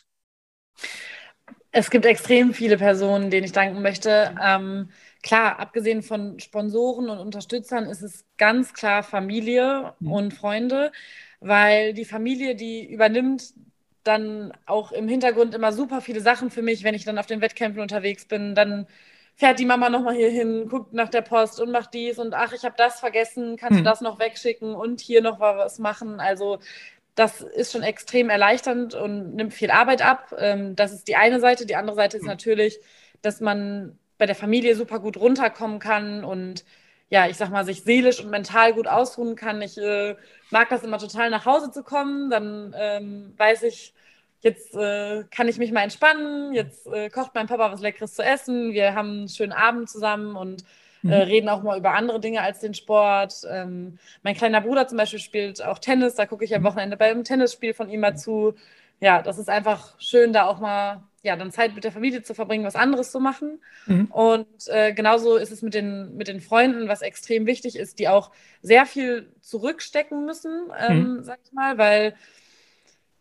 Es 1.70 1.90
gibt 1.90 2.06
extrem 2.06 2.54
viele 2.54 2.78
Personen, 2.78 3.30
denen 3.30 3.44
ich 3.44 3.52
danken 3.52 3.82
möchte. 3.82 4.34
Ähm, 4.42 4.88
klar, 5.22 5.58
abgesehen 5.58 6.02
von 6.02 6.38
Sponsoren 6.40 7.10
und 7.10 7.18
Unterstützern 7.18 7.84
ist 7.84 8.02
es 8.02 8.24
ganz 8.38 8.72
klar 8.72 9.02
Familie 9.02 9.92
mhm. 10.00 10.12
und 10.12 10.34
Freunde, 10.34 10.92
weil 11.40 11.92
die 11.92 12.06
Familie, 12.06 12.56
die 12.56 12.90
übernimmt 12.90 13.52
dann 14.08 14.52
auch 14.66 14.90
im 14.92 15.06
Hintergrund 15.08 15.54
immer 15.54 15.72
super 15.72 16.00
viele 16.00 16.20
Sachen 16.20 16.50
für 16.50 16.62
mich, 16.62 16.82
wenn 16.82 16.94
ich 16.94 17.04
dann 17.04 17.18
auf 17.18 17.26
den 17.26 17.40
Wettkämpfen 17.40 17.80
unterwegs 17.80 18.26
bin. 18.26 18.54
Dann 18.54 18.86
fährt 19.36 19.60
die 19.60 19.66
Mama 19.66 19.88
nochmal 19.88 20.16
hier 20.16 20.30
hin, 20.30 20.68
guckt 20.68 20.92
nach 20.92 21.08
der 21.08 21.22
Post 21.22 21.60
und 21.60 21.70
macht 21.70 21.94
dies 21.94 22.18
und 22.18 22.34
ach, 22.34 22.52
ich 22.52 22.64
habe 22.64 22.74
das 22.76 22.98
vergessen, 22.98 23.56
kannst 23.56 23.74
mhm. 23.78 23.84
du 23.84 23.90
das 23.90 24.00
noch 24.00 24.18
wegschicken 24.18 24.74
und 24.74 25.00
hier 25.00 25.22
noch 25.22 25.38
was 25.38 25.78
machen. 25.78 26.18
Also 26.18 26.58
das 27.14 27.40
ist 27.42 27.72
schon 27.72 27.82
extrem 27.82 28.30
erleichternd 28.30 28.94
und 28.94 29.34
nimmt 29.34 29.54
viel 29.54 29.70
Arbeit 29.70 30.02
ab. 30.02 30.34
Ähm, 30.38 30.74
das 30.74 30.92
ist 30.92 31.06
die 31.08 31.16
eine 31.16 31.40
Seite. 31.40 31.66
Die 31.66 31.76
andere 31.76 31.96
Seite 31.96 32.16
ist 32.16 32.24
mhm. 32.24 32.30
natürlich, 32.30 32.80
dass 33.22 33.40
man 33.40 33.98
bei 34.18 34.26
der 34.26 34.34
Familie 34.34 34.74
super 34.74 34.98
gut 34.98 35.16
runterkommen 35.16 35.78
kann 35.78 36.24
und 36.24 36.64
ja, 37.10 37.26
ich 37.26 37.36
sag 37.36 37.50
mal, 37.50 37.64
sich 37.64 37.82
seelisch 37.82 38.20
und 38.20 38.30
mental 38.30 38.74
gut 38.74 38.86
ausruhen 38.86 39.34
kann. 39.34 39.62
Ich 39.62 39.78
äh, 39.78 40.16
mag 40.50 40.68
das 40.68 40.82
immer 40.82 40.98
total 40.98 41.30
nach 41.30 41.46
Hause 41.46 41.70
zu 41.70 41.82
kommen. 41.82 42.30
Dann 42.30 42.74
ähm, 42.78 43.34
weiß 43.36 43.62
ich, 43.62 43.94
jetzt 44.40 44.74
äh, 44.74 45.24
kann 45.30 45.48
ich 45.48 45.58
mich 45.58 45.72
mal 45.72 45.82
entspannen. 45.82 46.52
Jetzt 46.52 46.86
äh, 46.86 47.08
kocht 47.08 47.34
mein 47.34 47.46
Papa 47.46 47.72
was 47.72 47.80
Leckeres 47.80 48.14
zu 48.14 48.22
essen. 48.22 48.72
Wir 48.72 48.94
haben 48.94 49.10
einen 49.10 49.28
schönen 49.28 49.52
Abend 49.52 49.88
zusammen 49.88 50.36
und 50.36 50.64
äh, 51.02 51.06
mhm. 51.06 51.12
reden 51.12 51.48
auch 51.48 51.62
mal 51.62 51.78
über 51.78 51.94
andere 51.94 52.20
Dinge 52.20 52.42
als 52.42 52.60
den 52.60 52.74
Sport. 52.74 53.42
Ähm, 53.48 53.98
mein 54.22 54.36
kleiner 54.36 54.60
Bruder 54.60 54.86
zum 54.86 54.98
Beispiel 54.98 55.20
spielt 55.20 55.64
auch 55.64 55.78
Tennis. 55.78 56.14
Da 56.14 56.26
gucke 56.26 56.44
ich 56.44 56.54
am 56.54 56.62
mhm. 56.62 56.66
Wochenende 56.66 56.96
beim 56.98 57.24
Tennisspiel 57.24 57.72
von 57.72 57.88
ihm 57.88 58.00
mal 58.00 58.16
zu. 58.16 58.54
Ja, 59.00 59.22
das 59.22 59.38
ist 59.38 59.48
einfach 59.48 59.94
schön, 59.98 60.32
da 60.32 60.46
auch 60.46 60.58
mal 60.58 61.02
ja, 61.22 61.36
dann 61.36 61.50
Zeit 61.50 61.74
mit 61.74 61.84
der 61.84 61.92
Familie 61.92 62.22
zu 62.22 62.34
verbringen, 62.34 62.64
was 62.64 62.76
anderes 62.76 63.10
zu 63.10 63.20
machen. 63.20 63.60
Mhm. 63.86 64.06
Und 64.06 64.68
äh, 64.68 64.92
genauso 64.92 65.36
ist 65.36 65.50
es 65.50 65.62
mit 65.62 65.74
den, 65.74 66.16
mit 66.16 66.28
den 66.28 66.40
Freunden, 66.40 66.88
was 66.88 67.02
extrem 67.02 67.46
wichtig 67.46 67.76
ist, 67.76 67.98
die 67.98 68.08
auch 68.08 68.30
sehr 68.62 68.86
viel 68.86 69.32
zurückstecken 69.40 70.24
müssen, 70.24 70.70
ähm, 70.78 71.16
mhm. 71.16 71.24
sag 71.24 71.40
ich 71.44 71.52
mal, 71.52 71.76
weil 71.76 72.14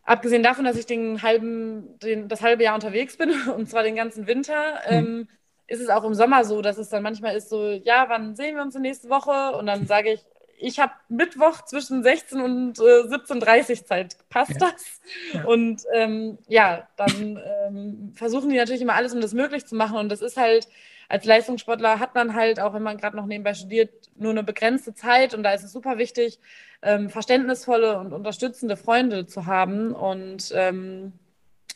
abgesehen 0.04 0.42
davon, 0.42 0.64
dass 0.64 0.78
ich 0.78 0.86
den 0.86 1.22
halben, 1.22 1.98
den, 1.98 2.28
das 2.28 2.42
halbe 2.42 2.62
Jahr 2.62 2.74
unterwegs 2.74 3.16
bin, 3.16 3.30
und 3.56 3.68
zwar 3.68 3.82
den 3.82 3.96
ganzen 3.96 4.26
Winter, 4.26 4.80
mhm. 4.88 4.96
ähm, 4.96 5.28
ist 5.66 5.80
es 5.80 5.90
auch 5.90 6.04
im 6.04 6.14
Sommer 6.14 6.44
so, 6.44 6.62
dass 6.62 6.78
es 6.78 6.88
dann 6.88 7.02
manchmal 7.02 7.36
ist 7.36 7.50
so, 7.50 7.68
ja, 7.68 8.06
wann 8.08 8.34
sehen 8.34 8.56
wir 8.56 8.62
uns 8.62 8.74
nächste 8.76 9.10
Woche? 9.10 9.56
Und 9.56 9.66
dann 9.66 9.86
sage 9.88 10.12
ich, 10.12 10.24
ich 10.60 10.78
habe 10.78 10.92
Mittwoch 11.08 11.64
zwischen 11.64 12.02
16 12.02 12.40
und 12.40 12.78
äh, 12.78 12.82
17.30 12.82 13.84
Zeit. 13.84 14.16
Passt 14.28 14.60
ja. 14.60 14.70
das? 14.70 15.00
Ja. 15.32 15.44
Und 15.44 15.82
ähm, 15.94 16.38
ja, 16.48 16.88
dann 16.96 17.40
ähm, 17.66 18.12
versuchen 18.14 18.50
die 18.50 18.56
natürlich 18.56 18.82
immer 18.82 18.94
alles, 18.94 19.14
um 19.14 19.20
das 19.20 19.34
möglich 19.34 19.66
zu 19.66 19.74
machen. 19.74 19.96
Und 19.96 20.08
das 20.10 20.20
ist 20.20 20.36
halt, 20.36 20.68
als 21.08 21.24
Leistungssportler 21.24 21.98
hat 22.00 22.14
man 22.14 22.34
halt, 22.34 22.60
auch 22.60 22.74
wenn 22.74 22.82
man 22.82 22.98
gerade 22.98 23.16
noch 23.16 23.26
nebenbei 23.26 23.54
studiert, 23.54 23.90
nur 24.16 24.30
eine 24.30 24.42
begrenzte 24.42 24.94
Zeit. 24.94 25.34
Und 25.34 25.42
da 25.42 25.52
ist 25.52 25.64
es 25.64 25.72
super 25.72 25.98
wichtig, 25.98 26.40
ähm, 26.82 27.08
verständnisvolle 27.10 27.98
und 27.98 28.12
unterstützende 28.12 28.76
Freunde 28.76 29.26
zu 29.26 29.46
haben. 29.46 29.92
Und 29.92 30.52
ähm, 30.54 31.12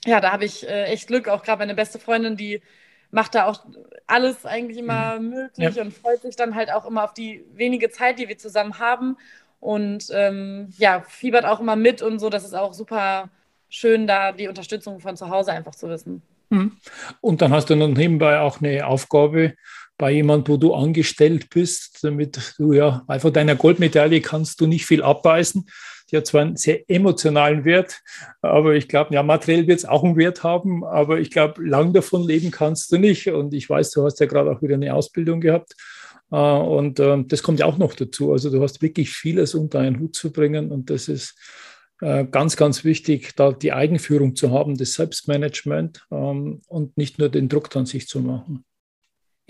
ja, 0.04 0.20
da 0.20 0.32
habe 0.32 0.44
ich 0.44 0.68
äh, 0.68 0.84
echt 0.84 1.06
Glück, 1.06 1.28
auch 1.28 1.42
gerade 1.42 1.60
meine 1.60 1.74
beste 1.74 1.98
Freundin, 1.98 2.36
die 2.36 2.62
macht 3.12 3.34
da 3.36 3.46
auch 3.46 3.64
alles 4.08 4.44
eigentlich 4.44 4.78
immer 4.78 5.20
mhm. 5.20 5.28
möglich 5.30 5.76
ja. 5.76 5.82
und 5.82 5.92
freut 5.92 6.22
sich 6.22 6.34
dann 6.34 6.56
halt 6.56 6.72
auch 6.72 6.86
immer 6.86 7.04
auf 7.04 7.14
die 7.14 7.44
wenige 7.54 7.90
Zeit, 7.90 8.18
die 8.18 8.28
wir 8.28 8.38
zusammen 8.38 8.80
haben. 8.80 9.16
Und 9.60 10.08
ähm, 10.12 10.72
ja, 10.76 11.04
fiebert 11.06 11.44
auch 11.44 11.60
immer 11.60 11.76
mit 11.76 12.02
und 12.02 12.18
so. 12.18 12.30
Das 12.30 12.44
ist 12.44 12.54
auch 12.54 12.74
super 12.74 13.28
schön, 13.68 14.08
da 14.08 14.32
die 14.32 14.48
Unterstützung 14.48 14.98
von 14.98 15.16
zu 15.16 15.28
Hause 15.28 15.52
einfach 15.52 15.74
zu 15.74 15.88
wissen. 15.88 16.22
Mhm. 16.50 16.72
Und 17.20 17.42
dann 17.42 17.52
hast 17.52 17.70
du 17.70 17.76
noch 17.76 17.88
nebenbei 17.88 18.40
auch 18.40 18.60
eine 18.60 18.86
Aufgabe 18.86 19.54
bei 19.98 20.10
jemand, 20.10 20.48
wo 20.48 20.56
du 20.56 20.74
angestellt 20.74 21.48
bist, 21.50 22.02
damit 22.02 22.54
du 22.58 22.72
ja 22.72 23.04
einfach 23.06 23.30
deiner 23.30 23.54
Goldmedaille 23.54 24.20
kannst 24.20 24.60
du 24.60 24.66
nicht 24.66 24.84
viel 24.84 25.02
abbeißen. 25.02 25.68
Die 26.12 26.18
hat 26.18 26.26
zwar 26.26 26.42
einen 26.42 26.56
sehr 26.56 26.88
emotionalen 26.90 27.64
Wert, 27.64 28.02
aber 28.42 28.74
ich 28.74 28.86
glaube, 28.86 29.14
ja, 29.14 29.22
materiell 29.22 29.66
wird 29.66 29.78
es 29.78 29.84
auch 29.84 30.04
einen 30.04 30.16
Wert 30.16 30.44
haben, 30.44 30.84
aber 30.84 31.18
ich 31.18 31.30
glaube, 31.30 31.64
lang 31.64 31.92
davon 31.92 32.26
leben 32.26 32.50
kannst 32.50 32.92
du 32.92 32.98
nicht. 32.98 33.28
Und 33.28 33.54
ich 33.54 33.68
weiß, 33.68 33.90
du 33.92 34.04
hast 34.04 34.20
ja 34.20 34.26
gerade 34.26 34.50
auch 34.50 34.62
wieder 34.62 34.74
eine 34.74 34.94
Ausbildung 34.94 35.40
gehabt. 35.40 35.74
Äh, 36.30 36.36
und 36.36 37.00
ähm, 37.00 37.28
das 37.28 37.42
kommt 37.42 37.60
ja 37.60 37.66
auch 37.66 37.78
noch 37.78 37.94
dazu. 37.94 38.32
Also 38.32 38.50
du 38.50 38.62
hast 38.62 38.82
wirklich 38.82 39.10
vieles 39.10 39.54
unter 39.54 39.80
einen 39.80 40.00
Hut 40.00 40.14
zu 40.14 40.32
bringen 40.32 40.70
und 40.70 40.90
das 40.90 41.08
ist 41.08 41.38
äh, 42.00 42.24
ganz, 42.24 42.56
ganz 42.56 42.84
wichtig, 42.84 43.36
da 43.36 43.52
die 43.52 43.72
Eigenführung 43.72 44.34
zu 44.34 44.50
haben, 44.50 44.76
das 44.76 44.94
Selbstmanagement 44.94 46.06
ähm, 46.10 46.60
und 46.66 46.96
nicht 46.96 47.18
nur 47.18 47.28
den 47.28 47.48
Druck 47.48 47.74
an 47.76 47.86
sich 47.86 48.08
zu 48.08 48.20
machen. 48.20 48.64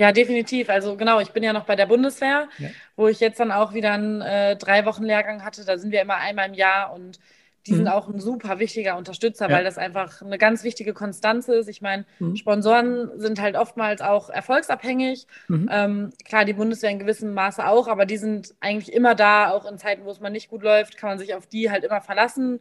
Ja, 0.02 0.10
definitiv. 0.10 0.68
Also 0.68 0.96
genau, 0.96 1.20
ich 1.20 1.30
bin 1.30 1.44
ja 1.44 1.52
noch 1.52 1.64
bei 1.64 1.76
der 1.76 1.86
Bundeswehr, 1.86 2.48
ja. 2.58 2.68
wo 2.96 3.06
ich 3.06 3.20
jetzt 3.20 3.38
dann 3.38 3.52
auch 3.52 3.72
wieder 3.72 3.92
einen 3.92 4.20
äh, 4.20 4.56
drei 4.56 4.84
Wochen 4.84 5.04
Lehrgang 5.04 5.44
hatte. 5.44 5.64
Da 5.64 5.78
sind 5.78 5.92
wir 5.92 6.02
immer 6.02 6.16
einmal 6.16 6.48
im 6.48 6.54
Jahr 6.54 6.92
und 6.92 7.20
die 7.68 7.70
mhm. 7.70 7.76
sind 7.76 7.88
auch 7.88 8.08
ein 8.08 8.18
super 8.18 8.58
wichtiger 8.58 8.96
Unterstützer, 8.96 9.48
ja. 9.48 9.54
weil 9.54 9.62
das 9.62 9.78
einfach 9.78 10.20
eine 10.20 10.38
ganz 10.38 10.64
wichtige 10.64 10.92
Konstanz 10.92 11.46
ist. 11.46 11.68
Ich 11.68 11.82
meine, 11.82 12.04
mhm. 12.18 12.34
Sponsoren 12.34 13.10
sind 13.20 13.40
halt 13.40 13.54
oftmals 13.54 14.00
auch 14.00 14.28
erfolgsabhängig. 14.28 15.28
Mhm. 15.46 15.68
Ähm, 15.70 16.10
klar, 16.24 16.44
die 16.44 16.54
Bundeswehr 16.54 16.90
in 16.90 16.98
gewissem 16.98 17.32
Maße 17.32 17.64
auch, 17.64 17.86
aber 17.86 18.04
die 18.04 18.16
sind 18.16 18.56
eigentlich 18.58 18.92
immer 18.92 19.14
da, 19.14 19.52
auch 19.52 19.70
in 19.70 19.78
Zeiten, 19.78 20.04
wo 20.04 20.10
es 20.10 20.18
mal 20.18 20.30
nicht 20.30 20.50
gut 20.50 20.64
läuft, 20.64 20.96
kann 20.96 21.10
man 21.10 21.20
sich 21.20 21.32
auf 21.36 21.46
die 21.46 21.70
halt 21.70 21.84
immer 21.84 22.00
verlassen. 22.00 22.58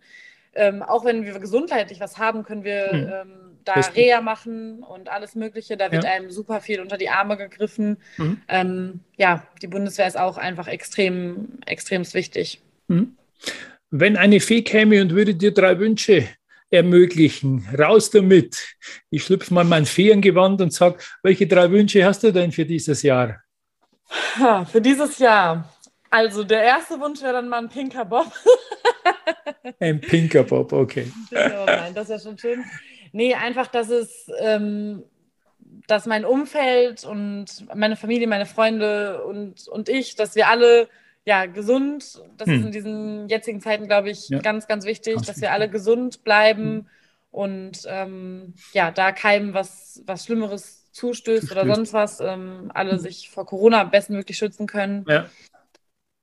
Ähm, 0.54 0.84
auch 0.84 1.06
wenn 1.06 1.26
wir 1.26 1.40
gesundheitlich 1.40 2.00
was 2.00 2.18
haben, 2.18 2.44
können 2.44 2.64
wir 2.64 2.94
mhm. 2.94 3.12
ähm, 3.14 3.52
da 3.64 3.74
Richtig. 3.74 3.96
Reha 3.96 4.22
machen 4.22 4.84
und 4.84 5.10
alles 5.10 5.36
Mögliche. 5.36 5.78
Da 5.78 5.92
wird 5.92 6.04
ja. 6.04 6.12
einem 6.12 6.32
super 6.32 6.62
viel 6.62 6.82
unter 6.82 6.98
die 6.98 7.10
Arme 7.10 7.38
gegriffen. 7.38 7.98
Mhm. 8.18 8.42
Ähm, 8.48 9.00
ja, 9.18 9.44
die 9.62 9.68
Bundeswehr 9.68 10.08
ist 10.08 10.20
auch 10.20 10.38
einfach 10.38 10.68
extrem, 10.68 11.60
extremst 11.66 12.14
wichtig. 12.14 12.62
Mhm. 12.88 13.16
Wenn 13.90 14.18
eine 14.18 14.40
Fee 14.40 14.62
käme 14.62 15.02
und 15.02 15.12
würde 15.12 15.36
dir 15.36 15.54
drei 15.54 15.80
Wünsche 15.80 16.28
ermöglichen, 16.70 17.68
raus 17.78 18.10
damit. 18.10 18.78
Ich 19.10 19.26
schlüpfe 19.26 19.54
mal 19.54 19.66
mein 19.66 19.86
Feengewand 19.86 20.62
und 20.62 20.72
sage, 20.72 20.98
welche 21.22 21.46
drei 21.46 21.70
Wünsche 21.70 22.04
hast 22.06 22.24
du 22.24 22.32
denn 22.32 22.52
für 22.52 22.66
dieses 22.66 23.04
Jahr? 23.04 23.42
Ha, 24.40 24.66
für 24.66 24.82
dieses 24.82 25.20
Jahr. 25.20 25.70
Also 26.12 26.44
der 26.44 26.62
erste 26.62 27.00
Wunsch 27.00 27.22
wäre 27.22 27.34
dann 27.34 27.48
mal 27.48 27.60
ein 27.60 27.70
pinker 27.70 28.04
Bob. 28.04 28.32
ein 29.80 30.02
pinker 30.02 30.44
Bob, 30.44 30.74
okay. 30.74 31.12
Nein, 31.32 31.94
das 31.96 32.10
wäre 32.10 32.20
schon 32.20 32.38
schön. 32.38 32.64
Nee, 33.14 33.34
einfach, 33.34 33.68
dass 33.68 33.90
es, 33.90 34.30
ähm, 34.40 35.04
dass 35.88 36.06
mein 36.06 36.26
Umfeld 36.26 37.06
und 37.06 37.46
meine 37.74 37.96
Familie, 37.96 38.28
meine 38.28 38.46
Freunde 38.46 39.24
und, 39.24 39.70
und 39.70 39.88
ich, 39.88 40.16
dass 40.16 40.36
wir 40.36 40.50
alle 40.50 40.90
ja 41.24 41.46
gesund, 41.46 42.22
das 42.38 42.48
hm. 42.48 42.56
ist 42.56 42.66
in 42.66 42.72
diesen 42.72 43.30
jetzigen 43.30 43.62
Zeiten, 43.62 43.88
glaube 43.88 44.10
ich, 44.10 44.28
ja. 44.30 44.40
ganz, 44.40 44.68
ganz 44.68 44.86
wichtig, 44.86 45.16
ganz 45.16 45.28
dass 45.28 45.38
wichtig. 45.38 45.50
wir 45.50 45.54
alle 45.54 45.70
gesund 45.70 46.26
bleiben 46.26 46.64
hm. 46.64 46.86
und 47.32 47.82
ähm, 47.88 48.54
ja, 48.74 48.92
da 48.92 49.14
keinem 49.14 49.54
was, 49.54 50.04
was 50.06 50.26
Schlimmeres 50.26 50.92
zustößt, 50.92 51.48
zustößt. 51.48 51.52
oder 51.52 51.74
sonst 51.74 51.94
was, 51.94 52.20
ähm, 52.20 52.70
alle 52.74 52.94
hm. 52.94 53.00
sich 53.00 53.30
vor 53.30 53.46
Corona 53.46 53.86
bestmöglich 53.86 54.38
schützen 54.38 54.68
können. 54.68 55.06
Ja. 55.08 55.30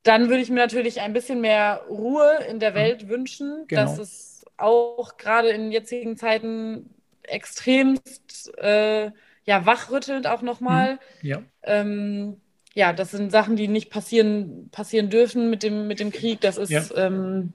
Dann 0.02 0.28
würde 0.28 0.42
ich 0.42 0.50
mir 0.50 0.56
natürlich 0.56 1.00
ein 1.00 1.12
bisschen 1.12 1.40
mehr 1.40 1.82
Ruhe 1.88 2.38
in 2.48 2.60
der. 2.60 2.74
Welt 2.74 3.02
hm. 3.02 3.08
wünschen, 3.08 3.64
genau. 3.66 3.82
dass 3.82 3.98
es 3.98 4.44
auch 4.56 5.16
gerade 5.16 5.48
in 5.50 5.72
jetzigen 5.72 6.16
Zeiten 6.16 6.90
extremst 7.22 8.52
äh, 8.58 9.10
ja, 9.44 9.64
wachrüttelt 9.64 10.26
auch 10.26 10.42
nochmal. 10.42 10.98
Mhm. 11.22 11.28
Ja. 11.28 11.42
Ähm, 11.62 12.40
ja, 12.74 12.92
das 12.92 13.12
sind 13.12 13.32
Sachen, 13.32 13.56
die 13.56 13.66
nicht 13.66 13.90
passieren, 13.90 14.68
passieren 14.70 15.10
dürfen 15.10 15.50
mit 15.50 15.62
dem, 15.62 15.88
mit 15.88 16.00
dem 16.00 16.12
Krieg. 16.12 16.40
Das 16.40 16.58
ist, 16.58 16.70
ja. 16.70 16.84
ähm, 16.96 17.52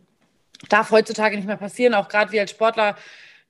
darf 0.70 0.92
heutzutage 0.92 1.36
nicht 1.36 1.46
mehr 1.46 1.58
passieren. 1.58 1.94
Auch 1.94 2.10
gerade 2.10 2.32
wir 2.32 2.42
als 2.42 2.52
Sportler, 2.52 2.98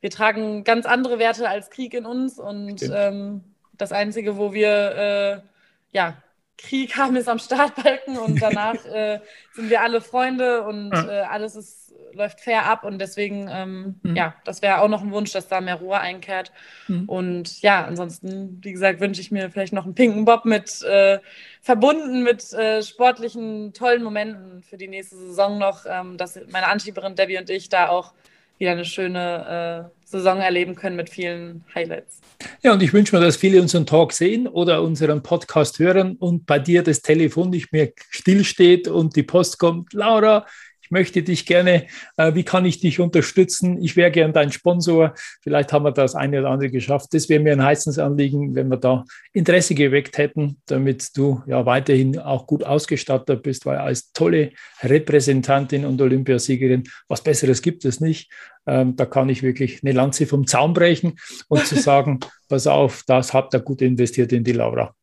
wir 0.01 0.10
tragen 0.10 0.63
ganz 0.63 0.86
andere 0.86 1.19
Werte 1.19 1.47
als 1.47 1.69
Krieg 1.69 1.93
in 1.93 2.06
uns. 2.06 2.38
Und 2.38 2.84
ähm, 2.84 3.43
das 3.77 3.91
Einzige, 3.91 4.38
wo 4.38 4.53
wir 4.53 5.43
äh, 5.43 5.97
ja, 5.97 6.17
Krieg 6.63 6.97
haben, 6.97 7.15
ist 7.15 7.30
am 7.30 7.39
Startbalken 7.39 8.17
und 8.17 8.41
danach 8.41 8.84
äh, 8.86 9.19
sind 9.54 9.69
wir 9.69 9.82
alle 9.82 10.02
Freunde 10.02 10.63
und 10.63 10.91
äh, 10.93 11.21
alles 11.30 11.56
ist 11.56 11.84
läuft 12.13 12.41
fair 12.41 12.65
ab 12.65 12.84
und 12.84 12.99
deswegen, 12.99 13.47
ähm, 13.52 13.95
mhm. 14.04 14.15
ja, 14.15 14.36
das 14.45 14.62
wäre 14.62 14.82
auch 14.82 14.88
noch 14.88 15.02
ein 15.02 15.12
Wunsch, 15.12 15.32
dass 15.32 15.47
da 15.47 15.62
mehr 15.62 15.76
Ruhe 15.76 15.99
einkehrt. 15.99 16.52
Mhm. 16.88 17.10
Und 17.10 17.62
ja, 17.62 17.86
ansonsten, 17.86 18.60
wie 18.63 18.71
gesagt, 18.71 18.99
wünsche 18.99 19.21
ich 19.21 19.32
mir 19.32 19.49
vielleicht 19.49 19.73
noch 19.73 19.86
einen 19.86 19.95
pinken 19.95 20.26
Bob 20.26 20.45
mit 20.45 20.82
äh, 20.84 21.19
verbunden 21.62 22.23
mit 22.23 22.52
äh, 22.54 22.82
sportlichen, 22.84 23.73
tollen 23.73 24.04
Momenten 24.04 24.63
für 24.63 24.78
die 24.78 24.88
nächste 24.88 25.15
Saison 25.15 25.58
noch, 25.58 25.86
ähm, 25.88 26.17
dass 26.17 26.39
meine 26.52 26.67
Anschieberin 26.67 27.15
Debbie 27.15 27.38
und 27.38 27.49
ich 27.49 27.69
da 27.69 27.89
auch 27.89 28.13
wieder 28.58 28.72
eine 28.72 28.86
schöne 28.86 29.89
äh, 29.92 30.08
Saison 30.08 30.39
erleben 30.39 30.76
können 30.76 30.96
mit 30.96 31.10
vielen 31.10 31.63
Highlights. 31.74 32.22
Ja, 32.62 32.74
und 32.74 32.84
ich 32.84 32.94
wünsche 32.94 33.16
mir, 33.16 33.22
dass 33.24 33.38
viele 33.38 33.62
unseren 33.62 33.86
Talk 33.86 34.12
sehen 34.13 34.48
oder 34.48 34.82
unseren 34.82 35.24
Podcast 35.24 35.80
hören 35.80 36.15
und 36.17 36.46
bei 36.46 36.60
dir 36.60 36.84
das 36.84 37.02
Telefon 37.02 37.50
nicht 37.50 37.71
mehr 37.71 37.92
stillsteht 38.10 38.88
und 38.88 39.15
die 39.15 39.23
Post 39.23 39.60
kommt. 39.60 39.94
Laura, 39.94 40.46
möchte 40.94 41.23
dich 41.23 41.46
gerne, 41.46 41.88
äh, 42.15 42.34
wie 42.36 42.44
kann 42.44 42.63
ich 42.63 42.80
dich 42.80 43.02
unterstützen? 43.02 43.84
Ich 43.84 43.98
wäre 43.98 44.12
gern 44.12 44.32
dein 44.32 44.52
Sponsor. 44.52 45.13
Vielleicht 45.42 45.73
haben 45.73 45.84
wir 45.84 45.92
das 45.92 46.15
eine 46.15 46.40
oder 46.40 46.52
andere 46.52 46.69
geschafft. 46.69 47.13
Das 47.13 47.27
wäre 47.27 47.42
mir 47.42 47.52
ein 47.52 47.63
heißes 47.63 48.00
Anliegen, 48.00 48.56
wenn 48.56 48.69
wir 48.69 48.77
da 48.77 49.04
Interesse 49.34 49.75
geweckt 49.75 50.17
hätten, 50.17 50.62
damit 50.67 51.17
du 51.17 51.44
ja 51.48 51.65
weiterhin 51.65 52.17
auch 52.19 52.48
gut 52.48 52.63
ausgestattet 52.63 53.44
bist, 53.44 53.65
weil 53.65 53.77
als 53.77 54.13
tolle 54.13 54.52
Repräsentantin 54.82 55.84
und 55.84 56.00
Olympiasiegerin, 56.00 56.84
was 57.10 57.23
Besseres 57.23 57.62
gibt 57.62 57.84
es 57.84 58.00
nicht. 58.00 58.32
Ähm, 58.66 58.96
da 58.96 59.06
kann 59.06 59.30
ich 59.30 59.44
wirklich 59.44 59.84
eine 59.84 59.94
Lanze 59.94 60.26
vom 60.26 60.48
Zaun 60.48 60.74
brechen 60.74 61.20
und 61.48 61.66
zu 61.66 61.76
sagen, 61.80 62.20
pass 62.48 62.68
auf, 62.68 63.04
das 63.08 63.34
habt 63.34 63.54
ihr 63.54 63.60
gut 63.60 63.82
investiert 63.82 64.32
in 64.32 64.44
die 64.44 64.54
Laura. 64.54 64.96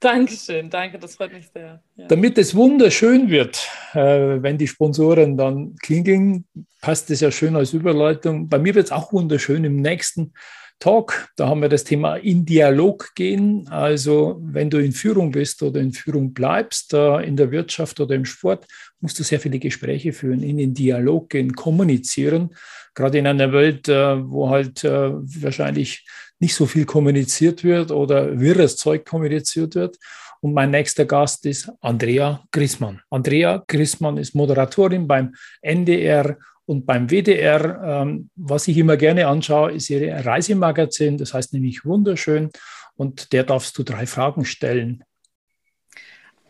Dankeschön, 0.00 0.70
danke, 0.70 0.98
das 0.98 1.16
freut 1.16 1.32
mich 1.32 1.48
sehr. 1.52 1.82
Ja. 1.96 2.06
Damit 2.08 2.38
es 2.38 2.54
wunderschön 2.54 3.28
wird, 3.28 3.68
äh, 3.92 4.42
wenn 4.42 4.56
die 4.56 4.66
Sponsoren 4.66 5.36
dann 5.36 5.76
klingeln, 5.76 6.46
passt 6.80 7.10
es 7.10 7.20
ja 7.20 7.30
schön 7.30 7.54
als 7.54 7.74
Überleitung. 7.74 8.48
Bei 8.48 8.58
mir 8.58 8.74
wird 8.74 8.86
es 8.86 8.92
auch 8.92 9.12
wunderschön 9.12 9.62
im 9.64 9.76
nächsten 9.76 10.32
Talk. 10.78 11.28
Da 11.36 11.48
haben 11.48 11.60
wir 11.60 11.68
das 11.68 11.84
Thema 11.84 12.16
in 12.16 12.46
Dialog 12.46 13.14
gehen. 13.14 13.68
Also 13.68 14.40
wenn 14.42 14.70
du 14.70 14.78
in 14.78 14.92
Führung 14.92 15.30
bist 15.30 15.62
oder 15.62 15.78
in 15.78 15.92
Führung 15.92 16.32
bleibst, 16.32 16.94
äh, 16.94 17.20
in 17.20 17.36
der 17.36 17.50
Wirtschaft 17.50 18.00
oder 18.00 18.14
im 18.14 18.24
Sport, 18.24 18.66
musst 19.00 19.18
du 19.18 19.22
sehr 19.22 19.38
viele 19.38 19.58
Gespräche 19.58 20.14
führen, 20.14 20.42
in 20.42 20.56
den 20.56 20.72
Dialog 20.72 21.28
gehen, 21.28 21.52
kommunizieren. 21.52 22.54
Gerade 22.94 23.18
in 23.18 23.26
einer 23.26 23.52
Welt, 23.52 23.88
äh, 23.88 24.30
wo 24.30 24.50
halt 24.50 24.84
äh, 24.84 25.10
wahrscheinlich 25.12 26.06
nicht 26.38 26.54
so 26.54 26.66
viel 26.66 26.86
kommuniziert 26.86 27.62
wird 27.64 27.90
oder 27.90 28.40
wirres 28.40 28.76
Zeug 28.76 29.04
kommuniziert 29.04 29.74
wird. 29.74 29.98
Und 30.40 30.54
mein 30.54 30.70
nächster 30.70 31.04
Gast 31.04 31.44
ist 31.44 31.70
Andrea 31.80 32.42
Grissmann. 32.50 33.02
Andrea 33.10 33.62
Grissmann 33.66 34.16
ist 34.16 34.34
Moderatorin 34.34 35.06
beim 35.06 35.34
NDR 35.60 36.38
und 36.64 36.86
beim 36.86 37.10
WDR. 37.10 37.82
Ähm, 37.84 38.30
was 38.36 38.66
ich 38.68 38.78
immer 38.78 38.96
gerne 38.96 39.26
anschaue, 39.26 39.72
ist 39.72 39.90
ihre 39.90 40.24
Reisemagazin, 40.24 41.18
das 41.18 41.34
heißt 41.34 41.52
nämlich 41.52 41.84
wunderschön. 41.84 42.50
Und 42.96 43.32
der 43.32 43.44
darfst 43.44 43.76
du 43.76 43.82
drei 43.82 44.06
Fragen 44.06 44.44
stellen. 44.44 45.04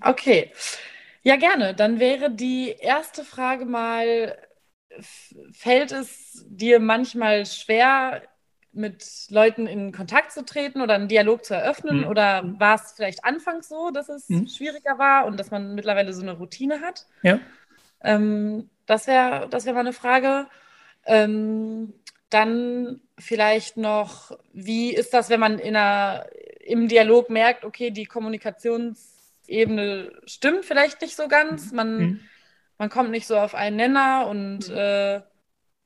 Okay, 0.01 0.53
ja 1.23 1.37
gerne. 1.37 1.75
Dann 1.75 2.01
wäre 2.01 2.31
die 2.31 2.75
erste 2.79 3.25
Frage 3.25 3.65
mal, 3.65 4.37
fällt 5.53 5.93
es 5.93 6.45
dir 6.49 6.81
manchmal 6.81 7.47
schwer, 7.47 8.23
mit 8.73 9.05
Leuten 9.31 9.67
in 9.67 9.93
Kontakt 9.93 10.33
zu 10.33 10.45
treten 10.45 10.81
oder 10.81 10.95
einen 10.95 11.09
Dialog 11.09 11.45
zu 11.45 11.55
eröffnen? 11.55 12.01
Mhm. 12.01 12.07
Oder 12.07 12.55
war 12.59 12.77
es 12.77 12.93
vielleicht 12.93 13.25
anfangs 13.25 13.69
so, 13.69 13.91
dass 13.91 14.09
es 14.09 14.29
mhm. 14.29 14.47
schwieriger 14.47 14.99
war 14.99 15.27
und 15.27 15.41
dass 15.41 15.51
man 15.51 15.75
mittlerweile 15.75 16.13
so 16.13 16.23
eine 16.23 16.33
Routine 16.33 16.81
hat? 16.81 17.07
Ja. 17.23 17.41
Ähm, 18.03 18.71
das 18.87 19.07
wäre 19.07 19.49
das 19.51 19.67
wär 19.67 19.73
mal 19.73 19.81
eine 19.81 19.93
Frage. 19.93 20.47
Ähm, 21.05 21.95
dann 22.29 23.01
vielleicht 23.19 23.77
noch, 23.77 24.39
wie 24.53 24.95
ist 24.95 25.13
das, 25.13 25.31
wenn 25.31 25.41
man 25.41 25.59
in 25.59 25.75
einer, 25.75 26.27
im 26.61 26.87
Dialog 26.89 27.29
merkt, 27.29 27.65
okay, 27.65 27.91
die 27.91 28.07
Kommunikationsebene 28.07 30.13
stimmt 30.25 30.65
vielleicht 30.65 31.03
nicht 31.03 31.17
so 31.17 31.27
ganz, 31.27 31.73
man, 31.73 31.99
mhm. 31.99 32.21
Man 32.81 32.89
kommt 32.89 33.11
nicht 33.11 33.27
so 33.27 33.37
auf 33.37 33.55
einen 33.55 33.77
Nenner 33.77 34.27
und 34.27 34.71
mhm. 34.71 34.75
äh, 34.75 35.21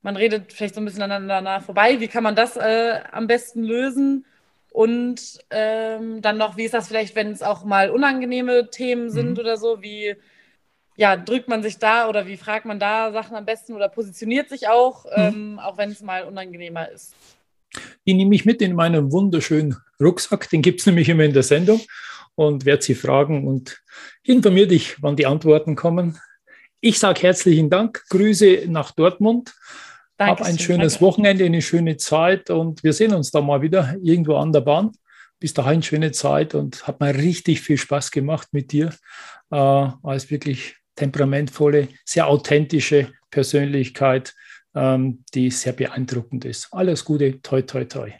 man 0.02 0.16
redet 0.16 0.52
vielleicht 0.52 0.76
so 0.76 0.80
ein 0.80 0.84
bisschen 0.84 1.02
aneinander 1.02 1.60
vorbei. 1.60 1.98
Wie 1.98 2.06
kann 2.06 2.22
man 2.22 2.36
das 2.36 2.56
äh, 2.56 3.00
am 3.10 3.26
besten 3.26 3.64
lösen? 3.64 4.26
Und 4.70 5.40
ähm, 5.50 6.22
dann 6.22 6.38
noch, 6.38 6.56
wie 6.56 6.62
ist 6.62 6.74
das 6.74 6.86
vielleicht, 6.86 7.16
wenn 7.16 7.32
es 7.32 7.42
auch 7.42 7.64
mal 7.64 7.90
unangenehme 7.90 8.70
Themen 8.70 9.10
sind 9.10 9.32
mhm. 9.32 9.38
oder 9.38 9.56
so? 9.56 9.82
Wie 9.82 10.14
ja, 10.96 11.16
drückt 11.16 11.48
man 11.48 11.64
sich 11.64 11.78
da 11.78 12.08
oder 12.08 12.28
wie 12.28 12.36
fragt 12.36 12.64
man 12.64 12.78
da 12.78 13.10
Sachen 13.10 13.36
am 13.36 13.44
besten 13.44 13.74
oder 13.74 13.88
positioniert 13.88 14.48
sich 14.48 14.68
auch, 14.68 15.04
mhm. 15.04 15.10
ähm, 15.16 15.58
auch 15.58 15.76
wenn 15.76 15.90
es 15.90 16.00
mal 16.00 16.22
unangenehmer 16.22 16.88
ist? 16.90 17.16
Die 18.06 18.14
nehme 18.14 18.36
ich 18.36 18.44
mit 18.44 18.62
in 18.62 18.76
meinen 18.76 19.10
wunderschönen 19.10 19.76
Rucksack. 20.00 20.48
Den 20.48 20.62
gibt 20.62 20.78
es 20.78 20.86
nämlich 20.86 21.08
immer 21.08 21.24
in 21.24 21.32
der 21.32 21.42
Sendung 21.42 21.80
und 22.36 22.64
werde 22.64 22.84
sie 22.84 22.94
fragen 22.94 23.48
und 23.48 23.82
informiere 24.22 24.68
dich, 24.68 25.02
wann 25.02 25.16
die 25.16 25.26
Antworten 25.26 25.74
kommen. 25.74 26.20
Ich 26.86 26.98
sage 26.98 27.22
herzlichen 27.22 27.70
Dank, 27.70 28.04
Grüße 28.10 28.64
nach 28.66 28.90
Dortmund 28.90 29.54
Danke 30.18 30.42
Hab 30.42 30.46
ein 30.46 30.58
schönes 30.58 30.92
danke. 30.92 31.06
Wochenende, 31.06 31.44
eine 31.46 31.62
schöne 31.62 31.96
Zeit 31.96 32.50
und 32.50 32.84
wir 32.84 32.92
sehen 32.92 33.14
uns 33.14 33.30
da 33.30 33.40
mal 33.40 33.62
wieder 33.62 33.96
irgendwo 34.02 34.36
an 34.36 34.52
der 34.52 34.60
Bahn. 34.60 34.92
Bis 35.40 35.54
dahin 35.54 35.82
schöne 35.82 36.12
Zeit 36.12 36.54
und 36.54 36.86
hat 36.86 37.00
mir 37.00 37.14
richtig 37.14 37.62
viel 37.62 37.78
Spaß 37.78 38.10
gemacht 38.10 38.48
mit 38.52 38.70
dir 38.70 38.90
äh, 39.50 39.56
als 39.56 40.30
wirklich 40.30 40.76
temperamentvolle, 40.94 41.88
sehr 42.04 42.26
authentische 42.26 43.12
Persönlichkeit, 43.30 44.34
ähm, 44.74 45.24
die 45.32 45.50
sehr 45.50 45.72
beeindruckend 45.72 46.44
ist. 46.44 46.68
Alles 46.70 47.02
Gute, 47.02 47.40
toi, 47.40 47.62
toi, 47.62 47.86
toi. 47.86 48.12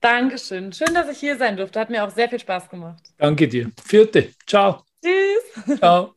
Dankeschön. 0.00 0.72
Schön, 0.72 0.92
dass 0.92 1.08
ich 1.08 1.18
hier 1.18 1.38
sein 1.38 1.56
durfte. 1.56 1.78
Hat 1.78 1.88
mir 1.88 2.02
auch 2.02 2.10
sehr 2.10 2.28
viel 2.28 2.40
Spaß 2.40 2.68
gemacht. 2.68 3.00
Danke 3.16 3.46
dir. 3.46 3.70
Vierte. 3.80 4.30
Ciao. 4.44 4.82
Tschüss. 5.00 5.78
Ciao. 5.78 6.16